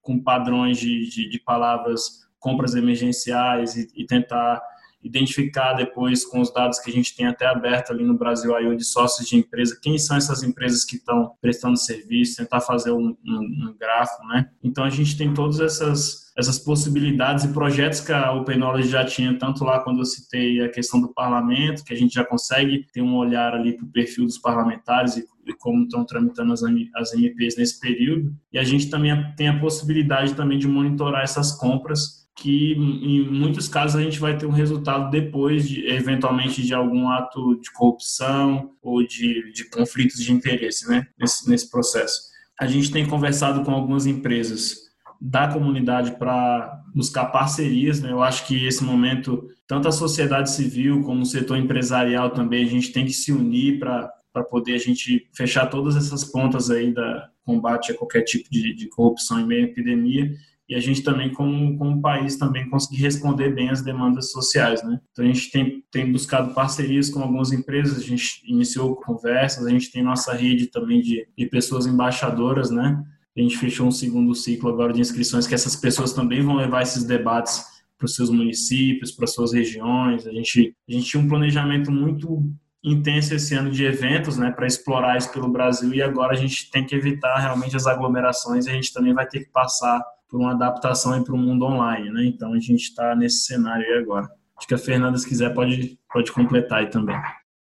com 0.00 0.18
padrões 0.18 0.78
de, 0.78 1.08
de, 1.10 1.28
de 1.28 1.38
palavras 1.38 2.24
compras 2.38 2.74
emergenciais 2.74 3.76
e, 3.76 3.88
e 3.94 4.06
tentar 4.06 4.62
identificar 5.04 5.74
depois 5.74 6.24
com 6.24 6.40
os 6.40 6.52
dados 6.52 6.78
que 6.78 6.90
a 6.90 6.92
gente 6.92 7.14
tem 7.14 7.26
até 7.26 7.46
aberto 7.46 7.92
ali 7.92 8.02
no 8.02 8.16
Brasil 8.16 8.56
aí 8.56 8.74
de 8.74 8.84
sócios 8.84 9.28
de 9.28 9.36
empresa, 9.36 9.78
quem 9.80 9.98
são 9.98 10.16
essas 10.16 10.42
empresas 10.42 10.84
que 10.84 10.96
estão 10.96 11.32
prestando 11.40 11.76
serviço, 11.76 12.38
tentar 12.38 12.60
fazer 12.60 12.90
um, 12.90 13.14
um, 13.24 13.68
um 13.68 13.76
gráfico, 13.78 14.26
né? 14.26 14.48
Então 14.62 14.82
a 14.82 14.90
gente 14.90 15.16
tem 15.16 15.32
todas 15.34 15.60
essas 15.60 16.24
essas 16.36 16.58
possibilidades 16.58 17.44
e 17.44 17.52
projetos 17.52 18.00
que 18.00 18.12
a 18.12 18.32
Open 18.32 18.58
Knowledge 18.58 18.88
já 18.88 19.04
tinha, 19.04 19.38
tanto 19.38 19.62
lá 19.62 19.78
quando 19.78 20.00
eu 20.00 20.04
citei 20.04 20.60
a 20.62 20.68
questão 20.68 21.00
do 21.00 21.12
parlamento, 21.14 21.84
que 21.84 21.92
a 21.92 21.96
gente 21.96 22.12
já 22.12 22.24
consegue 22.24 22.84
ter 22.92 23.02
um 23.02 23.14
olhar 23.14 23.54
ali 23.54 23.76
para 23.76 23.86
o 23.86 23.88
perfil 23.90 24.24
dos 24.24 24.38
parlamentares 24.38 25.16
e, 25.16 25.24
e 25.46 25.52
como 25.54 25.84
estão 25.84 26.04
tramitando 26.04 26.52
as, 26.52 26.62
as 26.96 27.14
MPs 27.14 27.56
nesse 27.56 27.78
período. 27.78 28.34
E 28.52 28.58
a 28.58 28.64
gente 28.64 28.90
também 28.90 29.12
tem 29.36 29.46
a 29.46 29.60
possibilidade 29.60 30.34
também 30.34 30.58
de 30.58 30.66
monitorar 30.66 31.22
essas 31.22 31.52
compras 31.52 32.23
que 32.36 32.72
em 32.72 33.30
muitos 33.30 33.68
casos 33.68 33.96
a 33.96 34.02
gente 34.02 34.18
vai 34.18 34.36
ter 34.36 34.46
um 34.46 34.50
resultado 34.50 35.10
depois 35.10 35.68
de 35.68 35.86
eventualmente 35.86 36.62
de 36.62 36.74
algum 36.74 37.08
ato 37.08 37.60
de 37.60 37.70
corrupção 37.72 38.72
ou 38.82 39.06
de, 39.06 39.52
de 39.52 39.70
conflitos 39.70 40.18
de 40.18 40.32
interesse, 40.32 40.88
né, 40.88 41.06
nesse, 41.18 41.48
nesse 41.48 41.70
processo. 41.70 42.34
A 42.60 42.66
gente 42.66 42.90
tem 42.90 43.06
conversado 43.06 43.62
com 43.62 43.70
algumas 43.70 44.06
empresas 44.06 44.84
da 45.20 45.48
comunidade 45.48 46.18
para 46.18 46.82
buscar 46.94 47.26
parcerias, 47.26 48.00
né? 48.00 48.10
Eu 48.10 48.22
acho 48.22 48.46
que 48.46 48.66
esse 48.66 48.84
momento 48.84 49.48
tanto 49.66 49.88
a 49.88 49.92
sociedade 49.92 50.50
civil 50.50 51.02
como 51.02 51.22
o 51.22 51.26
setor 51.26 51.56
empresarial 51.56 52.30
também 52.30 52.64
a 52.64 52.68
gente 52.68 52.92
tem 52.92 53.06
que 53.06 53.12
se 53.12 53.32
unir 53.32 53.78
para 53.78 54.12
para 54.32 54.42
poder 54.42 54.74
a 54.74 54.78
gente 54.78 55.28
fechar 55.32 55.66
todas 55.66 55.94
essas 55.94 56.24
pontas 56.24 56.68
aí 56.68 56.92
da 56.92 57.30
combate 57.44 57.92
a 57.92 57.96
qualquer 57.96 58.22
tipo 58.22 58.50
de, 58.50 58.74
de 58.74 58.88
corrupção 58.88 59.38
em 59.38 59.46
meio 59.46 59.62
à 59.62 59.68
epidemia 59.68 60.28
e 60.68 60.74
a 60.74 60.80
gente 60.80 61.02
também, 61.02 61.32
como, 61.32 61.76
como 61.76 62.00
país, 62.00 62.36
também 62.36 62.68
conseguir 62.70 63.02
responder 63.02 63.54
bem 63.54 63.68
as 63.68 63.82
demandas 63.82 64.30
sociais, 64.30 64.82
né? 64.82 64.98
Então, 65.12 65.24
a 65.24 65.28
gente 65.28 65.50
tem, 65.50 65.84
tem 65.90 66.10
buscado 66.10 66.54
parcerias 66.54 67.10
com 67.10 67.20
algumas 67.20 67.52
empresas, 67.52 67.98
a 67.98 68.02
gente 68.02 68.40
iniciou 68.46 68.96
conversas, 68.96 69.66
a 69.66 69.70
gente 69.70 69.92
tem 69.92 70.02
nossa 70.02 70.32
rede 70.32 70.68
também 70.68 71.02
de, 71.02 71.28
de 71.36 71.46
pessoas 71.46 71.86
embaixadoras, 71.86 72.70
né? 72.70 73.02
A 73.36 73.40
gente 73.40 73.58
fechou 73.58 73.86
um 73.86 73.92
segundo 73.92 74.34
ciclo 74.34 74.70
agora 74.70 74.92
de 74.92 75.00
inscrições, 75.00 75.46
que 75.46 75.54
essas 75.54 75.76
pessoas 75.76 76.12
também 76.12 76.40
vão 76.40 76.56
levar 76.56 76.82
esses 76.82 77.04
debates 77.04 77.62
para 77.98 78.06
os 78.06 78.14
seus 78.14 78.30
municípios, 78.30 79.12
para 79.12 79.24
as 79.24 79.34
suas 79.34 79.52
regiões. 79.52 80.26
A 80.26 80.32
gente, 80.32 80.74
a 80.88 80.92
gente 80.92 81.06
tinha 81.06 81.22
um 81.22 81.28
planejamento 81.28 81.90
muito 81.90 82.42
intenso 82.82 83.34
esse 83.34 83.54
ano 83.54 83.70
de 83.70 83.84
eventos, 83.84 84.36
né, 84.36 84.50
para 84.50 84.66
explorar 84.66 85.16
isso 85.16 85.32
pelo 85.32 85.48
Brasil 85.48 85.92
e 85.94 86.02
agora 86.02 86.34
a 86.34 86.36
gente 86.36 86.70
tem 86.70 86.84
que 86.84 86.94
evitar 86.94 87.38
realmente 87.38 87.74
as 87.74 87.86
aglomerações 87.86 88.66
e 88.66 88.70
a 88.70 88.74
gente 88.74 88.92
também 88.92 89.14
vai 89.14 89.26
ter 89.26 89.40
que 89.40 89.50
passar 89.50 90.04
por 90.28 90.40
uma 90.40 90.52
adaptação 90.52 91.22
para 91.22 91.34
o 91.34 91.38
mundo 91.38 91.64
online, 91.64 92.10
né? 92.10 92.24
Então 92.24 92.52
a 92.52 92.58
gente 92.58 92.82
está 92.82 93.14
nesse 93.14 93.44
cenário 93.44 93.84
aí 93.84 93.98
agora. 93.98 94.28
Acho 94.56 94.68
que 94.68 94.74
a 94.74 94.78
Fernanda, 94.78 95.18
se 95.18 95.28
quiser, 95.28 95.52
pode, 95.52 95.98
pode 96.12 96.32
completar 96.32 96.80
aí 96.80 96.90
também. 96.90 97.16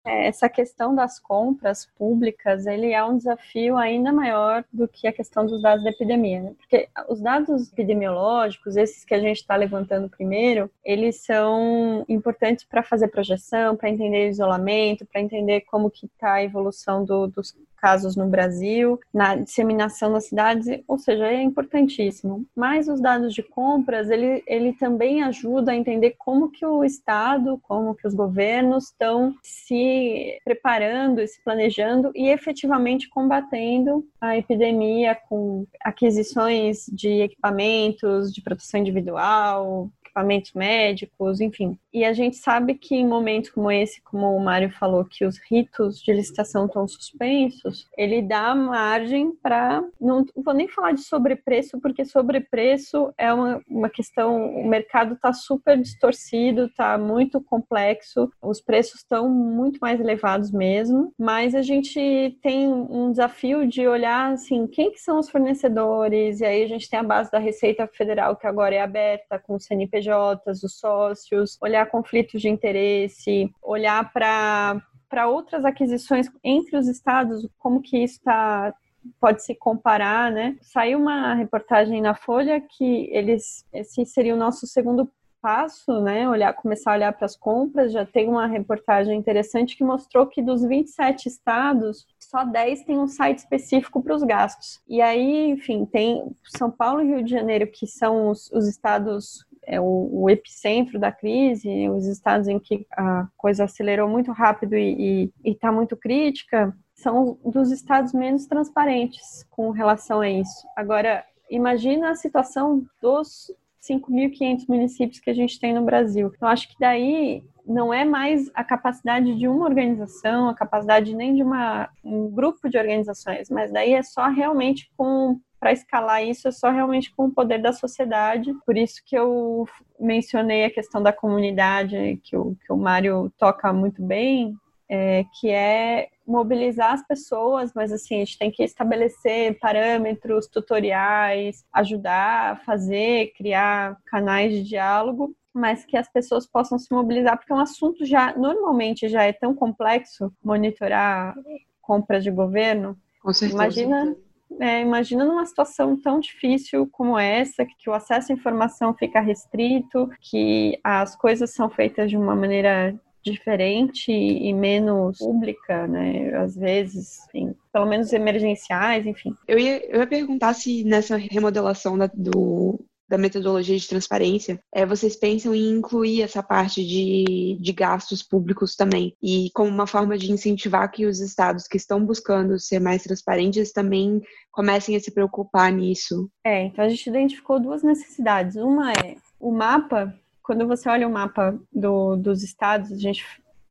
É, 0.05 0.27
essa 0.27 0.49
questão 0.49 0.95
das 0.95 1.19
compras 1.19 1.85
públicas, 1.97 2.65
ele 2.65 2.91
é 2.91 3.03
um 3.03 3.17
desafio 3.17 3.77
ainda 3.77 4.11
maior 4.11 4.63
do 4.71 4.87
que 4.87 5.07
a 5.07 5.13
questão 5.13 5.45
dos 5.45 5.61
dados 5.61 5.83
da 5.83 5.91
epidemia, 5.91 6.41
né? 6.41 6.53
porque 6.57 6.89
os 7.09 7.21
dados 7.21 7.71
epidemiológicos, 7.71 8.75
esses 8.75 9.03
que 9.03 9.13
a 9.13 9.19
gente 9.19 9.37
está 9.37 9.55
levantando 9.55 10.09
primeiro, 10.09 10.71
eles 10.83 11.23
são 11.23 12.05
importantes 12.07 12.63
para 12.63 12.81
fazer 12.81 13.09
projeção, 13.09 13.75
para 13.75 13.89
entender 13.89 14.29
isolamento, 14.29 15.05
para 15.05 15.21
entender 15.21 15.61
como 15.61 15.91
que 15.91 16.07
está 16.07 16.33
a 16.33 16.43
evolução 16.43 17.05
do, 17.05 17.27
dos 17.27 17.55
casos 17.79 18.15
no 18.15 18.27
Brasil, 18.27 18.99
na 19.13 19.35
disseminação 19.35 20.09
nas 20.11 20.25
cidades, 20.25 20.67
ou 20.87 20.97
seja, 20.97 21.27
é 21.27 21.41
importantíssimo. 21.41 22.45
Mas 22.55 22.87
os 22.87 23.01
dados 23.01 23.33
de 23.33 23.41
compras, 23.41 24.09
ele, 24.09 24.43
ele 24.47 24.73
também 24.73 25.23
ajuda 25.23 25.71
a 25.71 25.75
entender 25.75 26.15
como 26.17 26.51
que 26.51 26.65
o 26.65 26.83
Estado, 26.83 27.59
como 27.63 27.95
que 27.95 28.07
os 28.07 28.13
governos 28.13 28.85
estão 28.85 29.35
se 29.43 30.39
preparando, 30.43 31.25
se 31.27 31.41
planejando 31.43 32.11
e 32.15 32.29
efetivamente 32.29 33.09
combatendo 33.09 34.05
a 34.19 34.37
epidemia 34.37 35.15
com 35.27 35.65
aquisições 35.81 36.85
de 36.91 37.21
equipamentos 37.21 38.33
de 38.33 38.41
proteção 38.41 38.79
individual, 38.79 39.89
equipamentos 40.09 40.53
médicos, 40.53 41.39
enfim. 41.39 41.77
E 41.93 42.03
a 42.03 42.13
gente 42.13 42.37
sabe 42.37 42.75
que 42.75 42.95
em 42.95 43.07
momentos 43.07 43.49
como 43.49 43.71
esse, 43.71 44.01
como 44.01 44.35
o 44.35 44.43
Mário 44.43 44.69
falou, 44.71 45.05
que 45.05 45.25
os 45.25 45.39
ritos 45.49 45.99
de 46.01 46.11
licitação 46.11 46.65
estão 46.65 46.87
suspensos, 46.87 47.87
ele 47.97 48.21
dá 48.21 48.53
margem 48.53 49.31
para. 49.41 49.83
Não 49.99 50.25
vou 50.35 50.53
nem 50.53 50.67
falar 50.67 50.91
de 50.91 51.01
sobrepreço, 51.01 51.79
porque 51.79 52.03
sobrepreço 52.05 53.13
é 53.17 53.33
uma, 53.33 53.61
uma 53.67 53.89
questão. 53.89 54.53
O 54.55 54.67
mercado 54.67 55.13
está 55.13 55.31
super 55.31 55.77
distorcido, 55.79 56.65
está 56.65 56.97
muito 56.97 57.41
complexo, 57.41 58.31
os 58.41 58.61
preços 58.61 59.01
estão 59.01 59.29
muito 59.29 59.79
mais 59.79 59.99
elevados 59.99 60.51
mesmo, 60.51 61.13
mas 61.17 61.55
a 61.55 61.61
gente 61.61 62.37
tem 62.41 62.67
um 62.67 63.11
desafio 63.11 63.67
de 63.67 63.87
olhar 63.87 64.33
assim, 64.33 64.67
quem 64.67 64.91
que 64.91 64.99
são 64.99 65.19
os 65.19 65.29
fornecedores, 65.29 66.41
e 66.41 66.45
aí 66.45 66.63
a 66.63 66.67
gente 66.67 66.89
tem 66.89 66.99
a 66.99 67.03
base 67.03 67.31
da 67.31 67.39
Receita 67.39 67.87
Federal, 67.87 68.35
que 68.35 68.47
agora 68.47 68.75
é 68.75 68.81
aberta 68.81 69.39
com 69.39 69.55
o 69.55 69.59
CNPJ 69.59 69.98
CNPJs, 70.01 70.63
os 70.63 70.79
sócios, 70.79 71.57
olhar 71.61 71.85
conflitos 71.89 72.41
de 72.41 72.49
interesse, 72.49 73.51
olhar 73.61 74.11
para 74.11 74.81
para 75.09 75.27
outras 75.27 75.65
aquisições 75.65 76.27
entre 76.43 76.77
os 76.77 76.87
estados, 76.87 77.47
como 77.57 77.81
que 77.81 77.97
isso 77.97 78.17
está 78.17 78.71
pode 79.19 79.43
se 79.43 79.55
comparar, 79.55 80.31
né? 80.31 80.55
Saiu 80.61 80.99
uma 80.99 81.33
reportagem 81.33 81.99
na 81.99 82.13
Folha 82.13 82.61
que 82.61 83.09
eles 83.11 83.65
esse 83.73 84.05
seria 84.05 84.35
o 84.35 84.37
nosso 84.37 84.67
segundo 84.67 85.09
passo, 85.41 86.01
né? 86.01 86.29
Olhar, 86.29 86.53
começar 86.53 86.91
a 86.91 86.95
olhar 86.95 87.13
para 87.13 87.25
as 87.25 87.35
compras. 87.35 87.91
Já 87.91 88.05
tem 88.05 88.27
uma 88.27 88.45
reportagem 88.45 89.17
interessante 89.17 89.75
que 89.75 89.83
mostrou 89.83 90.27
que 90.27 90.41
dos 90.41 90.63
27 90.63 91.27
estados, 91.27 92.05
só 92.19 92.43
10 92.43 92.83
tem 92.83 92.99
um 92.99 93.07
site 93.07 93.39
específico 93.39 94.01
para 94.01 94.15
os 94.15 94.23
gastos. 94.23 94.81
E 94.87 95.01
aí, 95.01 95.49
enfim, 95.49 95.85
tem 95.85 96.35
São 96.57 96.69
Paulo 96.69 97.01
e 97.01 97.07
Rio 97.07 97.23
de 97.23 97.31
Janeiro, 97.31 97.67
que 97.67 97.87
são 97.87 98.29
os, 98.29 98.51
os 98.51 98.67
estados 98.67 99.45
é 99.69 99.79
o, 99.79 100.09
o, 100.11 100.29
epicentro 100.29 100.99
da 100.99 101.11
crise, 101.11 101.87
os 101.89 102.07
estados 102.07 102.47
em 102.47 102.57
que 102.57 102.87
a 102.91 103.27
coisa 103.37 103.65
acelerou 103.65 104.09
muito 104.09 104.31
rápido 104.31 104.75
e 104.75 105.31
está 105.45 105.71
muito 105.71 105.95
crítica, 105.95 106.75
são 106.95 107.37
dos 107.45 107.71
estados 107.71 108.11
menos 108.11 108.47
transparentes 108.47 109.45
com 109.51 109.69
relação 109.69 110.21
a 110.21 110.29
isso. 110.29 110.67
Agora, 110.75 111.23
imagina 111.49 112.09
a 112.09 112.15
situação 112.15 112.83
dos 112.99 113.53
5.500 113.87 114.65
municípios 114.67 115.19
que 115.19 115.29
a 115.29 115.35
gente 115.35 115.59
tem 115.59 115.73
no 115.73 115.85
Brasil. 115.85 116.33
Eu 116.41 116.47
acho 116.47 116.67
que 116.67 116.75
daí 116.79 117.43
não 117.65 117.93
é 117.93 118.03
mais 118.03 118.49
a 118.55 118.63
capacidade 118.63 119.35
de 119.35 119.47
uma 119.47 119.65
organização, 119.65 120.49
a 120.49 120.55
capacidade 120.55 121.15
nem 121.15 121.35
de 121.35 121.43
uma, 121.43 121.89
um 122.03 122.27
grupo 122.29 122.67
de 122.67 122.77
organizações, 122.77 123.49
mas 123.49 123.71
daí 123.71 123.93
é 123.93 124.01
só 124.01 124.27
realmente 124.27 124.91
com 124.97 125.39
para 125.59 125.73
escalar 125.73 126.23
isso 126.23 126.47
é 126.47 126.51
só 126.51 126.71
realmente 126.71 127.13
com 127.13 127.25
o 127.25 127.31
poder 127.31 127.61
da 127.61 127.73
sociedade. 127.73 128.53
Por 128.65 128.77
isso 128.77 129.01
que 129.05 129.15
eu 129.15 129.67
mencionei 129.99 130.65
a 130.65 130.71
questão 130.71 131.03
da 131.03 131.11
comunidade, 131.11 132.19
que 132.23 132.37
o, 132.37 132.55
que 132.65 132.71
o 132.71 132.77
Mário 132.77 133.31
toca 133.37 133.73
muito 133.73 134.01
bem, 134.01 134.55
é, 134.87 135.25
que 135.39 135.49
é 135.49 136.07
mobilizar 136.25 136.93
as 136.93 137.05
pessoas, 137.05 137.71
mas 137.75 137.91
assim, 137.91 138.15
a 138.15 138.19
gente 138.19 138.37
tem 138.37 138.51
que 138.51 138.63
estabelecer 138.63 139.57
parâmetros, 139.59 140.47
tutoriais, 140.47 141.65
ajudar 141.73 142.63
fazer, 142.63 143.33
criar 143.35 143.97
canais 144.05 144.53
de 144.53 144.63
diálogo, 144.63 145.35
mas 145.53 145.83
que 145.85 145.97
as 145.97 146.07
pessoas 146.11 146.47
possam 146.47 146.77
se 146.77 146.93
mobilizar, 146.93 147.37
porque 147.37 147.51
é 147.51 147.55
um 147.55 147.59
assunto 147.59 148.05
já, 148.05 148.35
normalmente, 148.35 149.09
já 149.09 149.23
é 149.23 149.33
tão 149.33 149.53
complexo 149.53 150.31
monitorar 150.43 151.35
compras 151.81 152.23
de 152.23 152.31
governo. 152.31 152.97
Com 153.21 153.33
certeza. 153.33 153.63
Imagina, 153.63 154.15
é, 154.59 154.81
imagina 154.81 155.25
numa 155.25 155.45
situação 155.45 155.99
tão 155.99 156.19
difícil 156.19 156.87
como 156.91 157.17
essa, 157.17 157.65
que 157.65 157.89
o 157.89 157.93
acesso 157.93 158.31
à 158.31 158.35
informação 158.35 158.93
fica 158.93 159.19
restrito, 159.19 160.09
que 160.21 160.79
as 160.83 161.15
coisas 161.15 161.53
são 161.53 161.69
feitas 161.69 162.09
de 162.09 162.17
uma 162.17 162.35
maneira 162.35 162.99
diferente 163.23 164.11
e 164.11 164.53
menos 164.53 165.19
pública, 165.19 165.87
né? 165.87 166.33
Às 166.35 166.55
vezes, 166.55 167.19
enfim, 167.27 167.53
pelo 167.71 167.85
menos 167.85 168.13
emergenciais, 168.13 169.05
enfim. 169.05 169.35
Eu 169.47 169.59
ia, 169.59 169.85
eu 169.91 169.99
ia 169.99 170.07
perguntar 170.07 170.53
se 170.53 170.83
nessa 170.83 171.17
remodelação 171.17 171.97
da, 171.97 172.07
do, 172.07 172.79
da 173.09 173.17
metodologia 173.17 173.77
de 173.77 173.87
transparência, 173.87 174.59
é, 174.73 174.85
vocês 174.85 175.15
pensam 175.15 175.53
em 175.55 175.71
incluir 175.71 176.21
essa 176.21 176.43
parte 176.43 176.85
de, 176.85 177.57
de 177.59 177.73
gastos 177.73 178.21
públicos 178.21 178.75
também, 178.75 179.15
e 179.21 179.49
como 179.53 179.69
uma 179.69 179.87
forma 179.87 180.17
de 180.17 180.31
incentivar 180.31 180.89
que 180.91 181.05
os 181.05 181.19
estados 181.19 181.67
que 181.67 181.77
estão 181.77 182.05
buscando 182.05 182.59
ser 182.59 182.79
mais 182.79 183.03
transparentes 183.03 183.71
também 183.71 184.21
comecem 184.51 184.95
a 184.95 184.99
se 184.99 185.11
preocupar 185.11 185.71
nisso? 185.71 186.29
É, 186.45 186.65
então 186.65 186.85
a 186.85 186.89
gente 186.89 187.09
identificou 187.09 187.59
duas 187.59 187.81
necessidades. 187.81 188.55
Uma 188.55 188.91
é 188.91 189.15
o 189.39 189.51
mapa 189.51 190.13
quando 190.49 190.65
você 190.65 190.89
olha 190.89 191.07
o 191.07 191.11
mapa 191.11 191.55
do, 191.71 192.15
dos 192.15 192.41
estados, 192.41 192.91
a 192.91 192.97
gente 192.97 193.23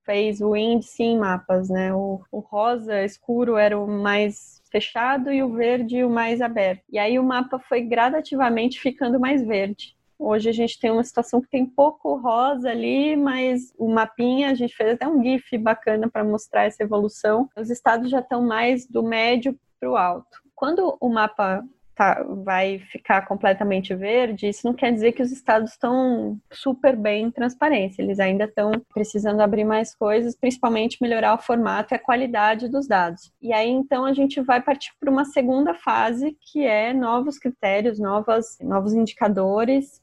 fez 0.04 0.40
o 0.40 0.54
índice 0.54 1.02
em 1.02 1.18
mapas, 1.18 1.68
né? 1.68 1.92
O, 1.92 2.20
o 2.30 2.38
rosa 2.38 3.04
escuro 3.04 3.56
era 3.56 3.76
o 3.76 3.86
mais 3.88 4.57
fechado 4.70 5.32
e 5.32 5.42
o 5.42 5.52
verde 5.52 6.04
o 6.04 6.10
mais 6.10 6.40
aberto. 6.40 6.82
E 6.90 6.98
aí 6.98 7.18
o 7.18 7.24
mapa 7.24 7.58
foi 7.58 7.82
gradativamente 7.82 8.80
ficando 8.80 9.18
mais 9.18 9.44
verde. 9.44 9.96
Hoje 10.18 10.48
a 10.48 10.52
gente 10.52 10.80
tem 10.80 10.90
uma 10.90 11.04
situação 11.04 11.40
que 11.40 11.48
tem 11.48 11.64
pouco 11.64 12.16
rosa 12.16 12.70
ali, 12.70 13.16
mas 13.16 13.72
o 13.78 13.88
mapinha, 13.88 14.50
a 14.50 14.54
gente 14.54 14.74
fez 14.74 14.94
até 14.94 15.06
um 15.06 15.22
GIF 15.22 15.56
bacana 15.58 16.10
para 16.10 16.24
mostrar 16.24 16.64
essa 16.64 16.82
evolução. 16.82 17.48
Os 17.56 17.70
estados 17.70 18.10
já 18.10 18.18
estão 18.18 18.42
mais 18.42 18.84
do 18.84 19.02
médio 19.02 19.56
para 19.78 19.88
o 19.88 19.96
alto. 19.96 20.42
Quando 20.56 20.96
o 21.00 21.08
mapa 21.08 21.64
tá, 21.98 22.22
vai 22.44 22.78
ficar 22.78 23.26
completamente 23.26 23.92
verde, 23.92 24.48
isso 24.48 24.64
não 24.64 24.72
quer 24.72 24.92
dizer 24.92 25.10
que 25.10 25.20
os 25.20 25.32
estados 25.32 25.72
estão 25.72 26.38
super 26.52 26.96
bem 26.96 27.24
em 27.24 27.30
transparência. 27.30 28.00
Eles 28.00 28.20
ainda 28.20 28.44
estão 28.44 28.70
precisando 28.94 29.40
abrir 29.40 29.64
mais 29.64 29.96
coisas, 29.96 30.36
principalmente 30.36 31.02
melhorar 31.02 31.34
o 31.34 31.42
formato 31.42 31.92
e 31.92 31.96
a 31.96 31.98
qualidade 31.98 32.68
dos 32.68 32.86
dados. 32.86 33.32
E 33.42 33.52
aí, 33.52 33.68
então, 33.68 34.04
a 34.04 34.12
gente 34.12 34.40
vai 34.40 34.62
partir 34.62 34.92
para 35.00 35.10
uma 35.10 35.24
segunda 35.24 35.74
fase, 35.74 36.36
que 36.40 36.64
é 36.64 36.94
novos 36.94 37.36
critérios, 37.36 37.98
novas, 37.98 38.56
novos 38.60 38.92
indicadores 38.92 40.00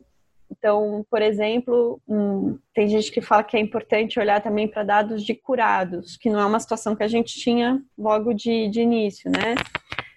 então, 0.51 1.05
por 1.09 1.21
exemplo, 1.21 2.01
um, 2.07 2.57
tem 2.73 2.87
gente 2.87 3.11
que 3.11 3.21
fala 3.21 3.43
que 3.43 3.57
é 3.57 3.59
importante 3.59 4.19
olhar 4.19 4.41
também 4.41 4.67
para 4.67 4.83
dados 4.83 5.23
de 5.23 5.33
curados, 5.33 6.17
que 6.17 6.29
não 6.29 6.39
é 6.39 6.45
uma 6.45 6.59
situação 6.59 6.95
que 6.95 7.03
a 7.03 7.07
gente 7.07 7.39
tinha 7.39 7.81
logo 7.97 8.33
de, 8.33 8.67
de 8.69 8.81
início, 8.81 9.29
né? 9.29 9.55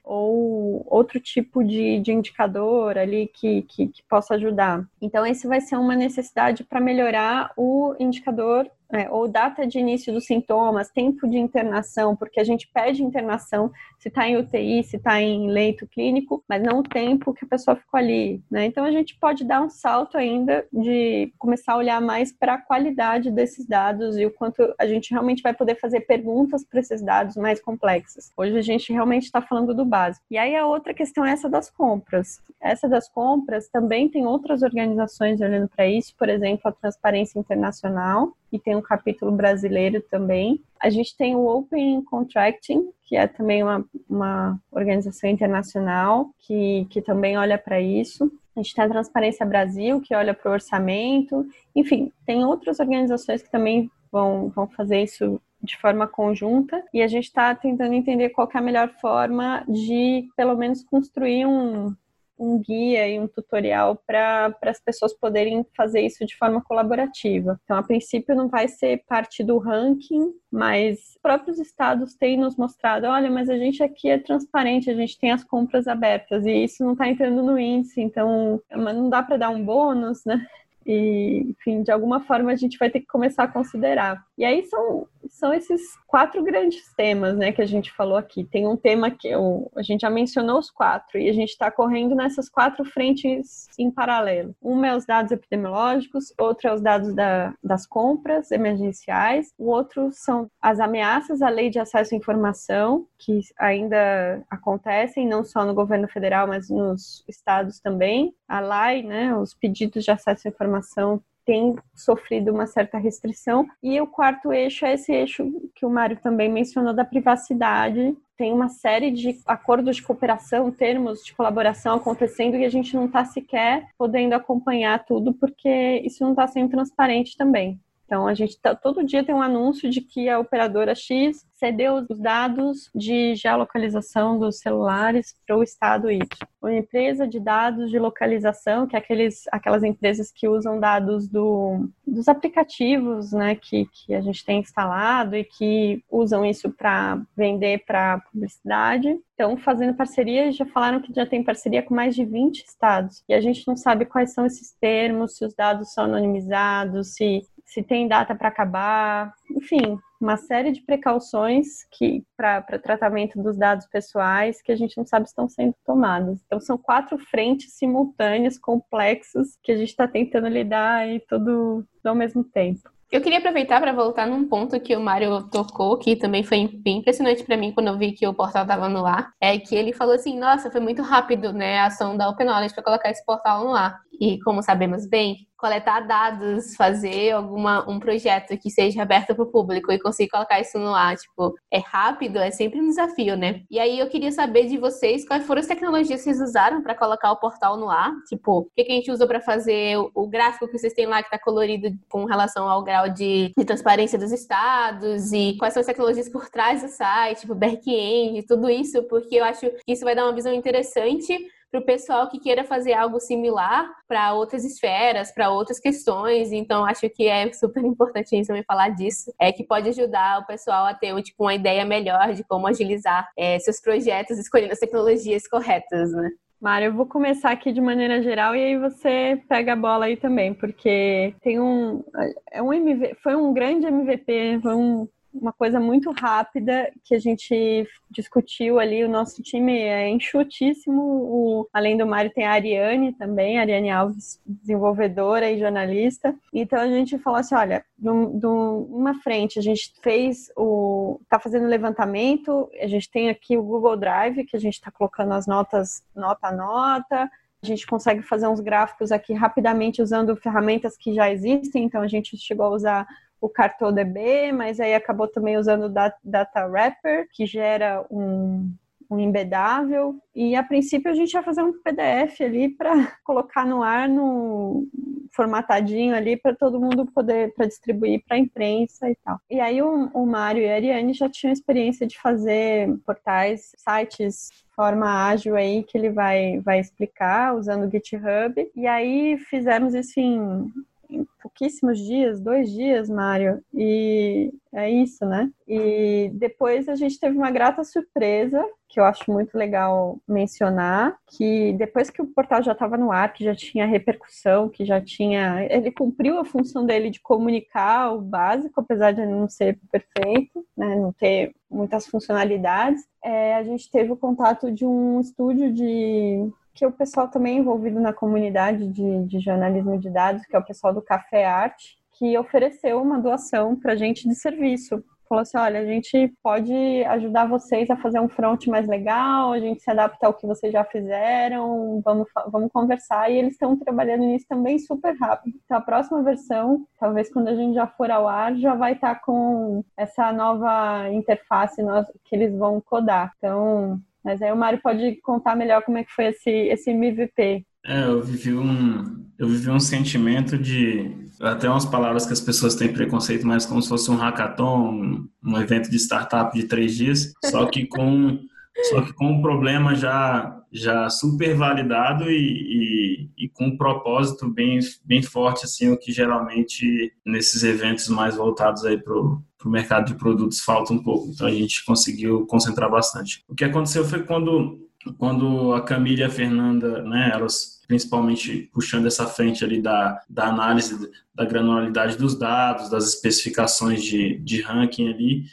Ou 0.08 0.82
outro 0.86 1.20
tipo 1.20 1.62
de, 1.62 2.00
de 2.00 2.12
indicador 2.12 2.96
ali 2.96 3.26
que, 3.28 3.62
que, 3.62 3.88
que, 3.88 4.02
possa 4.08 4.34
ajudar. 4.34 4.88
Então, 5.02 5.26
esse 5.26 5.46
vai 5.46 5.60
ser 5.60 5.76
uma 5.76 5.94
necessidade 5.94 6.64
para 6.64 6.80
melhorar 6.80 7.52
o 7.56 7.94
indicador 8.00 8.70
é, 8.92 9.10
ou 9.10 9.28
data 9.28 9.66
de 9.66 9.78
início 9.78 10.12
dos 10.12 10.24
sintomas, 10.24 10.90
tempo 10.90 11.28
de 11.28 11.38
internação, 11.38 12.16
porque 12.16 12.40
a 12.40 12.44
gente 12.44 12.68
pede 12.72 13.02
internação 13.02 13.70
se 13.98 14.08
está 14.08 14.26
em 14.26 14.36
UTI, 14.36 14.82
se 14.82 14.96
está 14.96 15.20
em 15.20 15.50
leito 15.50 15.86
clínico, 15.86 16.42
mas 16.48 16.62
não 16.62 16.78
o 16.78 16.82
tempo 16.82 17.34
que 17.34 17.44
a 17.44 17.48
pessoa 17.48 17.76
ficou 17.76 17.98
ali, 17.98 18.42
né? 18.50 18.64
Então 18.64 18.84
a 18.84 18.90
gente 18.90 19.16
pode 19.18 19.44
dar 19.44 19.60
um 19.60 19.68
salto 19.68 20.16
ainda 20.16 20.66
de 20.72 21.32
começar 21.38 21.74
a 21.74 21.76
olhar 21.76 22.00
mais 22.00 22.32
para 22.32 22.54
a 22.54 22.58
qualidade 22.58 23.30
desses 23.30 23.66
dados 23.66 24.16
e 24.16 24.24
o 24.24 24.30
quanto 24.30 24.74
a 24.78 24.86
gente 24.86 25.10
realmente 25.10 25.42
vai 25.42 25.52
poder 25.52 25.74
fazer 25.74 26.00
perguntas 26.02 26.64
para 26.64 26.80
esses 26.80 27.02
dados 27.02 27.36
mais 27.36 27.60
complexas. 27.60 28.32
Hoje 28.36 28.56
a 28.56 28.62
gente 28.62 28.92
realmente 28.92 29.24
está 29.24 29.42
falando 29.42 29.74
do 29.74 29.84
básico. 29.84 30.24
E 30.30 30.38
aí 30.38 30.56
a 30.56 30.66
outra 30.66 30.94
questão 30.94 31.24
é 31.24 31.32
essa 31.32 31.48
das 31.48 31.70
compras. 31.70 32.40
Essa 32.60 32.88
das 32.88 33.08
compras 33.08 33.68
também 33.68 34.08
tem 34.08 34.26
outras 34.26 34.62
organizações 34.62 35.40
olhando 35.40 35.68
para 35.68 35.86
isso, 35.86 36.14
por 36.18 36.28
exemplo, 36.28 36.62
a 36.64 36.72
Transparência 36.72 37.38
Internacional, 37.38 38.32
e 38.52 38.58
tem 38.58 38.74
um 38.76 38.82
capítulo 38.82 39.30
brasileiro 39.30 40.00
também. 40.10 40.62
A 40.80 40.90
gente 40.90 41.16
tem 41.16 41.34
o 41.36 41.46
Open 41.46 42.02
Contracting, 42.02 42.88
que 43.04 43.16
é 43.16 43.26
também 43.26 43.62
uma, 43.62 43.84
uma 44.08 44.60
organização 44.70 45.28
internacional 45.28 46.30
que, 46.40 46.86
que 46.90 47.02
também 47.02 47.36
olha 47.36 47.58
para 47.58 47.80
isso. 47.80 48.30
A 48.56 48.60
gente 48.60 48.74
tem 48.74 48.84
a 48.84 48.88
Transparência 48.88 49.46
Brasil, 49.46 50.00
que 50.00 50.14
olha 50.14 50.34
para 50.34 50.50
o 50.50 50.54
orçamento. 50.54 51.46
Enfim, 51.74 52.12
tem 52.26 52.44
outras 52.44 52.80
organizações 52.80 53.42
que 53.42 53.50
também 53.50 53.90
vão, 54.10 54.48
vão 54.48 54.66
fazer 54.66 55.02
isso 55.02 55.40
de 55.62 55.76
forma 55.76 56.06
conjunta 56.06 56.84
e 56.94 57.02
a 57.02 57.08
gente 57.08 57.24
está 57.24 57.54
tentando 57.54 57.92
entender 57.92 58.30
qual 58.30 58.48
é 58.52 58.58
a 58.58 58.62
melhor 58.62 58.90
forma 59.00 59.64
de, 59.68 60.28
pelo 60.36 60.56
menos, 60.56 60.84
construir 60.84 61.46
um, 61.46 61.94
um 62.38 62.58
guia 62.58 63.08
e 63.08 63.18
um 63.18 63.26
tutorial 63.26 64.00
para 64.06 64.54
as 64.62 64.80
pessoas 64.80 65.12
poderem 65.12 65.66
fazer 65.76 66.00
isso 66.02 66.24
de 66.24 66.36
forma 66.36 66.62
colaborativa. 66.62 67.60
Então, 67.64 67.76
a 67.76 67.82
princípio, 67.82 68.34
não 68.34 68.48
vai 68.48 68.68
ser 68.68 69.02
parte 69.08 69.42
do 69.42 69.58
ranking, 69.58 70.32
mas 70.50 71.10
os 71.10 71.18
próprios 71.20 71.58
estados 71.58 72.14
têm 72.14 72.36
nos 72.36 72.56
mostrado: 72.56 73.06
olha, 73.06 73.30
mas 73.30 73.48
a 73.48 73.56
gente 73.56 73.82
aqui 73.82 74.08
é 74.08 74.18
transparente, 74.18 74.90
a 74.90 74.94
gente 74.94 75.18
tem 75.18 75.32
as 75.32 75.42
compras 75.42 75.88
abertas 75.88 76.46
e 76.46 76.64
isso 76.64 76.84
não 76.84 76.92
está 76.92 77.08
entrando 77.08 77.42
no 77.42 77.58
índice, 77.58 78.00
então 78.00 78.60
não 78.70 79.08
dá 79.08 79.22
para 79.22 79.36
dar 79.36 79.50
um 79.50 79.64
bônus, 79.64 80.24
né? 80.24 80.46
E, 80.86 81.44
enfim, 81.50 81.82
de 81.82 81.90
alguma 81.90 82.20
forma 82.20 82.50
a 82.50 82.56
gente 82.56 82.78
vai 82.78 82.88
ter 82.88 83.00
que 83.00 83.06
começar 83.06 83.44
a 83.44 83.48
considerar. 83.48 84.27
E 84.38 84.44
aí 84.44 84.64
são, 84.66 85.08
são 85.28 85.52
esses 85.52 85.82
quatro 86.06 86.44
grandes 86.44 86.94
temas, 86.94 87.36
né, 87.36 87.50
que 87.50 87.60
a 87.60 87.66
gente 87.66 87.92
falou 87.92 88.16
aqui. 88.16 88.44
Tem 88.44 88.68
um 88.68 88.76
tema 88.76 89.10
que 89.10 89.26
eu, 89.26 89.68
a 89.74 89.82
gente 89.82 90.02
já 90.02 90.10
mencionou 90.10 90.60
os 90.60 90.70
quatro, 90.70 91.18
e 91.18 91.28
a 91.28 91.32
gente 91.32 91.48
está 91.48 91.72
correndo 91.72 92.14
nessas 92.14 92.48
quatro 92.48 92.84
frentes 92.84 93.66
em 93.76 93.90
paralelo. 93.90 94.54
Um 94.62 94.84
é 94.84 94.96
os 94.96 95.04
dados 95.04 95.32
epidemiológicos, 95.32 96.32
outro 96.38 96.68
é 96.68 96.72
os 96.72 96.80
dados 96.80 97.12
da, 97.16 97.52
das 97.62 97.84
compras 97.84 98.52
emergenciais, 98.52 99.52
o 99.58 99.66
outro 99.70 100.10
são 100.12 100.48
as 100.62 100.78
ameaças 100.78 101.42
à 101.42 101.48
lei 101.48 101.68
de 101.68 101.80
acesso 101.80 102.14
à 102.14 102.16
informação, 102.16 103.08
que 103.18 103.40
ainda 103.58 104.40
acontecem, 104.48 105.26
não 105.26 105.44
só 105.44 105.64
no 105.64 105.74
governo 105.74 106.06
federal, 106.06 106.46
mas 106.46 106.70
nos 106.70 107.24
estados 107.26 107.80
também. 107.80 108.32
A 108.46 108.60
LAI, 108.60 109.02
né, 109.02 109.36
os 109.36 109.52
pedidos 109.52 110.04
de 110.04 110.12
acesso 110.12 110.46
à 110.46 110.50
informação 110.50 111.20
tem 111.48 111.74
sofrido 111.94 112.52
uma 112.52 112.66
certa 112.66 112.98
restrição. 112.98 113.66
E 113.82 113.98
o 113.98 114.06
quarto 114.06 114.52
eixo 114.52 114.84
é 114.84 114.92
esse 114.92 115.10
eixo 115.10 115.50
que 115.74 115.86
o 115.86 115.88
Mário 115.88 116.18
também 116.22 116.46
mencionou 116.46 116.92
da 116.92 117.06
privacidade, 117.06 118.14
tem 118.36 118.52
uma 118.52 118.68
série 118.68 119.10
de 119.10 119.40
acordos 119.46 119.96
de 119.96 120.02
cooperação, 120.02 120.70
termos 120.70 121.24
de 121.24 121.34
colaboração 121.34 121.96
acontecendo 121.96 122.54
e 122.58 122.66
a 122.66 122.68
gente 122.68 122.94
não 122.94 123.06
está 123.06 123.24
sequer 123.24 123.88
podendo 123.96 124.34
acompanhar 124.34 125.02
tudo 125.06 125.32
porque 125.32 126.02
isso 126.04 126.22
não 126.22 126.32
está 126.32 126.46
sendo 126.46 126.68
transparente 126.68 127.34
também. 127.34 127.80
Então, 128.08 128.26
a 128.26 128.32
gente 128.32 128.58
tá, 128.58 128.74
todo 128.74 129.04
dia 129.04 129.22
tem 129.22 129.34
um 129.34 129.42
anúncio 129.42 129.90
de 129.90 130.00
que 130.00 130.30
a 130.30 130.38
operadora 130.38 130.94
X 130.94 131.46
cedeu 131.52 132.06
os 132.08 132.18
dados 132.18 132.88
de 132.94 133.34
geolocalização 133.34 134.38
dos 134.38 134.60
celulares 134.60 135.34
para 135.46 135.58
o 135.58 135.62
estado 135.62 136.10
Y. 136.10 136.26
Uma 136.62 136.74
empresa 136.74 137.28
de 137.28 137.38
dados 137.38 137.90
de 137.90 137.98
localização, 137.98 138.86
que 138.86 138.96
é 138.96 138.98
aqueles, 138.98 139.42
aquelas 139.52 139.84
empresas 139.84 140.32
que 140.32 140.48
usam 140.48 140.80
dados 140.80 141.28
do, 141.28 141.86
dos 142.06 142.28
aplicativos 142.28 143.32
né, 143.32 143.54
que, 143.54 143.84
que 143.92 144.14
a 144.14 144.22
gente 144.22 144.42
tem 144.42 144.60
instalado 144.60 145.36
e 145.36 145.44
que 145.44 146.02
usam 146.10 146.46
isso 146.46 146.70
para 146.70 147.20
vender 147.36 147.84
para 147.84 148.20
publicidade. 148.20 149.20
Então, 149.34 149.54
fazendo 149.58 149.94
parcerias, 149.94 150.56
já 150.56 150.64
falaram 150.64 151.02
que 151.02 151.12
já 151.12 151.26
tem 151.26 151.44
parceria 151.44 151.82
com 151.82 151.94
mais 151.94 152.14
de 152.14 152.24
20 152.24 152.64
estados. 152.64 153.22
E 153.28 153.34
a 153.34 153.40
gente 153.40 153.68
não 153.68 153.76
sabe 153.76 154.06
quais 154.06 154.32
são 154.32 154.46
esses 154.46 154.72
termos, 154.80 155.36
se 155.36 155.44
os 155.44 155.54
dados 155.54 155.92
são 155.92 156.04
anonimizados, 156.04 157.14
se 157.14 157.42
se 157.68 157.82
tem 157.82 158.08
data 158.08 158.34
para 158.34 158.48
acabar, 158.48 159.32
enfim, 159.50 159.98
uma 160.20 160.36
série 160.36 160.72
de 160.72 160.80
precauções 160.80 161.84
que 161.92 162.24
para 162.36 162.62
tratamento 162.78 163.40
dos 163.40 163.56
dados 163.56 163.86
pessoais 163.86 164.60
que 164.62 164.72
a 164.72 164.76
gente 164.76 164.96
não 164.96 165.06
sabe 165.06 165.26
se 165.26 165.32
estão 165.32 165.48
sendo 165.48 165.74
tomadas. 165.84 166.40
Então 166.46 166.58
são 166.60 166.78
quatro 166.78 167.18
frentes 167.18 167.74
simultâneas, 167.74 168.58
complexas, 168.58 169.58
que 169.62 169.70
a 169.70 169.76
gente 169.76 169.90
está 169.90 170.08
tentando 170.08 170.48
lidar 170.48 170.96
aí 170.96 171.20
todo 171.28 171.84
ao 172.02 172.14
mesmo 172.14 172.42
tempo. 172.42 172.88
Eu 173.10 173.22
queria 173.22 173.38
aproveitar 173.38 173.80
para 173.80 173.92
voltar 173.92 174.26
num 174.26 174.46
ponto 174.46 174.78
que 174.80 174.94
o 174.94 175.00
Mário 175.00 175.42
tocou, 175.48 175.96
que 175.96 176.14
também 176.14 176.42
foi 176.42 176.68
bem 176.68 176.98
impressionante 176.98 177.42
para 177.42 177.56
mim 177.56 177.72
quando 177.72 177.86
eu 177.86 177.96
vi 177.96 178.12
que 178.12 178.26
o 178.26 178.34
portal 178.34 178.62
estava 178.62 178.86
no 178.86 179.06
ar, 179.06 179.32
é 179.40 179.58
que 179.58 179.74
ele 179.74 179.94
falou 179.94 180.14
assim: 180.14 180.38
"Nossa, 180.38 180.70
foi 180.70 180.80
muito 180.80 181.00
rápido, 181.00 181.50
né, 181.50 181.78
a 181.78 181.86
ação 181.86 182.16
da 182.18 182.28
Open 182.28 182.46
Knowledge 182.46 182.74
para 182.74 182.84
colocar 182.84 183.10
esse 183.10 183.24
portal 183.24 183.64
no 183.64 183.74
ar". 183.74 183.98
E 184.20 184.38
como 184.40 184.62
sabemos 184.62 185.06
bem, 185.06 185.47
coletar 185.58 186.00
dados, 186.00 186.76
fazer 186.76 187.32
alguma 187.32 187.88
um 187.90 187.98
projeto 187.98 188.56
que 188.56 188.70
seja 188.70 189.02
aberto 189.02 189.34
para 189.34 189.42
o 189.42 189.50
público 189.50 189.90
e 189.90 189.98
conseguir 189.98 190.30
colocar 190.30 190.60
isso 190.60 190.78
no 190.78 190.94
ar, 190.94 191.16
tipo, 191.16 191.54
é 191.70 191.78
rápido, 191.78 192.38
é 192.38 192.50
sempre 192.52 192.80
um 192.80 192.88
desafio, 192.88 193.36
né? 193.36 193.62
E 193.68 193.78
aí 193.80 193.98
eu 193.98 194.08
queria 194.08 194.30
saber 194.30 194.66
de 194.66 194.78
vocês 194.78 195.26
quais 195.26 195.44
foram 195.44 195.60
as 195.60 195.66
tecnologias 195.66 196.20
que 196.20 196.24
vocês 196.24 196.40
usaram 196.40 196.80
para 196.80 196.94
colocar 196.94 197.32
o 197.32 197.36
portal 197.36 197.76
no 197.76 197.90
ar, 197.90 198.12
tipo, 198.28 198.60
o 198.60 198.70
que, 198.76 198.84
que 198.84 198.92
a 198.92 198.94
gente 198.94 199.10
usou 199.10 199.26
para 199.26 199.40
fazer 199.40 199.96
o, 200.14 200.28
gráfico 200.28 200.68
que 200.68 200.78
vocês 200.78 200.92
têm 200.92 201.06
lá 201.06 201.22
que 201.22 201.28
está 201.28 201.38
colorido 201.38 201.88
com 202.08 202.24
relação 202.24 202.68
ao 202.68 202.84
grau 202.84 203.08
de, 203.08 203.52
de, 203.56 203.64
transparência 203.64 204.18
dos 204.18 204.30
estados 204.30 205.32
e 205.32 205.56
quais 205.58 205.74
são 205.74 205.80
as 205.80 205.86
tecnologias 205.86 206.28
por 206.28 206.48
trás 206.48 206.82
do 206.82 206.88
site, 206.88 207.40
tipo, 207.40 207.54
back-end, 207.54 208.46
tudo 208.46 208.70
isso, 208.70 209.02
porque 209.04 209.36
eu 209.36 209.44
acho 209.44 209.68
que 209.84 209.92
isso 209.92 210.04
vai 210.04 210.14
dar 210.14 210.24
uma 210.24 210.34
visão 210.34 210.52
interessante 210.52 211.36
para 211.70 211.80
o 211.80 211.84
pessoal 211.84 212.28
que 212.28 212.38
queira 212.38 212.64
fazer 212.64 212.94
algo 212.94 213.20
similar 213.20 213.90
para 214.06 214.32
outras 214.32 214.64
esferas, 214.64 215.32
para 215.32 215.50
outras 215.50 215.78
questões. 215.78 216.52
Então, 216.52 216.84
acho 216.84 217.08
que 217.10 217.26
é 217.26 217.52
super 217.52 217.84
importante 217.84 218.46
também 218.46 218.62
falar 218.62 218.90
disso. 218.90 219.32
É 219.38 219.52
que 219.52 219.64
pode 219.64 219.88
ajudar 219.88 220.40
o 220.40 220.46
pessoal 220.46 220.86
a 220.86 220.94
ter 220.94 221.14
tipo, 221.22 221.44
uma 221.44 221.54
ideia 221.54 221.84
melhor 221.84 222.32
de 222.32 222.44
como 222.44 222.66
agilizar 222.66 223.28
é, 223.36 223.58
seus 223.58 223.80
projetos 223.80 224.38
escolhendo 224.38 224.72
as 224.72 224.78
tecnologias 224.78 225.46
corretas, 225.46 226.10
né? 226.12 226.30
Mário, 226.60 226.86
eu 226.86 226.92
vou 226.92 227.06
começar 227.06 227.52
aqui 227.52 227.70
de 227.70 227.80
maneira 227.80 228.20
geral 228.20 228.54
e 228.56 228.64
aí 228.64 228.76
você 228.76 229.40
pega 229.48 229.74
a 229.74 229.76
bola 229.76 230.06
aí 230.06 230.16
também, 230.16 230.52
porque 230.52 231.32
tem 231.40 231.60
um, 231.60 232.02
é 232.50 232.60
um 232.60 232.72
MV, 232.72 233.14
foi 233.22 233.36
um 233.36 233.52
grande 233.52 233.86
MVP, 233.86 234.58
foi 234.60 234.74
um 234.74 235.08
uma 235.32 235.52
coisa 235.52 235.78
muito 235.78 236.10
rápida 236.10 236.90
que 237.04 237.14
a 237.14 237.18
gente 237.18 237.86
discutiu 238.10 238.78
ali. 238.78 239.04
O 239.04 239.08
nosso 239.08 239.42
time 239.42 239.78
é 239.78 240.08
enxutíssimo. 240.08 241.02
O, 241.02 241.68
além 241.72 241.96
do 241.96 242.06
Mário, 242.06 242.32
tem 242.32 242.46
a 242.46 242.52
Ariane 242.52 243.12
também, 243.12 243.58
a 243.58 243.62
Ariane 243.62 243.90
Alves, 243.90 244.40
desenvolvedora 244.46 245.50
e 245.50 245.58
jornalista. 245.58 246.34
Então 246.52 246.80
a 246.80 246.88
gente 246.88 247.18
falou 247.18 247.38
assim: 247.38 247.54
olha, 247.54 247.84
de 247.98 248.08
uma 248.08 249.14
frente 249.22 249.58
a 249.58 249.62
gente 249.62 249.92
fez 250.02 250.50
o. 250.56 251.20
está 251.22 251.38
fazendo 251.38 251.66
levantamento, 251.66 252.68
a 252.80 252.86
gente 252.86 253.10
tem 253.10 253.28
aqui 253.28 253.56
o 253.56 253.62
Google 253.62 253.96
Drive, 253.96 254.44
que 254.44 254.56
a 254.56 254.60
gente 254.60 254.74
está 254.74 254.90
colocando 254.90 255.32
as 255.32 255.46
notas 255.46 256.02
nota 256.14 256.48
a 256.48 256.52
nota. 256.52 257.30
A 257.60 257.66
gente 257.66 257.86
consegue 257.86 258.22
fazer 258.22 258.46
uns 258.46 258.60
gráficos 258.60 259.10
aqui 259.10 259.32
rapidamente 259.32 260.00
usando 260.00 260.36
ferramentas 260.36 260.96
que 260.96 261.12
já 261.12 261.28
existem, 261.30 261.84
então 261.84 262.00
a 262.00 262.06
gente 262.06 262.36
chegou 262.36 262.66
a 262.66 262.70
usar 262.70 263.06
o 263.40 263.48
CartoDB, 263.48 264.52
mas 264.52 264.80
aí 264.80 264.94
acabou 264.94 265.28
também 265.28 265.56
usando 265.56 265.84
o 265.84 266.10
Data 266.24 266.66
Wrapper, 266.66 267.28
que 267.32 267.46
gera 267.46 268.04
um, 268.10 268.72
um 269.10 269.18
embedável. 269.18 270.16
E 270.34 270.56
a 270.56 270.62
princípio 270.62 271.10
a 271.10 271.14
gente 271.14 271.32
ia 271.32 271.42
fazer 271.42 271.62
um 271.62 271.72
PDF 271.72 272.40
ali 272.40 272.68
para 272.68 272.92
colocar 273.24 273.64
no 273.64 273.82
ar, 273.82 274.08
no 274.08 274.86
formatadinho 275.32 276.14
ali 276.14 276.36
para 276.36 276.54
todo 276.54 276.80
mundo 276.80 277.06
poder 277.06 277.54
para 277.54 277.66
distribuir 277.66 278.22
para 278.26 278.36
a 278.36 278.40
imprensa 278.40 279.08
e 279.08 279.16
tal. 279.24 279.38
E 279.50 279.60
aí 279.60 279.80
o, 279.80 280.10
o 280.12 280.26
Mário 280.26 280.62
e 280.62 280.68
a 280.68 280.74
Ariane 280.74 281.12
já 281.12 281.28
tinham 281.28 281.52
experiência 281.52 282.06
de 282.06 282.18
fazer 282.18 282.88
portais, 283.06 283.72
sites 283.76 284.48
forma 284.74 285.26
ágil 285.26 285.56
aí 285.56 285.82
que 285.82 285.98
ele 285.98 286.08
vai, 286.08 286.60
vai 286.60 286.78
explicar 286.78 287.56
usando 287.56 287.84
o 287.86 287.90
GitHub. 287.90 288.70
E 288.76 288.86
aí 288.86 289.36
fizemos 289.36 289.92
isso 289.92 290.20
em 290.20 290.72
em 291.10 291.26
pouquíssimos 291.40 291.98
dias, 291.98 292.40
dois 292.40 292.70
dias, 292.70 293.08
Mário, 293.08 293.62
e 293.72 294.52
é 294.72 294.90
isso, 294.90 295.24
né? 295.24 295.50
E 295.66 296.30
depois 296.34 296.88
a 296.88 296.94
gente 296.94 297.18
teve 297.18 297.36
uma 297.36 297.50
grata 297.50 297.82
surpresa, 297.82 298.64
que 298.88 298.98
eu 298.98 299.04
acho 299.04 299.30
muito 299.30 299.56
legal 299.56 300.18
mencionar, 300.26 301.16
que 301.26 301.72
depois 301.74 302.10
que 302.10 302.22
o 302.22 302.26
portal 302.26 302.62
já 302.62 302.72
estava 302.72 302.96
no 302.96 303.12
ar, 303.12 303.32
que 303.32 303.44
já 303.44 303.54
tinha 303.54 303.86
repercussão, 303.86 304.68
que 304.68 304.84
já 304.84 305.00
tinha. 305.00 305.66
Ele 305.70 305.90
cumpriu 305.90 306.38
a 306.38 306.44
função 306.44 306.86
dele 306.86 307.10
de 307.10 307.20
comunicar 307.20 308.14
o 308.14 308.20
básico, 308.20 308.80
apesar 308.80 309.12
de 309.12 309.24
não 309.26 309.48
ser 309.48 309.78
perfeito, 309.90 310.64
né? 310.76 310.96
não 310.96 311.12
ter 311.12 311.54
muitas 311.70 312.06
funcionalidades. 312.06 313.06
É, 313.22 313.54
a 313.56 313.62
gente 313.62 313.90
teve 313.90 314.12
o 314.12 314.16
contato 314.16 314.72
de 314.72 314.86
um 314.86 315.20
estúdio 315.20 315.72
de 315.72 316.50
que 316.78 316.86
o 316.86 316.92
pessoal 316.92 317.26
também 317.26 317.56
é 317.56 317.58
envolvido 317.58 317.98
na 317.98 318.12
comunidade 318.12 318.86
de, 318.86 319.24
de 319.24 319.40
jornalismo 319.40 319.98
de 319.98 320.08
dados, 320.08 320.46
que 320.46 320.54
é 320.54 320.58
o 320.58 320.64
pessoal 320.64 320.94
do 320.94 321.02
Café 321.02 321.44
Arte, 321.44 321.98
que 322.12 322.38
ofereceu 322.38 323.02
uma 323.02 323.18
doação 323.18 323.74
para 323.74 323.96
gente 323.96 324.28
de 324.28 324.34
serviço. 324.36 325.02
Falou 325.28 325.42
assim: 325.42 325.58
olha, 325.58 325.80
a 325.80 325.84
gente 325.84 326.32
pode 326.40 326.72
ajudar 327.04 327.46
vocês 327.48 327.90
a 327.90 327.96
fazer 327.96 328.20
um 328.20 328.28
front 328.28 328.66
mais 328.68 328.86
legal, 328.86 329.52
a 329.52 329.58
gente 329.58 329.82
se 329.82 329.90
adapta 329.90 330.26
ao 330.26 330.32
que 330.32 330.46
vocês 330.46 330.72
já 330.72 330.84
fizeram, 330.84 332.00
vamos, 332.02 332.28
vamos 332.46 332.70
conversar. 332.72 333.28
E 333.28 333.36
eles 333.36 333.54
estão 333.54 333.76
trabalhando 333.76 334.22
nisso 334.22 334.46
também 334.48 334.78
super 334.78 335.16
rápido. 335.18 335.58
Então, 335.64 335.76
a 335.76 335.82
próxima 335.82 336.22
versão, 336.22 336.86
talvez 336.98 337.30
quando 337.30 337.48
a 337.48 337.56
gente 337.56 337.74
já 337.74 337.88
for 337.88 338.08
ao 338.08 338.28
ar, 338.28 338.54
já 338.56 338.74
vai 338.74 338.92
estar 338.92 339.16
tá 339.16 339.20
com 339.20 339.84
essa 339.96 340.32
nova 340.32 341.10
interface 341.10 341.82
que 342.24 342.36
eles 342.36 342.56
vão 342.56 342.80
codar. 342.80 343.32
Então, 343.36 344.00
mas 344.24 344.42
aí 344.42 344.52
o 344.52 344.56
Mário 344.56 344.80
pode 344.82 345.16
contar 345.22 345.56
melhor 345.56 345.82
como 345.82 345.98
é 345.98 346.04
que 346.04 346.12
foi 346.12 346.26
esse, 346.26 346.50
esse 346.50 346.90
MVP. 346.90 347.64
É, 347.86 348.04
eu 348.04 348.22
vivi 348.22 348.54
um, 348.54 349.24
eu 349.38 349.48
vivi 349.48 349.70
um 349.70 349.80
sentimento 349.80 350.58
de 350.58 351.10
até 351.40 351.68
umas 351.68 351.84
palavras 351.84 352.26
que 352.26 352.32
as 352.32 352.40
pessoas 352.40 352.74
têm 352.74 352.92
preconceito, 352.92 353.46
mas 353.46 353.64
como 353.64 353.80
se 353.80 353.88
fosse 353.88 354.10
um 354.10 354.16
hackathon, 354.16 355.24
um 355.44 355.56
evento 355.60 355.88
de 355.88 355.96
startup 355.96 356.56
de 356.56 356.66
três 356.66 356.96
dias, 356.96 357.32
só 357.44 357.66
que 357.66 357.86
com 357.86 358.38
só 358.84 359.02
que 359.02 359.12
com 359.12 359.26
um 359.26 359.42
problema 359.42 359.94
já 359.94 360.54
já 360.70 361.08
super 361.08 361.54
validado 361.54 362.30
e, 362.30 362.36
e, 362.36 363.44
e, 363.44 363.48
com 363.48 363.68
um 363.68 363.76
propósito 363.76 364.46
bem 364.46 364.78
bem 365.02 365.22
forte 365.22 365.64
assim 365.64 365.90
o 365.90 365.98
que 365.98 366.12
geralmente 366.12 367.10
nesses 367.24 367.62
eventos 367.64 368.08
mais 368.08 368.36
voltados 368.36 368.84
aí 368.84 368.98
para 368.98 369.14
o 369.14 369.42
mercado 369.64 370.06
de 370.06 370.14
produtos 370.14 370.60
falta 370.60 370.92
um 370.92 371.02
pouco. 371.02 371.30
Então 371.30 371.46
a 371.46 371.50
gente 371.50 371.84
conseguiu 371.86 372.46
concentrar 372.46 372.90
bastante. 372.90 373.42
O 373.48 373.54
que 373.54 373.64
aconteceu 373.64 374.04
foi 374.04 374.22
quando 374.24 374.86
quando 375.16 375.72
a 375.72 375.80
Camila 375.80 376.20
e 376.20 376.24
a 376.24 376.30
Fernanda, 376.30 377.02
né, 377.02 377.30
elas 377.32 377.78
principalmente 377.88 378.68
puxando 378.72 379.06
essa 379.06 379.26
frente 379.26 379.64
ali 379.64 379.80
da, 379.80 380.20
da 380.28 380.48
análise 380.48 381.10
da 381.34 381.46
granularidade 381.46 382.18
dos 382.18 382.38
dados, 382.38 382.90
das 382.90 383.08
especificações 383.08 384.04
de, 384.04 384.38
de 384.40 384.60
ranking 384.60 385.08
ali, 385.08 385.44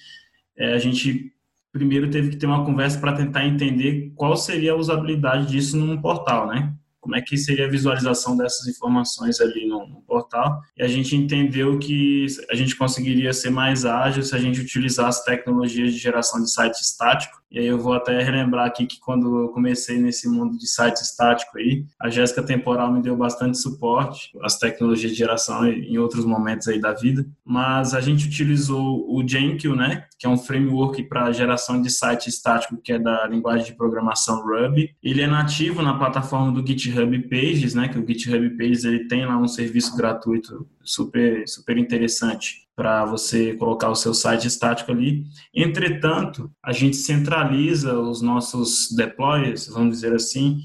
é, 0.58 0.74
a 0.74 0.78
gente 0.78 1.32
primeiro 1.76 2.10
teve 2.10 2.30
que 2.30 2.38
ter 2.38 2.46
uma 2.46 2.64
conversa 2.64 2.98
para 2.98 3.12
tentar 3.12 3.46
entender 3.46 4.14
qual 4.16 4.38
seria 4.38 4.72
a 4.72 4.78
usabilidade 4.78 5.48
disso 5.48 5.76
num 5.76 6.02
portal, 6.02 6.48
né? 6.48 6.74
como 7.02 7.16
é 7.16 7.22
que 7.22 7.38
seria 7.38 7.68
a 7.68 7.70
visualização 7.70 8.36
dessas 8.36 8.66
informações 8.68 9.40
ali 9.40 9.68
no, 9.68 9.86
no, 9.86 10.02
portal. 10.02 10.60
E 10.76 10.82
a 10.82 10.88
gente 10.88 11.16
entendeu 11.16 11.78
que 11.78 12.26
a 12.50 12.56
gente 12.56 12.76
conseguiria 12.76 13.32
ser 13.32 13.52
mais 13.52 13.86
ágil 13.86 14.24
se 14.24 14.36
a 14.36 14.40
gente 14.40 14.60
utilizasse 14.60 15.24
tecnologias 15.24 15.94
de 15.94 16.00
geração 16.00 16.42
de 16.42 16.52
site 16.52 16.82
estático 16.82 17.38
E 17.56 17.60
aí 17.60 17.68
eu 17.68 17.80
vou 17.80 17.94
até 17.94 18.22
relembrar 18.22 18.68
aqui 18.68 18.86
que 18.86 19.00
quando 19.00 19.44
eu 19.44 19.48
comecei 19.48 19.98
nesse 19.98 20.28
mundo 20.28 20.58
de 20.58 20.68
site 20.68 20.98
estático 20.98 21.58
aí, 21.58 21.86
a 21.98 22.10
Jéssica 22.10 22.44
Temporal 22.44 22.92
me 22.92 23.02
deu 23.02 23.16
bastante 23.16 23.58
suporte, 23.58 24.30
as 24.44 24.60
tecnologias 24.60 25.14
de 25.14 25.18
geração 25.18 25.66
em 25.66 25.98
outros 25.98 26.26
momentos 26.26 26.68
aí 26.68 26.82
da 26.82 26.92
vida, 26.92 27.26
mas 27.46 27.94
a 27.94 28.02
gente 28.02 28.28
utilizou 28.28 29.10
o 29.10 29.26
Jenkins, 29.26 29.74
né, 29.74 30.04
que 30.20 30.28
é 30.28 30.30
um 30.30 30.38
framework 30.38 31.02
para 31.04 31.32
geração 31.32 31.82
de 31.82 31.90
site 31.90 32.28
estático 32.28 32.76
que 32.76 32.92
é 32.92 33.00
da 33.00 33.26
linguagem 33.26 33.68
de 33.68 33.74
programação 33.74 34.46
Ruby. 34.46 34.94
Ele 35.02 35.22
é 35.22 35.28
nativo 35.28 35.82
na 35.82 35.98
plataforma 35.98 36.52
do 36.52 36.68
GitHub 36.68 37.18
Pages, 37.30 37.74
né, 37.74 37.88
que 37.88 37.98
o 37.98 38.06
GitHub 38.06 38.50
Pages 38.58 38.84
ele 38.84 39.08
tem 39.08 39.26
lá 39.26 39.38
um 39.38 39.48
serviço 39.48 39.96
gratuito 39.96 40.68
super 40.86 41.48
super 41.48 41.78
interessante 41.78 42.66
para 42.76 43.06
você 43.06 43.54
colocar 43.56 43.90
o 43.90 43.96
seu 43.96 44.14
site 44.14 44.48
estático 44.48 44.92
ali. 44.92 45.24
Entretanto, 45.54 46.52
a 46.62 46.74
gente 46.74 46.98
centraliza 46.98 47.98
os 47.98 48.22
nossos 48.22 48.92
deploys, 48.92 49.68
vamos 49.68 49.96
dizer 49.96 50.14
assim, 50.14 50.60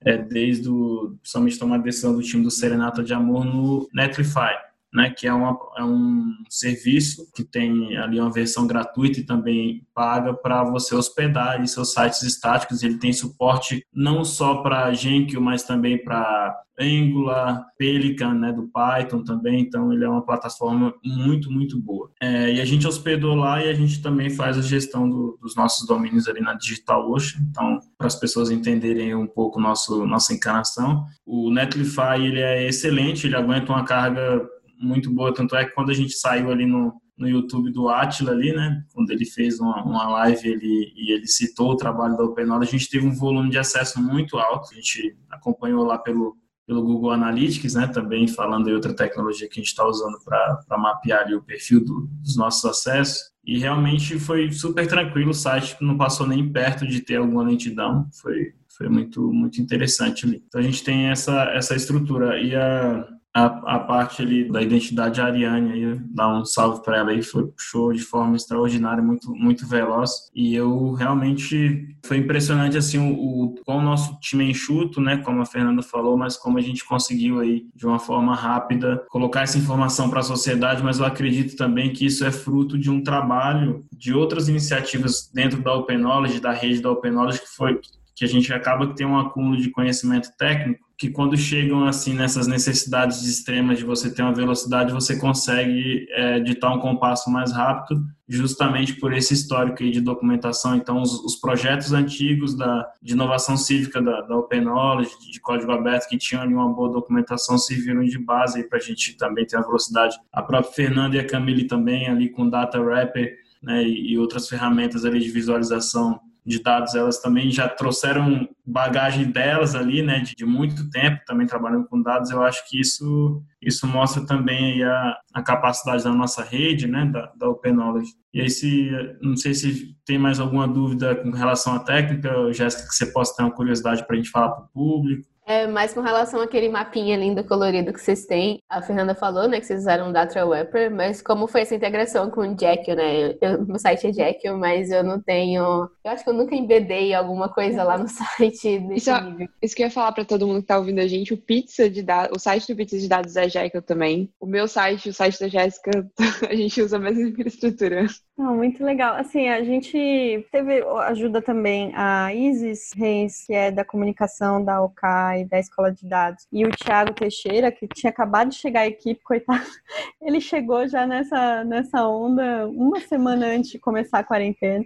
é, 0.00 0.16
desde 0.16 0.68
o, 0.68 1.16
principalmente 1.20 1.58
tomar 1.58 1.76
a 1.76 1.82
decisão 1.82 2.14
do 2.14 2.22
time 2.22 2.44
do 2.44 2.50
Serenata 2.50 3.02
de 3.02 3.12
Amor 3.12 3.44
no 3.44 3.88
Netlify 3.92 4.67
né, 4.92 5.10
que 5.10 5.26
é, 5.26 5.32
uma, 5.32 5.58
é 5.76 5.84
um 5.84 6.32
serviço 6.48 7.30
que 7.34 7.44
tem 7.44 7.96
ali 7.96 8.20
uma 8.20 8.32
versão 8.32 8.66
gratuita 8.66 9.20
e 9.20 9.26
também 9.26 9.86
paga 9.94 10.32
para 10.34 10.64
você 10.64 10.94
hospedar 10.94 11.66
seus 11.66 11.92
sites 11.92 12.22
estáticos. 12.22 12.82
Ele 12.82 12.98
tem 12.98 13.12
suporte 13.12 13.84
não 13.92 14.24
só 14.24 14.62
para 14.62 14.92
Jenkins, 14.92 15.40
mas 15.40 15.62
também 15.62 16.02
para 16.02 16.62
Angular, 16.78 17.66
Pelican, 17.76 18.34
né, 18.34 18.52
do 18.52 18.68
Python 18.68 19.24
também. 19.24 19.60
Então, 19.60 19.92
ele 19.92 20.04
é 20.04 20.08
uma 20.08 20.24
plataforma 20.24 20.94
muito, 21.04 21.50
muito 21.50 21.78
boa. 21.78 22.10
É, 22.20 22.54
e 22.54 22.60
a 22.60 22.64
gente 22.64 22.86
hospedou 22.86 23.34
lá 23.34 23.62
e 23.62 23.68
a 23.68 23.74
gente 23.74 24.00
também 24.00 24.30
faz 24.30 24.56
a 24.56 24.62
gestão 24.62 25.08
do, 25.08 25.36
dos 25.42 25.56
nossos 25.56 25.86
domínios 25.86 26.28
ali 26.28 26.40
na 26.40 26.54
DigitalOcean. 26.54 27.40
Então, 27.50 27.80
para 27.96 28.06
as 28.06 28.14
pessoas 28.14 28.50
entenderem 28.50 29.14
um 29.14 29.26
pouco 29.26 29.60
nosso 29.60 30.06
nossa 30.06 30.32
encarnação, 30.32 31.04
o 31.26 31.50
Netlify 31.50 32.20
ele 32.20 32.40
é 32.40 32.66
excelente, 32.66 33.26
ele 33.26 33.36
aguenta 33.36 33.72
uma 33.72 33.84
carga 33.84 34.48
muito 34.78 35.10
boa, 35.10 35.34
tanto 35.34 35.56
é 35.56 35.64
que 35.64 35.72
quando 35.72 35.90
a 35.90 35.94
gente 35.94 36.12
saiu 36.12 36.50
ali 36.50 36.66
no, 36.66 36.94
no 37.18 37.28
YouTube 37.28 37.70
do 37.72 37.88
Atila 37.88 38.30
ali, 38.30 38.52
né, 38.52 38.84
quando 38.94 39.10
ele 39.10 39.24
fez 39.24 39.58
uma, 39.58 39.82
uma 39.82 40.08
live 40.08 40.48
ele, 40.48 40.92
e 40.96 41.12
ele 41.12 41.26
citou 41.26 41.72
o 41.72 41.76
trabalho 41.76 42.16
da 42.16 42.24
OpenAula, 42.24 42.62
a 42.62 42.66
gente 42.66 42.88
teve 42.88 43.06
um 43.06 43.14
volume 43.14 43.50
de 43.50 43.58
acesso 43.58 44.00
muito 44.00 44.38
alto, 44.38 44.72
a 44.72 44.74
gente 44.76 45.16
acompanhou 45.28 45.84
lá 45.84 45.98
pelo, 45.98 46.36
pelo 46.64 46.82
Google 46.82 47.10
Analytics, 47.10 47.74
né, 47.74 47.88
também 47.88 48.28
falando 48.28 48.66
de 48.66 48.72
outra 48.72 48.94
tecnologia 48.94 49.48
que 49.48 49.58
a 49.58 49.62
gente 49.62 49.70
está 49.70 49.84
usando 49.84 50.18
para 50.24 50.78
mapear 50.78 51.22
ali 51.22 51.34
o 51.34 51.42
perfil 51.42 51.84
do, 51.84 52.08
dos 52.22 52.36
nossos 52.36 52.64
acessos, 52.64 53.18
e 53.44 53.58
realmente 53.58 54.18
foi 54.18 54.52
super 54.52 54.86
tranquilo, 54.86 55.30
o 55.30 55.34
site 55.34 55.76
não 55.80 55.96
passou 55.96 56.26
nem 56.26 56.52
perto 56.52 56.86
de 56.86 57.00
ter 57.00 57.16
alguma 57.16 57.42
lentidão, 57.42 58.06
foi, 58.22 58.52
foi 58.76 58.88
muito, 58.88 59.32
muito 59.32 59.60
interessante 59.60 60.26
ali. 60.26 60.44
Então 60.46 60.60
a 60.60 60.64
gente 60.64 60.84
tem 60.84 61.06
essa, 61.06 61.44
essa 61.54 61.74
estrutura, 61.74 62.38
e 62.40 62.54
a 62.54 63.08
a, 63.34 63.76
a 63.76 63.78
parte 63.78 64.22
ali 64.22 64.50
da 64.50 64.62
identidade 64.62 65.20
ariane 65.20 65.72
aí, 65.72 66.00
dar 66.10 66.28
um 66.28 66.44
salve 66.44 66.82
para 66.82 66.98
ela 66.98 67.10
aí, 67.10 67.22
foi 67.22 67.48
show 67.58 67.92
de 67.92 68.00
forma 68.00 68.36
extraordinária, 68.36 69.02
muito 69.02 69.34
muito 69.34 69.66
veloz. 69.66 70.28
E 70.34 70.54
eu 70.54 70.92
realmente 70.92 71.96
foi 72.04 72.18
impressionante 72.18 72.76
assim 72.76 72.98
o, 72.98 73.54
como 73.64 73.78
o 73.78 73.82
nosso 73.82 74.18
time 74.20 74.46
é 74.46 74.50
enxuto, 74.50 75.00
né, 75.00 75.18
como 75.18 75.40
a 75.40 75.46
Fernanda 75.46 75.82
falou, 75.82 76.16
mas 76.16 76.36
como 76.36 76.58
a 76.58 76.60
gente 76.60 76.84
conseguiu 76.84 77.40
aí 77.40 77.66
de 77.74 77.86
uma 77.86 77.98
forma 77.98 78.34
rápida 78.34 79.04
colocar 79.08 79.42
essa 79.42 79.58
informação 79.58 80.08
para 80.10 80.20
a 80.20 80.24
sociedade, 80.24 80.82
mas 80.82 80.98
eu 80.98 81.04
acredito 81.04 81.56
também 81.56 81.92
que 81.92 82.06
isso 82.06 82.24
é 82.24 82.32
fruto 82.32 82.78
de 82.78 82.90
um 82.90 83.02
trabalho 83.02 83.84
de 83.92 84.14
outras 84.14 84.48
iniciativas 84.48 85.30
dentro 85.32 85.62
da 85.62 85.74
Open 85.74 85.98
Knowledge, 85.98 86.40
da 86.40 86.52
rede 86.52 86.80
da 86.80 86.90
Open 86.90 87.12
Knowledge 87.12 87.40
que 87.40 87.48
foi 87.48 87.78
que 88.18 88.24
a 88.24 88.28
gente 88.28 88.52
acaba 88.52 88.88
que 88.88 88.96
tem 88.96 89.06
um 89.06 89.16
acúmulo 89.16 89.56
de 89.56 89.70
conhecimento 89.70 90.30
técnico 90.36 90.88
que 90.98 91.08
quando 91.08 91.36
chegam 91.36 91.84
assim 91.84 92.12
nessas 92.12 92.48
necessidades 92.48 93.22
extremas 93.22 93.78
de 93.78 93.84
você 93.84 94.12
ter 94.12 94.22
uma 94.22 94.34
velocidade, 94.34 94.92
você 94.92 95.16
consegue 95.16 96.08
é, 96.10 96.40
ditar 96.40 96.74
um 96.74 96.80
compasso 96.80 97.30
mais 97.30 97.52
rápido, 97.52 98.02
justamente 98.28 98.94
por 98.94 99.12
esse 99.12 99.32
histórico 99.32 99.84
aí 99.84 99.92
de 99.92 100.00
documentação. 100.00 100.74
Então, 100.74 101.00
os, 101.00 101.12
os 101.24 101.36
projetos 101.36 101.92
antigos 101.92 102.56
da, 102.56 102.84
de 103.00 103.12
inovação 103.12 103.56
cívica 103.56 104.02
da, 104.02 104.22
da 104.22 104.36
Open 104.36 104.62
Knowledge, 104.62 105.12
de 105.30 105.40
código 105.40 105.70
aberto, 105.70 106.08
que 106.08 106.18
tinham 106.18 106.42
ali 106.42 106.52
uma 106.52 106.68
boa 106.68 106.90
documentação, 106.90 107.56
serviram 107.56 108.02
de 108.02 108.18
base 108.18 108.68
para 108.68 108.78
a 108.78 108.82
gente 108.82 109.16
também 109.16 109.46
ter 109.46 109.56
a 109.56 109.62
velocidade. 109.62 110.16
A 110.32 110.42
própria 110.42 110.72
Fernanda 110.72 111.14
e 111.14 111.20
a 111.20 111.26
Camille 111.26 111.68
também 111.68 112.08
ali 112.08 112.28
com 112.28 112.50
Data 112.50 112.80
Wrapper 112.80 113.36
né, 113.62 113.84
e, 113.84 114.18
outras 114.18 114.48
ferramentas 114.48 115.04
ali 115.04 115.20
de 115.20 115.30
visualização 115.30 116.20
de 116.48 116.62
dados, 116.62 116.94
elas 116.94 117.20
também 117.20 117.50
já 117.50 117.68
trouxeram 117.68 118.48
bagagem 118.66 119.30
delas 119.30 119.74
ali, 119.74 120.02
né, 120.02 120.20
de, 120.20 120.34
de, 120.34 120.46
muito 120.46 120.88
tempo 120.90 121.20
também 121.26 121.46
trabalhando 121.46 121.86
com 121.86 122.02
dados. 122.02 122.30
Eu 122.30 122.42
acho 122.42 122.66
que 122.68 122.80
isso 122.80 123.42
isso 123.60 123.86
mostra 123.86 124.24
também 124.24 124.82
a, 124.84 125.16
a 125.34 125.42
capacidade 125.42 126.04
da 126.04 126.12
nossa 126.12 126.42
rede, 126.42 126.86
né, 126.86 127.04
da, 127.06 127.32
da 127.36 127.48
Open 127.48 127.72
Knowledge. 127.74 128.12
E 128.32 128.40
aí, 128.40 128.48
se, 128.48 128.90
não 129.20 129.36
sei 129.36 129.52
se 129.52 129.96
tem 130.06 130.16
mais 130.16 130.38
alguma 130.38 130.66
dúvida 130.66 131.16
com 131.16 131.30
relação 131.30 131.74
à 131.74 131.80
técnica, 131.80 132.52
Jéssica, 132.52 132.88
que 132.88 132.94
você 132.94 133.06
possa 133.06 133.34
ter 133.36 133.42
uma 133.42 133.54
curiosidade 133.54 134.06
para 134.06 134.14
a 134.14 134.16
gente 134.16 134.30
falar 134.30 134.50
para 134.50 134.64
o 134.64 134.68
público. 134.68 135.28
É, 135.48 135.66
mais 135.66 135.94
com 135.94 136.02
relação 136.02 136.42
àquele 136.42 136.68
mapinha 136.68 137.16
lindo 137.16 137.42
colorido 137.42 137.90
que 137.90 137.98
vocês 137.98 138.26
têm. 138.26 138.60
A 138.68 138.82
Fernanda 138.82 139.14
falou, 139.14 139.48
né, 139.48 139.58
que 139.58 139.64
vocês 139.64 139.80
usaram 139.80 140.10
o 140.10 140.12
Data 140.12 140.44
Wrapper, 140.44 140.90
mas 140.90 141.22
como 141.22 141.46
foi 141.46 141.62
essa 141.62 141.74
integração 141.74 142.30
com 142.30 142.42
o 142.42 142.58
Jekyll, 142.58 142.94
né? 142.94 143.34
Eu, 143.40 143.64
meu 143.64 143.78
site 143.78 144.08
é 144.08 144.12
Jekyll, 144.12 144.58
mas 144.58 144.90
eu 144.90 145.02
não 145.02 145.18
tenho... 145.18 145.88
Eu 146.04 146.10
acho 146.10 146.22
que 146.22 146.28
eu 146.28 146.34
nunca 146.34 146.54
embedei 146.54 147.14
alguma 147.14 147.48
coisa 147.48 147.82
lá 147.82 147.96
no 147.96 148.06
site 148.12 148.78
desse 148.78 149.10
isso, 149.10 149.20
nível. 149.22 149.48
Isso 149.62 149.74
que 149.74 149.82
eu 149.82 149.86
ia 149.86 149.90
falar 149.90 150.12
para 150.12 150.26
todo 150.26 150.46
mundo 150.46 150.60
que 150.60 150.66
tá 150.66 150.76
ouvindo 150.76 150.98
a 150.98 151.06
gente, 151.06 151.32
o 151.32 151.38
Pizza 151.38 151.88
de 151.88 152.02
dados, 152.02 152.36
o 152.36 152.38
site 152.38 152.66
do 152.66 152.76
Pizza 152.76 152.98
de 152.98 153.08
Dados 153.08 153.34
é 153.34 153.48
Jekyll 153.48 153.80
também. 153.80 154.30
O 154.38 154.44
meu 154.44 154.68
site, 154.68 155.08
o 155.08 155.14
site 155.14 155.40
da 155.40 155.48
Jéssica, 155.48 155.90
a 156.46 156.54
gente 156.54 156.82
usa 156.82 156.98
a 156.98 157.00
mesma 157.00 157.22
infraestrutura. 157.22 158.06
Não, 158.38 158.54
muito 158.54 158.84
legal. 158.84 159.16
Assim, 159.16 159.48
a 159.48 159.64
gente 159.64 160.46
teve 160.52 160.80
ajuda 161.08 161.42
também 161.42 161.92
a 161.96 162.32
Isis 162.32 162.92
Reis, 162.94 163.44
que 163.44 163.52
é 163.52 163.72
da 163.72 163.84
comunicação 163.84 164.64
da 164.64 164.80
OK 164.80 165.08
da 165.50 165.58
Escola 165.58 165.90
de 165.90 166.06
Dados, 166.06 166.46
e 166.52 166.64
o 166.64 166.70
Thiago 166.70 167.12
Teixeira, 167.14 167.72
que 167.72 167.88
tinha 167.88 168.10
acabado 168.10 168.50
de 168.50 168.54
chegar 168.54 168.82
à 168.82 168.86
equipe, 168.86 169.20
coitado, 169.24 169.64
ele 170.22 170.40
chegou 170.40 170.86
já 170.86 171.04
nessa, 171.04 171.64
nessa 171.64 172.06
onda 172.06 172.68
uma 172.68 173.00
semana 173.00 173.44
antes 173.46 173.72
de 173.72 173.78
começar 173.80 174.20
a 174.20 174.24
quarentena. 174.24 174.84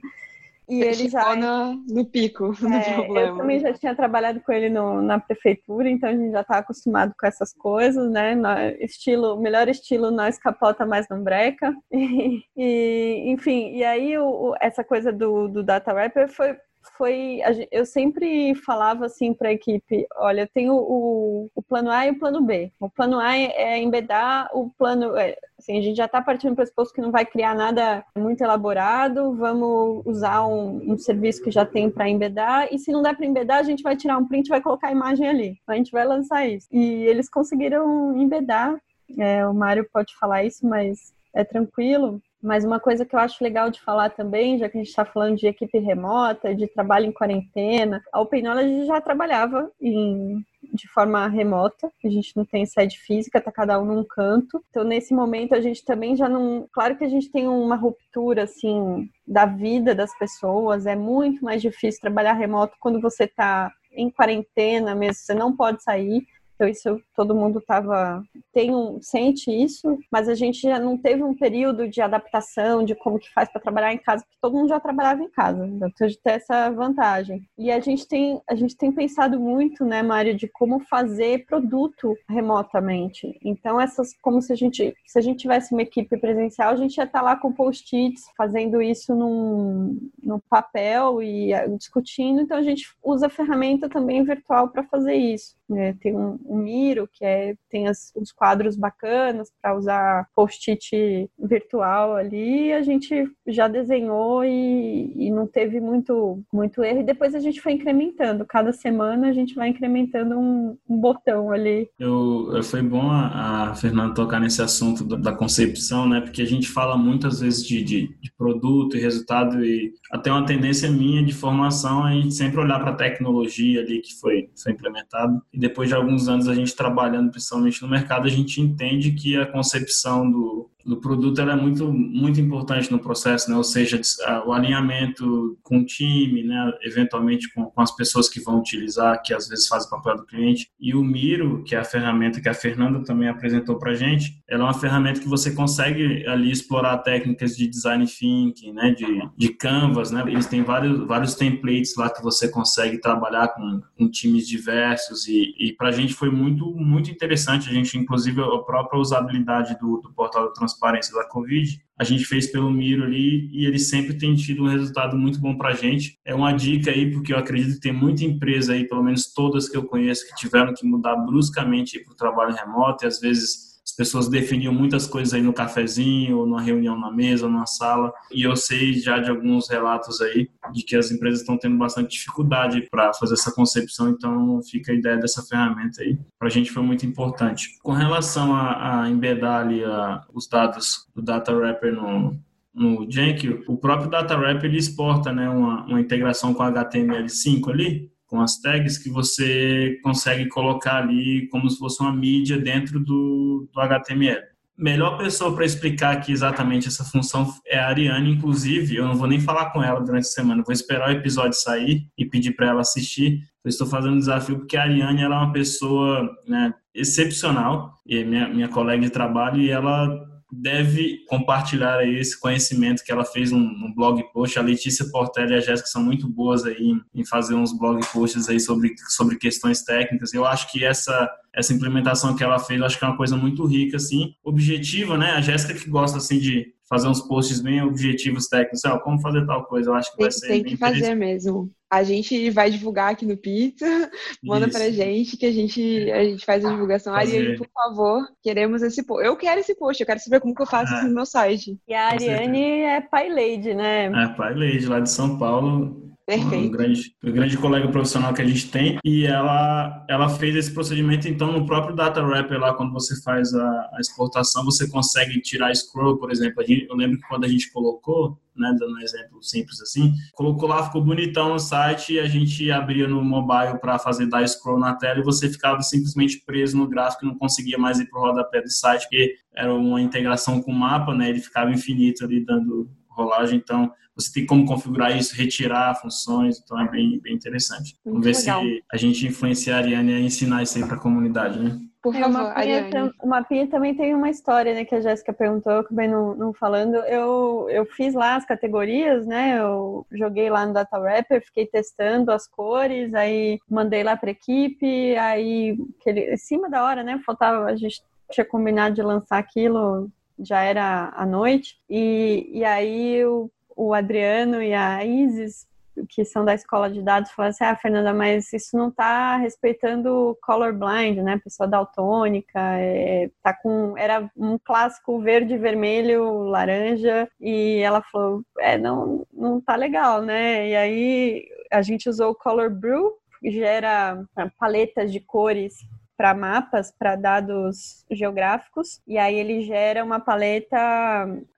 E 0.69 0.81
ele, 0.81 1.03
ele 1.03 1.09
já 1.09 1.35
no, 1.35 1.75
no 1.89 2.05
pico 2.05 2.53
é, 2.65 2.97
do 2.97 3.05
problema. 3.05 3.29
Eu 3.29 3.37
também 3.37 3.61
já 3.61 3.73
tinha 3.73 3.95
trabalhado 3.95 4.41
com 4.41 4.53
ele 4.53 4.69
no, 4.71 5.03
na 5.03 5.19
prefeitura, 5.19 5.89
então 5.89 6.09
a 6.09 6.13
gente 6.13 6.31
já 6.31 6.41
está 6.41 6.59
acostumado 6.59 7.13
com 7.19 7.27
essas 7.27 7.53
coisas, 7.53 8.11
né? 8.11 8.35
estilo, 8.81 9.41
melhor 9.41 9.69
estilo 9.69 10.11
nós 10.11 10.39
capota 10.39 10.87
mais 10.87 11.07
não 11.09 11.23
breca. 11.23 11.75
E, 12.03 12.45
e 12.57 13.31
enfim, 13.31 13.75
e 13.75 13.85
aí 13.85 14.17
o, 14.19 14.55
essa 14.61 14.85
coisa 14.85 15.13
do, 15.13 15.49
do 15.49 15.63
data 15.63 15.93
rapper 15.93 16.29
foi 16.29 16.57
foi 16.97 17.41
eu 17.71 17.85
sempre 17.85 18.55
falava 18.55 19.07
assim 19.07 19.33
para 19.33 19.49
a 19.49 19.53
equipe, 19.53 20.07
olha, 20.17 20.43
eu 20.43 20.49
tenho 20.49 20.75
o, 20.75 21.51
o 21.55 21.63
plano 21.63 21.91
A 21.91 22.07
e 22.07 22.11
o 22.11 22.19
plano 22.19 22.43
B. 22.43 22.73
O 22.81 22.91
plano 22.91 23.19
A 23.19 23.37
é 23.37 23.79
embedar 23.79 24.51
o 24.53 24.71
plano, 24.71 25.17
é, 25.17 25.37
assim, 25.59 25.79
a 25.79 25.83
gente 25.83 25.97
já 25.97 26.07
está 26.07 26.21
partindo 26.21 26.53
do 26.53 26.57
pressuposto 26.57 26.95
que 26.95 27.01
não 27.01 27.11
vai 27.11 27.25
criar 27.25 27.55
nada 27.55 28.05
muito 28.17 28.43
elaborado, 28.43 29.35
vamos 29.35 30.03
usar 30.07 30.47
um, 30.47 30.93
um 30.93 30.99
serviço 30.99 31.43
que 31.43 31.51
já 31.51 31.65
tem 31.65 31.91
para 31.91 32.09
embedar 32.09 32.69
e 32.73 32.79
se 32.79 32.93
não 32.93 33.03
der 33.03 33.17
para 33.17 33.27
embedar, 33.27 33.59
a 33.59 33.65
gente 33.65 33.83
vai 33.83 33.97
tirar 33.97 34.19
um 34.19 34.27
print 34.27 34.47
e 34.47 34.51
vai 34.51 34.61
colocar 34.61 34.89
a 34.89 34.93
imagem 34.93 35.29
ali. 35.29 35.59
A 35.67 35.75
gente 35.75 35.93
vai 35.93 36.05
lançar 36.05 36.47
isso. 36.47 36.69
E 36.71 37.05
eles 37.05 37.29
conseguiram 37.29 38.17
embedar. 38.17 38.77
É, 39.19 39.47
o 39.47 39.55
Mário 39.55 39.89
pode 39.93 40.17
falar 40.17 40.45
isso, 40.45 40.67
mas 40.67 41.13
é 41.35 41.45
tranquilo. 41.45 42.21
Mas 42.43 42.65
uma 42.65 42.81
coisa 42.81 43.05
que 43.05 43.15
eu 43.15 43.21
acho 43.21 43.43
legal 43.43 43.71
de 43.71 43.81
falar 43.81 44.11
também, 44.11 44.59
já 44.59 44.69
que 44.69 44.77
a 44.77 44.81
gente 44.81 44.91
está 44.91 45.05
falando 45.05 45.37
de 45.37 45.47
equipe 45.47 45.79
remota, 45.79 46.53
de 46.53 46.67
trabalho 46.67 47.07
em 47.07 47.13
quarentena, 47.13 48.03
a 48.13 48.21
Open 48.21 48.43
já 48.85 49.01
trabalhava 49.01 49.71
em, 49.81 50.45
de 50.75 50.89
forma 50.89 51.29
remota, 51.29 51.89
a 52.05 52.09
gente 52.09 52.37
não 52.37 52.45
tem 52.45 52.67
sede 52.67 52.99
física, 52.99 53.41
tá 53.41 53.53
cada 53.53 53.81
um 53.81 53.85
num 53.85 54.05
canto. 54.05 54.61
Então, 54.71 54.83
nesse 54.83 55.15
momento, 55.15 55.55
a 55.55 55.61
gente 55.61 55.85
também 55.85 56.17
já 56.17 56.29
não. 56.29 56.67
Claro 56.73 56.97
que 56.97 57.05
a 57.05 57.09
gente 57.09 57.31
tem 57.31 57.47
uma 57.47 57.77
ruptura, 57.77 58.43
assim, 58.43 59.09
da 59.25 59.47
vida 59.47 59.95
das 59.95 60.17
pessoas, 60.19 60.85
é 60.85 60.97
muito 60.97 61.45
mais 61.45 61.63
difícil 61.63 62.01
trabalhar 62.01 62.33
remoto 62.33 62.77
quando 62.81 63.01
você 63.01 63.25
está 63.25 63.71
em 63.93 64.11
quarentena 64.11 64.95
mesmo, 64.95 65.15
você 65.15 65.35
não 65.35 65.55
pode 65.55 65.83
sair. 65.83 66.27
Então 66.63 66.71
isso 66.71 67.03
todo 67.17 67.35
mundo 67.35 67.61
tava 67.61 68.23
tem 68.53 68.73
um 68.73 69.03
sente 69.03 69.51
isso, 69.51 69.99
mas 70.13 70.29
a 70.29 70.35
gente 70.35 70.61
já 70.61 70.79
não 70.79 70.97
teve 70.97 71.21
um 71.21 71.35
período 71.35 71.89
de 71.89 72.01
adaptação 72.01 72.85
de 72.85 72.95
como 72.95 73.19
que 73.19 73.33
faz 73.33 73.51
para 73.51 73.61
trabalhar 73.61 73.93
em 73.93 73.99
casa, 73.99 74.23
porque 74.23 74.39
todo 74.41 74.57
mundo 74.57 74.69
já 74.69 74.79
trabalhava 74.79 75.23
em 75.25 75.29
casa, 75.29 75.67
então 75.67 75.89
a 76.01 76.09
gente 76.09 76.21
tem 76.23 76.35
essa 76.35 76.71
vantagem. 76.71 77.43
E 77.59 77.73
a 77.73 77.81
gente 77.81 78.07
tem 78.07 78.41
a 78.49 78.55
gente 78.55 78.77
tem 78.77 78.93
pensado 78.93 79.41
muito, 79.41 79.85
né, 79.85 80.05
Mário, 80.05 80.37
de 80.37 80.47
como 80.47 80.79
fazer 80.79 81.47
produto 81.47 82.17
remotamente. 82.29 83.37
Então 83.43 83.81
essas 83.81 84.15
como 84.23 84.41
se 84.41 84.53
a 84.53 84.57
gente 84.57 84.95
se 85.05 85.19
a 85.19 85.23
gente 85.23 85.41
tivesse 85.41 85.73
uma 85.73 85.83
equipe 85.83 86.17
presencial, 86.17 86.71
a 86.71 86.77
gente 86.77 86.97
ia 86.97 87.05
estar 87.05 87.19
tá 87.19 87.25
lá 87.25 87.37
com 87.37 87.53
post-its 87.53 88.23
fazendo 88.37 88.81
isso 88.81 89.17
num 89.17 89.99
no 90.23 90.41
papel 90.49 91.21
e 91.21 91.53
eh, 91.53 91.67
discutindo, 91.71 92.41
então 92.41 92.57
a 92.57 92.63
gente 92.63 92.89
usa 93.03 93.27
a 93.27 93.31
ferramenta 93.31 93.89
também 93.89 94.23
virtual 94.23 94.69
para 94.69 94.85
fazer 94.85 95.17
isso. 95.17 95.57
É, 95.77 95.95
tem 95.95 96.17
um, 96.17 96.39
um, 96.53 96.63
Miro, 96.63 97.09
que 97.13 97.25
é, 97.25 97.55
tem 97.71 97.89
as, 97.89 98.13
os 98.17 98.33
quadros 98.33 98.77
bacanas 98.77 99.51
para 99.61 99.77
usar 99.77 100.27
post-it 100.35 101.29
virtual 101.39 102.15
ali, 102.15 102.73
a 102.73 102.83
gente 102.83 103.29
já 103.47 103.69
desenhou 103.69 104.45
e, 104.45 105.13
e, 105.17 105.31
não 105.31 105.47
teve 105.47 105.81
muito, 105.81 106.43
muito 106.53 106.83
erro. 106.83 107.01
E 107.01 107.05
depois 107.05 107.35
a 107.35 107.41
gente 107.41 107.61
foi 107.61 107.73
incrementando. 107.73 108.47
Cada 108.47 108.73
semana 108.73 109.29
a 109.29 109.33
gente 109.33 109.55
vai 109.55 109.69
incrementando 109.69 110.39
um, 110.39 110.77
um 110.89 110.99
botão 110.99 111.51
ali. 111.51 111.89
Eu, 111.99 112.63
foi 112.63 112.83
bom 112.83 113.11
a, 113.11 113.71
a 113.71 113.75
Fernanda 113.75 114.15
tocar 114.15 114.41
nesse 114.41 114.63
assunto 114.63 115.05
da, 115.05 115.33
concepção, 115.33 116.09
né? 116.09 116.21
Porque 116.21 116.43
a 116.43 116.47
gente 116.47 116.69
fala 116.69 116.97
muitas 116.97 117.41
vezes 117.41 117.67
de, 117.67 117.83
de, 117.83 118.17
de 118.21 118.33
produto 118.37 118.97
e 118.97 119.01
resultado 119.01 119.65
e 119.65 119.93
até 120.11 120.31
uma 120.31 120.45
tendência 120.45 120.91
minha 120.91 121.23
de 121.23 121.33
formação 121.33 122.05
a 122.05 122.13
gente 122.13 122.35
sempre 122.35 122.61
olhar 122.61 122.79
para 122.79 122.91
a 122.91 122.97
tecnologia 122.97 123.81
ali 123.81 124.01
que 124.01 124.15
foi, 124.21 124.49
foi 124.63 124.73
implementada 124.73 125.41
e 125.53 125.59
depois 125.59 125.89
de 125.89 125.95
alguns 125.95 126.29
a 126.49 126.55
gente 126.55 126.75
trabalhando 126.75 127.31
principalmente 127.31 127.83
no 127.83 127.89
mercado 127.89 128.27
a 128.27 128.31
gente 128.31 128.61
entende 128.61 129.13
que 129.13 129.37
a 129.37 129.47
concepção 129.47 130.31
do, 130.31 130.71
do 130.85 130.97
produto 130.97 131.41
ela 131.41 131.53
é 131.53 131.57
muito 131.57 131.93
muito 131.93 132.41
importante 132.41 132.91
no 132.91 132.99
processo, 132.99 133.51
né? 133.51 133.57
Ou 133.57 133.65
seja, 133.65 134.01
o 134.47 134.53
alinhamento 134.53 135.59
com 135.63 135.79
o 135.79 135.85
time, 135.85 136.43
né? 136.43 136.73
Eventualmente 136.83 137.53
com, 137.53 137.67
com, 137.67 137.81
as 137.81 137.95
pessoas 137.95 138.29
que 138.29 138.41
vão 138.41 138.59
utilizar, 138.59 139.21
que 139.23 139.33
às 139.33 139.49
vezes 139.49 139.69
fazem 139.69 139.91
papel 139.91 140.17
do 140.17 140.27
cliente. 140.27 140.69
E 140.81 140.95
o 140.95 141.03
Miro, 141.03 141.63
que 141.65 141.75
é 141.75 141.79
a 141.79 141.85
ferramenta 141.85 142.41
que 142.41 142.49
a 142.49 142.55
Fernanda 142.55 143.05
também 143.05 143.29
apresentou 143.29 143.79
para 143.79 143.95
gente, 143.95 144.43
ela 144.49 144.63
é 144.63 144.67
uma 144.67 144.75
ferramenta 144.75 145.21
que 145.21 145.29
você 145.29 145.53
consegue 145.53 146.27
ali 146.27 146.51
explorar 146.51 146.99
técnicas 146.99 147.57
de 147.57 147.67
design 147.67 148.05
thinking, 148.07 148.73
né? 148.73 148.91
De, 148.91 149.07
de 149.37 149.49
canvas, 149.51 150.11
né? 150.11 150.25
Eles 150.27 150.47
têm 150.47 150.63
vários 150.63 151.07
vários 151.07 151.35
templates 151.35 151.97
lá 151.97 152.11
que 152.11 152.23
você 152.23 152.49
consegue 152.49 152.99
trabalhar 152.99 153.49
com, 153.49 153.81
com 153.97 154.11
times 154.11 154.49
diversos 154.49 155.27
e, 155.27 155.55
e 155.59 155.73
para 155.73 155.89
a 155.89 155.93
gente 155.93 156.15
foi 156.15 156.31
muito 156.31 156.75
muito 156.75 157.11
interessante. 157.11 157.69
A 157.69 157.73
gente 157.73 157.97
inclusive 157.97 158.41
a 158.41 158.59
própria 158.59 159.01
usabilidade 159.01 159.79
do, 159.79 159.99
do 159.99 160.13
portal 160.13 160.53
transparência 160.73 161.15
da 161.15 161.25
Covid, 161.25 161.81
a 161.99 162.05
gente 162.05 162.25
fez 162.25 162.51
pelo 162.51 162.71
Miro 162.71 163.05
ali 163.05 163.49
e 163.53 163.65
ele 163.67 163.79
sempre 163.79 164.15
tem 164.19 164.35
tido 164.35 164.65
um 164.65 164.69
resultado 164.69 165.17
muito 165.17 165.41
bom 165.41 165.57
para 165.57 165.71
a 165.71 165.75
gente. 165.75 166.19
É 166.25 166.35
uma 166.35 166.53
dica 166.53 166.91
aí, 166.91 167.11
porque 167.11 167.33
eu 167.33 167.39
acredito 167.39 167.75
que 167.75 167.81
tem 167.81 167.93
muita 167.93 168.25
empresa 168.25 168.73
aí, 168.73 168.89
pelo 168.89 169.03
menos 169.05 169.33
todas 169.33 169.69
que 169.69 169.77
eu 169.77 169.85
conheço, 169.85 170.27
que 170.27 170.35
tiveram 170.35 170.75
que 170.75 170.87
mudar 170.87 171.17
bruscamente 171.17 172.01
para 172.01 172.13
o 172.13 172.17
trabalho 172.17 172.55
remoto 172.55 173.05
e 173.05 173.07
às 173.07 173.21
vezes 173.21 173.72
as 173.93 173.97
pessoas 173.97 174.27
definiam 174.27 174.73
muitas 174.73 175.07
coisas 175.07 175.35
aí 175.35 175.43
no 175.43 175.53
cafezinho, 175.53 176.39
ou 176.39 176.47
numa 176.47 176.63
reunião 176.63 176.99
na 176.99 177.11
mesa, 177.11 177.45
ou 177.45 177.53
numa 177.53 177.67
sala. 177.67 178.11
E 178.33 178.43
eu 178.43 178.57
sei 178.57 178.95
já 178.95 179.19
de 179.19 179.29
alguns 179.29 179.69
relatos 179.69 180.19
aí 180.23 180.49
de 180.73 180.83
que 180.83 180.97
as 180.97 181.11
empresas 181.11 181.41
estão 181.41 181.59
tendo 181.59 181.77
bastante 181.77 182.13
dificuldade 182.13 182.89
para 182.91 183.13
fazer 183.13 183.35
essa 183.35 183.53
concepção, 183.53 184.09
então 184.09 184.63
fica 184.63 184.93
a 184.93 184.95
ideia 184.95 185.19
dessa 185.19 185.43
ferramenta 185.43 186.01
aí. 186.01 186.19
Para 186.39 186.49
a 186.49 186.51
gente 186.51 186.73
foi 186.73 186.83
muito 186.83 187.05
importante. 187.05 187.79
Com 187.83 187.93
relação 187.93 188.55
a, 188.55 189.03
a 189.03 189.11
embedar 189.11 189.61
ali 189.61 189.85
a, 189.85 190.25
os 190.33 190.49
dados 190.49 191.07
do 191.15 191.21
Data 191.21 191.53
Wrapper 191.53 191.93
no, 191.93 192.41
no 192.75 193.07
Jenkins, 193.11 193.63
o 193.69 193.77
próprio 193.77 194.09
Data 194.09 194.35
Wrapper 194.35 194.71
ele 194.71 194.79
exporta 194.79 195.31
né, 195.33 195.51
uma, 195.51 195.85
uma 195.85 196.01
integração 196.01 196.55
com 196.55 196.63
HTML5 196.63 197.69
ali, 197.71 198.11
com 198.33 198.41
as 198.41 198.59
tags 198.59 198.97
que 198.97 199.11
você 199.11 199.99
consegue 200.03 200.49
colocar 200.49 201.03
ali 201.03 201.47
como 201.51 201.69
se 201.69 201.79
fosse 201.79 202.01
uma 202.01 202.11
mídia 202.11 202.57
dentro 202.57 202.99
do, 202.99 203.69
do 203.71 203.79
HTML. 203.79 204.41
Melhor 204.75 205.19
pessoa 205.19 205.55
para 205.55 205.67
explicar 205.67 206.15
aqui 206.15 206.33
exatamente 206.33 206.89
essa 206.89 207.05
função 207.05 207.53
é 207.67 207.79
a 207.79 207.89
Ariane, 207.89 208.33
inclusive, 208.33 208.97
eu 208.97 209.07
não 209.07 209.17
vou 209.17 209.29
nem 209.29 209.39
falar 209.39 209.71
com 209.71 209.83
ela 209.83 210.01
durante 210.01 210.23
a 210.23 210.31
semana, 210.31 210.63
vou 210.63 210.73
esperar 210.73 211.11
o 211.11 211.13
episódio 211.13 211.61
sair 211.61 212.09
e 212.17 212.25
pedir 212.25 212.53
para 212.53 212.69
ela 212.69 212.81
assistir. 212.81 213.43
Eu 213.63 213.69
estou 213.69 213.87
fazendo 213.87 214.15
um 214.15 214.19
desafio 214.19 214.61
porque 214.61 214.79
a 214.79 214.85
Ariane 214.85 215.21
ela 215.21 215.35
é 215.35 215.39
uma 215.39 215.53
pessoa 215.53 216.27
né, 216.49 216.73
excepcional, 216.95 217.99
e 218.07 218.25
minha, 218.25 218.49
minha 218.49 218.69
colega 218.69 219.03
de 219.03 219.11
trabalho, 219.11 219.61
e 219.61 219.69
ela 219.69 220.09
deve 220.53 221.25
compartilhar 221.27 222.07
esse 222.07 222.39
conhecimento 222.39 223.03
que 223.03 223.11
ela 223.11 223.25
fez 223.25 223.51
um, 223.51 223.59
um, 223.59 223.93
blog 223.95 224.23
post. 224.35 224.59
A 224.59 224.63
Letícia 224.63 225.07
Portela 225.11 225.53
e 225.53 225.55
a 225.55 225.61
Jéssica 225.61 225.89
são 225.89 226.03
muito 226.03 226.29
boas 226.29 226.67
aí 226.67 226.77
em, 226.77 227.01
em, 227.15 227.25
fazer 227.25 227.55
uns 227.55 227.73
blog 227.73 228.05
posts 228.13 228.51
aí 228.51 228.61
sobre, 228.61 228.95
sobre 229.09 229.39
questões 229.39 229.83
técnicas. 229.83 230.35
Eu 230.35 230.45
acho 230.45 230.71
que 230.71 230.85
essa 230.85 231.31
essa 231.55 231.75
implementação 231.75 232.35
que 232.35 232.43
ela 232.43 232.59
fez, 232.59 232.81
acho 232.81 232.99
que 232.99 233.05
é 233.05 233.09
uma 233.09 233.17
coisa 233.17 233.37
muito 233.37 233.67
rica, 233.67 233.99
assim, 233.99 234.35
objetiva, 234.43 235.19
né? 235.19 235.33
A 235.33 235.41
Jéssica 235.43 235.75
que 235.75 235.89
gosta, 235.89 236.17
assim, 236.17 236.39
de 236.39 236.73
fazer 236.89 237.09
uns 237.09 237.21
posts 237.21 237.61
bem 237.61 237.83
objetivos 237.83 238.49
técnicos, 238.49 238.85
ó, 238.87 238.99
como 238.99 239.21
fazer 239.21 239.47
tal 239.47 239.65
coisa, 239.65 239.91
eu 239.91 239.95
acho 239.95 240.11
que 240.11 240.17
tem, 240.17 240.25
vai 240.25 240.33
ser 240.33 240.49
Tem 240.49 240.65
que 240.65 240.77
fazer 240.77 241.15
mesmo. 241.15 241.71
A 241.93 242.03
gente 242.03 242.49
vai 242.49 242.71
divulgar 242.71 243.13
aqui 243.13 243.27
no 243.27 243.37
Pizza, 243.37 243.85
manda 244.43 244.67
Isso. 244.67 244.79
pra 244.79 244.91
gente 244.91 245.37
que 245.37 245.45
a 245.45 245.53
gente, 245.53 246.11
a 246.11 246.25
gente 246.25 246.43
faz 246.43 246.65
a 246.65 246.71
divulgação. 246.71 247.13
Fazer. 247.13 247.37
Ariane, 247.37 247.59
por 247.59 247.69
favor, 247.69 248.27
queremos 248.43 248.81
esse 248.81 249.03
post. 249.03 249.27
Eu 249.27 249.37
quero 249.37 249.61
esse 249.61 249.75
post, 249.75 250.01
eu 250.01 250.07
quero 250.07 250.19
saber 250.19 250.41
como 250.41 250.55
que 250.55 250.63
eu 250.63 250.67
faço 250.67 250.95
isso 250.95 251.07
no 251.07 251.15
meu 251.15 251.27
site. 251.27 251.79
E 251.87 251.93
a 251.93 252.09
Ariane 252.09 252.81
é 252.81 253.01
pai 253.03 253.29
lady, 253.29 253.75
né? 253.75 254.07
É, 254.07 254.29
pai 254.29 254.55
lady, 254.55 254.87
lá 254.87 255.01
de 255.01 255.11
São 255.11 255.39
Paulo 255.39 256.03
Perfeito. 256.27 256.67
Um 256.67 256.71
grande, 256.71 257.17
um 257.23 257.33
grande 257.33 257.59
colega 257.59 257.89
profissional 257.89 258.33
que 258.33 258.43
a 258.43 258.47
gente 258.47 258.71
tem. 258.71 258.99
E 259.05 259.27
ela, 259.27 260.05
ela 260.09 260.29
fez 260.29 260.55
esse 260.55 260.73
procedimento, 260.73 261.29
então, 261.29 261.53
no 261.53 261.67
próprio 261.67 261.97
Data 261.97 262.23
Wrapper, 262.23 262.59
lá, 262.59 262.75
quando 262.75 262.93
você 262.93 263.21
faz 263.23 263.53
a, 263.55 263.91
a 263.93 263.99
exportação, 264.01 264.65
você 264.65 264.89
consegue 264.89 265.41
tirar 265.41 265.75
scroll, 265.75 266.19
por 266.19 266.31
exemplo. 266.31 266.65
Gente, 266.65 266.87
eu 266.89 266.97
lembro 266.97 267.19
que 267.19 267.27
quando 267.27 267.45
a 267.45 267.49
gente 267.49 267.71
colocou, 267.73 268.39
né, 268.57 268.75
dando 268.79 268.95
um 268.95 269.01
exemplo 269.01 269.43
simples 269.43 269.81
assim, 269.81 270.13
colocou 270.35 270.69
lá, 270.69 270.85
ficou 270.85 271.03
bonitão 271.03 271.51
no 271.51 271.59
site, 271.59 272.15
e 272.15 272.21
a 272.21 272.27
gente 272.27 272.71
abria 272.71 273.09
no 273.09 273.23
mobile 273.23 273.79
para 273.81 273.99
fazer 273.99 274.27
dar 274.27 274.47
scroll 274.47 274.79
na 274.79 274.95
tela 274.95 275.21
e 275.21 275.25
você 275.25 275.49
ficava 275.49 275.81
simplesmente 275.83 276.43
preso 276.45 276.77
no 276.77 276.89
gráfico 276.89 277.25
e 277.25 277.29
não 277.29 277.37
conseguia 277.37 277.79
mais 277.79 277.99
ir 277.99 278.09
para 278.09 278.19
o 278.19 278.23
rodapé 278.23 278.63
do 278.63 278.71
site, 278.71 279.03
porque 279.03 279.35
era 279.55 279.73
uma 279.73 280.01
integração 280.01 280.63
com 280.63 280.71
o 280.71 280.75
mapa, 280.75 281.15
né, 281.15 281.31
ele 281.31 281.41
ficava 281.41 281.71
infinito 281.71 282.25
ali 282.25 282.45
dando 282.45 282.91
rolagem, 283.09 283.59
então 283.59 283.93
você 284.15 284.33
tem 284.33 284.47
como 284.47 284.67
configurar 284.67 285.17
isso, 285.17 285.35
retirar 285.35 285.95
funções, 285.95 286.61
então 286.63 286.79
é 286.79 286.91
bem, 286.91 287.19
bem 287.21 287.35
interessante. 287.35 287.97
Muito 288.05 288.23
Vamos 288.23 288.27
ver 288.27 288.37
legal. 288.37 288.63
se 288.63 288.85
a 288.93 288.97
gente 288.97 289.27
influencia 289.27 289.75
a 289.75 289.79
Ariane 289.79 290.13
a 290.13 290.21
ensinar 290.21 290.63
isso 290.63 290.77
aí 290.77 290.85
para 290.85 290.97
a 290.97 291.01
comunidade, 291.01 291.59
né? 291.59 291.79
Por 292.03 292.17
é, 292.17 292.21
favor, 292.21 292.41
o 292.41 292.45
Mapinha, 292.49 293.13
o 293.23 293.29
Mapinha 293.29 293.67
também 293.69 293.95
tem 293.95 294.13
uma 294.13 294.29
história, 294.29 294.75
né, 294.75 294.85
que 294.85 294.95
a 294.95 295.01
Jéssica 295.01 295.33
perguntou, 295.33 295.73
eu 295.73 295.81
acabei 295.81 296.09
não, 296.09 296.35
não 296.35 296.53
falando. 296.53 296.97
Eu, 296.97 297.69
eu 297.71 297.87
fiz 297.87 298.13
lá 298.13 298.35
as 298.35 298.45
categorias, 298.45 299.25
né, 299.25 299.61
eu 299.61 300.05
joguei 300.11 300.51
lá 300.51 300.67
no 300.67 300.73
Data 300.73 300.99
Wrapper, 300.99 301.45
fiquei 301.45 301.65
testando 301.65 302.33
as 302.33 302.49
cores, 302.49 303.15
aí 303.15 303.61
mandei 303.71 304.03
lá 304.03 304.17
para 304.17 304.31
a 304.31 304.33
equipe, 304.33 305.17
aí 305.17 305.79
aquele, 306.01 306.35
em 306.35 306.37
cima 306.37 306.69
da 306.69 306.85
hora, 306.85 307.05
né, 307.05 307.23
faltava, 307.25 307.67
a 307.67 307.77
gente 307.77 308.03
tinha 308.33 308.45
combinado 308.45 308.97
de 308.97 309.03
lançar 309.03 309.39
aquilo, 309.39 310.11
já 310.41 310.61
era 310.61 311.13
à 311.15 311.25
noite, 311.25 311.79
e, 311.89 312.51
e 312.53 312.65
aí 312.65 313.25
o, 313.25 313.49
o 313.77 313.95
Adriano 313.95 314.61
e 314.61 314.75
a 314.75 315.05
Isis, 315.05 315.69
que 316.09 316.25
são 316.25 316.45
da 316.45 316.55
escola 316.55 316.91
de 316.91 317.03
dados, 317.03 317.31
falaram 317.33 317.51
assim, 317.51 317.65
ah, 317.65 317.77
Fernanda, 317.77 318.13
mas 318.13 318.53
isso 318.53 318.77
não 318.77 318.89
está 318.89 319.37
respeitando 319.37 320.37
colorblind, 320.43 321.19
né, 321.23 321.41
pessoa 321.43 321.69
daltônica, 321.69 322.59
é, 322.79 323.31
tá 323.43 323.53
com, 323.55 323.97
era 323.97 324.31
um 324.37 324.59
clássico 324.59 325.21
verde, 325.21 325.57
vermelho, 325.57 326.45
laranja, 326.45 327.29
e 327.41 327.79
ela 327.79 328.03
falou, 328.03 328.43
é, 328.59 328.79
não, 328.79 329.27
não 329.33 329.61
tá 329.61 329.77
legal, 329.77 330.23
né, 330.23 330.69
e 330.69 330.77
aí 330.77 331.45
a 331.71 331.83
gente 331.83 332.09
usou 332.09 332.31
o 332.31 332.35
Color 332.35 332.71
Brew, 332.71 333.13
que 333.41 333.51
gera 333.51 334.25
paletas 334.59 335.13
de 335.13 335.21
cores 335.21 335.75
para 336.17 336.35
mapas, 336.35 336.93
para 336.97 337.17
dados 337.17 338.05
geográficos, 338.11 339.01
e 339.07 339.19
aí 339.19 339.35
ele 339.35 339.63
gera 339.63 340.05
uma 340.05 340.21
paleta 340.21 340.79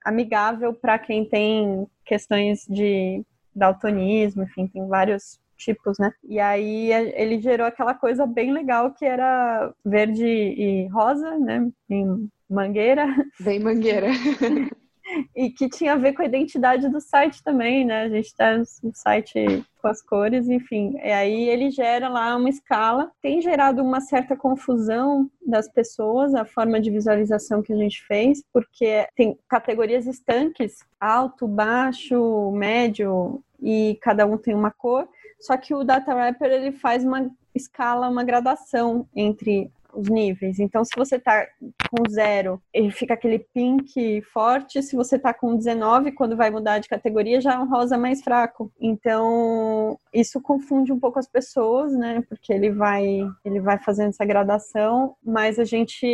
amigável 0.03 0.73
para 0.73 0.97
quem 0.97 1.23
tem 1.23 1.85
questões 2.03 2.65
de 2.67 3.23
daltonismo, 3.55 4.43
enfim, 4.43 4.67
tem 4.67 4.87
vários 4.87 5.39
tipos, 5.57 5.97
né? 5.97 6.11
E 6.23 6.39
aí 6.39 6.91
ele 6.91 7.39
gerou 7.39 7.65
aquela 7.65 7.93
coisa 7.93 8.25
bem 8.25 8.51
legal 8.51 8.93
que 8.93 9.05
era 9.05 9.73
verde 9.83 10.25
e 10.25 10.87
rosa, 10.87 11.37
né? 11.39 11.67
Em 11.89 12.29
mangueira. 12.49 13.07
Bem 13.39 13.59
mangueira. 13.59 14.07
e 15.35 15.49
que 15.49 15.69
tinha 15.69 15.93
a 15.93 15.97
ver 15.97 16.13
com 16.13 16.21
a 16.21 16.25
identidade 16.25 16.89
do 16.89 16.99
site 16.99 17.43
também, 17.43 17.85
né? 17.85 18.03
A 18.03 18.09
gente 18.09 18.25
está 18.25 18.57
no 18.57 18.93
site 18.93 19.65
com 19.81 19.87
as 19.87 20.01
cores, 20.01 20.49
enfim. 20.49 20.95
E 20.97 21.11
aí 21.11 21.49
ele 21.49 21.69
gera 21.69 22.09
lá 22.09 22.35
uma 22.35 22.49
escala. 22.49 23.11
Tem 23.21 23.41
gerado 23.41 23.81
uma 23.81 24.01
certa 24.01 24.35
confusão 24.35 25.29
das 25.45 25.67
pessoas, 25.71 26.33
a 26.33 26.45
forma 26.45 26.79
de 26.79 26.89
visualização 26.89 27.61
que 27.61 27.73
a 27.73 27.77
gente 27.77 28.03
fez, 28.05 28.43
porque 28.51 29.07
tem 29.15 29.37
categorias 29.47 30.07
estanques, 30.07 30.79
alto, 30.99 31.47
baixo, 31.47 32.51
médio, 32.51 33.43
e 33.61 33.97
cada 34.01 34.25
um 34.25 34.37
tem 34.37 34.53
uma 34.53 34.71
cor. 34.71 35.07
Só 35.39 35.57
que 35.57 35.73
o 35.73 35.83
Data 35.83 36.13
Wrapper 36.13 36.51
ele 36.51 36.71
faz 36.71 37.03
uma 37.03 37.29
escala, 37.53 38.09
uma 38.09 38.23
gradação 38.23 39.07
entre 39.15 39.71
os 39.95 40.09
níveis. 40.09 40.59
Então, 40.59 40.83
se 40.83 40.91
você 40.95 41.19
tá 41.19 41.47
com 41.89 42.09
zero, 42.09 42.61
ele 42.73 42.91
fica 42.91 43.13
aquele 43.13 43.39
pink 43.39 44.21
forte. 44.33 44.81
Se 44.81 44.95
você 44.95 45.17
tá 45.17 45.33
com 45.33 45.55
19, 45.55 46.11
quando 46.11 46.35
vai 46.35 46.49
mudar 46.49 46.79
de 46.79 46.89
categoria, 46.89 47.41
já 47.41 47.53
é 47.53 47.59
um 47.59 47.69
rosa 47.69 47.97
mais 47.97 48.21
fraco. 48.21 48.71
Então, 48.79 49.97
isso 50.13 50.41
confunde 50.41 50.91
um 50.91 50.99
pouco 50.99 51.19
as 51.19 51.27
pessoas, 51.27 51.93
né? 51.93 52.23
Porque 52.27 52.51
ele 52.51 52.71
vai, 52.71 53.05
ele 53.43 53.59
vai 53.59 53.77
fazendo 53.79 54.09
essa 54.09 54.25
gradação, 54.25 55.15
mas 55.23 55.59
a 55.59 55.63
gente, 55.63 56.05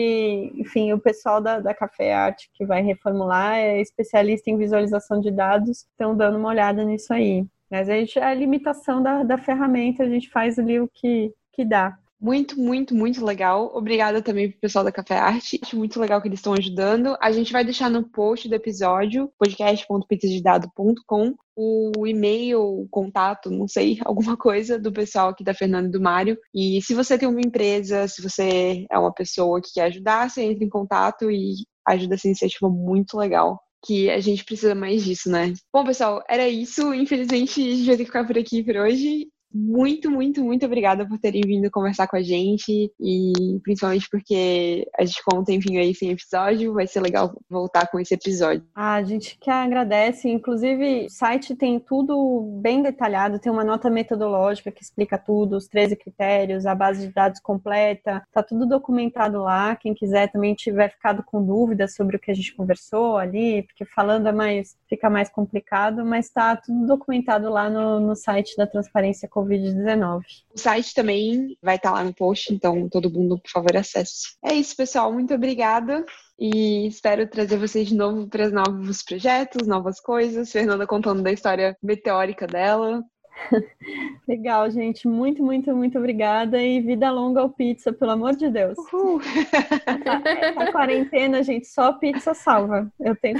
enfim, 0.55 0.93
o 0.93 0.99
pessoal 0.99 1.41
da, 1.41 1.59
da 1.59 1.73
Café 1.73 2.13
Arte 2.13 2.49
que 2.53 2.65
vai 2.65 2.81
reformular 2.81 3.55
é 3.55 3.81
especialista 3.81 4.49
em 4.49 4.57
visualização 4.57 5.19
de 5.19 5.31
dados, 5.31 5.85
estão 5.91 6.15
dando 6.15 6.37
uma 6.37 6.49
olhada 6.49 6.83
nisso 6.83 7.13
aí. 7.13 7.45
Mas 7.69 7.87
a, 7.87 7.93
gente, 7.95 8.19
a 8.19 8.33
limitação 8.33 9.01
da, 9.01 9.23
da 9.23 9.37
ferramenta, 9.37 10.03
a 10.03 10.09
gente 10.09 10.29
faz 10.29 10.59
ali 10.59 10.79
o 10.79 10.89
que, 10.93 11.33
que 11.53 11.63
dá. 11.63 11.97
Muito, 12.21 12.59
muito, 12.59 12.93
muito 12.93 13.25
legal. 13.25 13.71
Obrigada 13.73 14.21
também 14.21 14.51
pro 14.51 14.59
pessoal 14.59 14.85
da 14.85 14.91
Café 14.91 15.17
Arte. 15.17 15.59
Acho 15.63 15.75
muito 15.75 15.99
legal 15.99 16.21
que 16.21 16.27
eles 16.27 16.37
estão 16.37 16.53
ajudando. 16.53 17.17
A 17.19 17.31
gente 17.31 17.51
vai 17.51 17.65
deixar 17.65 17.89
no 17.89 18.07
post 18.07 18.47
do 18.47 18.53
episódio, 18.53 19.31
podcast.pizzasdedado.com, 19.39 21.33
o 21.57 22.05
e-mail, 22.05 22.61
o 22.61 22.87
contato, 22.91 23.49
não 23.49 23.67
sei, 23.67 23.97
alguma 24.05 24.37
coisa 24.37 24.77
do 24.77 24.93
pessoal 24.93 25.29
aqui 25.29 25.43
da 25.43 25.55
Fernanda 25.55 25.87
e 25.87 25.91
do 25.91 25.99
Mário. 25.99 26.37
E 26.53 26.79
se 26.83 26.93
você 26.93 27.17
tem 27.17 27.27
uma 27.27 27.41
empresa, 27.41 28.07
se 28.07 28.21
você 28.21 28.85
é 28.91 28.99
uma 28.99 29.11
pessoa 29.11 29.59
que 29.59 29.73
quer 29.73 29.85
ajudar, 29.85 30.29
você 30.29 30.43
entra 30.43 30.63
em 30.63 30.69
contato 30.69 31.31
e 31.31 31.65
ajuda 31.87 32.13
essa 32.13 32.27
iniciativa 32.27 32.69
muito 32.69 33.17
legal 33.17 33.59
que 33.83 34.11
a 34.11 34.19
gente 34.19 34.45
precisa 34.45 34.75
mais 34.75 35.03
disso, 35.03 35.27
né? 35.27 35.53
Bom, 35.73 35.83
pessoal, 35.83 36.23
era 36.29 36.47
isso. 36.47 36.93
Infelizmente, 36.93 37.59
a 37.61 37.75
gente 37.75 37.85
vai 37.87 37.97
ter 37.97 38.03
que 38.03 38.11
ficar 38.11 38.27
por 38.27 38.37
aqui 38.37 38.63
por 38.63 38.75
hoje 38.75 39.27
muito, 39.53 40.09
muito, 40.09 40.43
muito 40.43 40.65
obrigada 40.65 41.05
por 41.07 41.17
terem 41.17 41.41
vindo 41.41 41.69
conversar 41.69 42.07
com 42.07 42.15
a 42.15 42.21
gente 42.21 42.91
e 42.99 43.59
principalmente 43.63 44.07
porque 44.09 44.87
a 44.97 45.03
gente 45.03 45.21
conta, 45.23 45.51
enfim, 45.51 45.77
aí 45.77 45.93
sem 45.93 46.11
episódio, 46.11 46.73
vai 46.73 46.87
ser 46.87 47.01
legal 47.01 47.37
voltar 47.49 47.87
com 47.87 47.99
esse 47.99 48.13
episódio. 48.13 48.63
A 48.73 49.01
gente 49.03 49.37
que 49.39 49.49
agradece, 49.49 50.29
inclusive 50.29 51.05
o 51.05 51.09
site 51.09 51.55
tem 51.55 51.79
tudo 51.79 52.59
bem 52.61 52.81
detalhado, 52.81 53.39
tem 53.39 53.51
uma 53.51 53.63
nota 53.63 53.89
metodológica 53.89 54.71
que 54.71 54.83
explica 54.83 55.17
tudo, 55.17 55.57
os 55.57 55.67
13 55.67 55.95
critérios, 55.95 56.65
a 56.65 56.73
base 56.73 57.07
de 57.07 57.13
dados 57.13 57.39
completa, 57.39 58.23
tá 58.31 58.41
tudo 58.41 58.65
documentado 58.65 59.41
lá, 59.41 59.75
quem 59.75 59.93
quiser 59.93 60.31
também 60.31 60.53
tiver 60.55 60.89
ficado 60.89 61.23
com 61.23 61.43
dúvidas 61.43 61.95
sobre 61.95 62.15
o 62.15 62.19
que 62.19 62.31
a 62.31 62.33
gente 62.33 62.55
conversou 62.55 63.17
ali, 63.17 63.63
porque 63.63 63.85
falando 63.85 64.27
é 64.27 64.31
mais, 64.31 64.75
fica 64.87 65.09
mais 65.09 65.29
complicado, 65.29 66.05
mas 66.05 66.29
tá 66.29 66.55
tudo 66.55 66.85
documentado 66.85 67.49
lá 67.49 67.69
no, 67.69 67.99
no 67.99 68.15
site 68.15 68.55
da 68.55 68.65
Transparência 68.65 69.27
Covid-19. 69.43 70.21
O 70.53 70.59
site 70.59 70.93
também 70.93 71.57
vai 71.61 71.75
estar 71.75 71.91
lá 71.91 72.03
no 72.03 72.13
post, 72.13 72.53
então 72.53 72.87
todo 72.89 73.11
mundo, 73.11 73.39
por 73.39 73.49
favor, 73.49 73.75
acesse. 73.75 74.35
É 74.43 74.53
isso, 74.53 74.75
pessoal. 74.75 75.11
Muito 75.11 75.33
obrigada. 75.33 76.05
E 76.39 76.87
espero 76.87 77.27
trazer 77.27 77.57
vocês 77.57 77.87
de 77.87 77.95
novo 77.95 78.27
para 78.27 78.49
novos 78.49 79.03
projetos, 79.03 79.67
novas 79.67 79.99
coisas. 79.99 80.51
Fernanda 80.51 80.87
contando 80.87 81.21
da 81.21 81.31
história 81.31 81.77
meteórica 81.83 82.47
dela. 82.47 83.03
Legal, 84.27 84.69
gente. 84.69 85.07
Muito, 85.07 85.43
muito, 85.43 85.75
muito 85.75 85.97
obrigada. 85.97 86.61
E 86.61 86.81
vida 86.81 87.11
longa 87.11 87.41
ao 87.41 87.49
pizza, 87.49 87.91
pelo 87.91 88.11
amor 88.11 88.35
de 88.35 88.49
Deus. 88.49 88.77
Uhul. 88.77 89.21
Essa, 90.25 90.71
quarentena, 90.71 91.43
gente, 91.43 91.67
só 91.67 91.93
pizza 91.93 92.33
salva. 92.33 92.91
Eu 92.99 93.15
tenho 93.15 93.39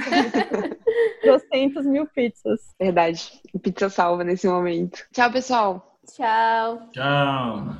200 1.24 1.86
mil 1.86 2.06
pizzas. 2.06 2.60
Verdade. 2.80 3.40
Pizza 3.62 3.88
salva 3.88 4.24
nesse 4.24 4.46
momento. 4.46 5.04
Tchau, 5.12 5.30
pessoal. 5.30 5.91
Tchau. 6.06 6.88
Tchau. 6.92 7.76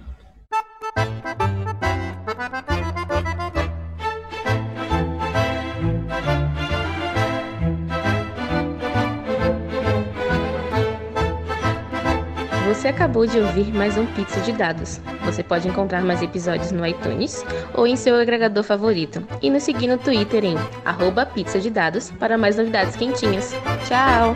Você 12.69 12.89
acabou 12.89 13.27
de 13.27 13.39
ouvir 13.39 13.73
mais 13.73 13.99
um 13.99 14.07
Pizza 14.07 14.41
de 14.41 14.53
Dados. 14.53 15.01
Você 15.25 15.43
pode 15.43 15.69
encontrar 15.69 16.03
mais 16.03 16.23
episódios 16.23 16.73
no 16.73 16.87
iTunes 16.87 17.45
ou 17.75 17.87
em 17.87 17.97
seu 17.97 18.17
agregador 18.17 18.63
favorito. 18.65 19.27
E 19.43 19.51
nos 19.51 19.63
seguir 19.63 19.89
no 19.89 19.99
Twitter 19.99 20.45
em 20.45 20.57
arroba 20.85 21.27
pizza 21.27 21.61
de 21.61 21.71
dados 21.71 22.11
para 22.13 22.39
mais 22.39 22.57
novidades 22.57 22.97
quentinhas. 22.97 23.53
Tchau! 23.87 24.35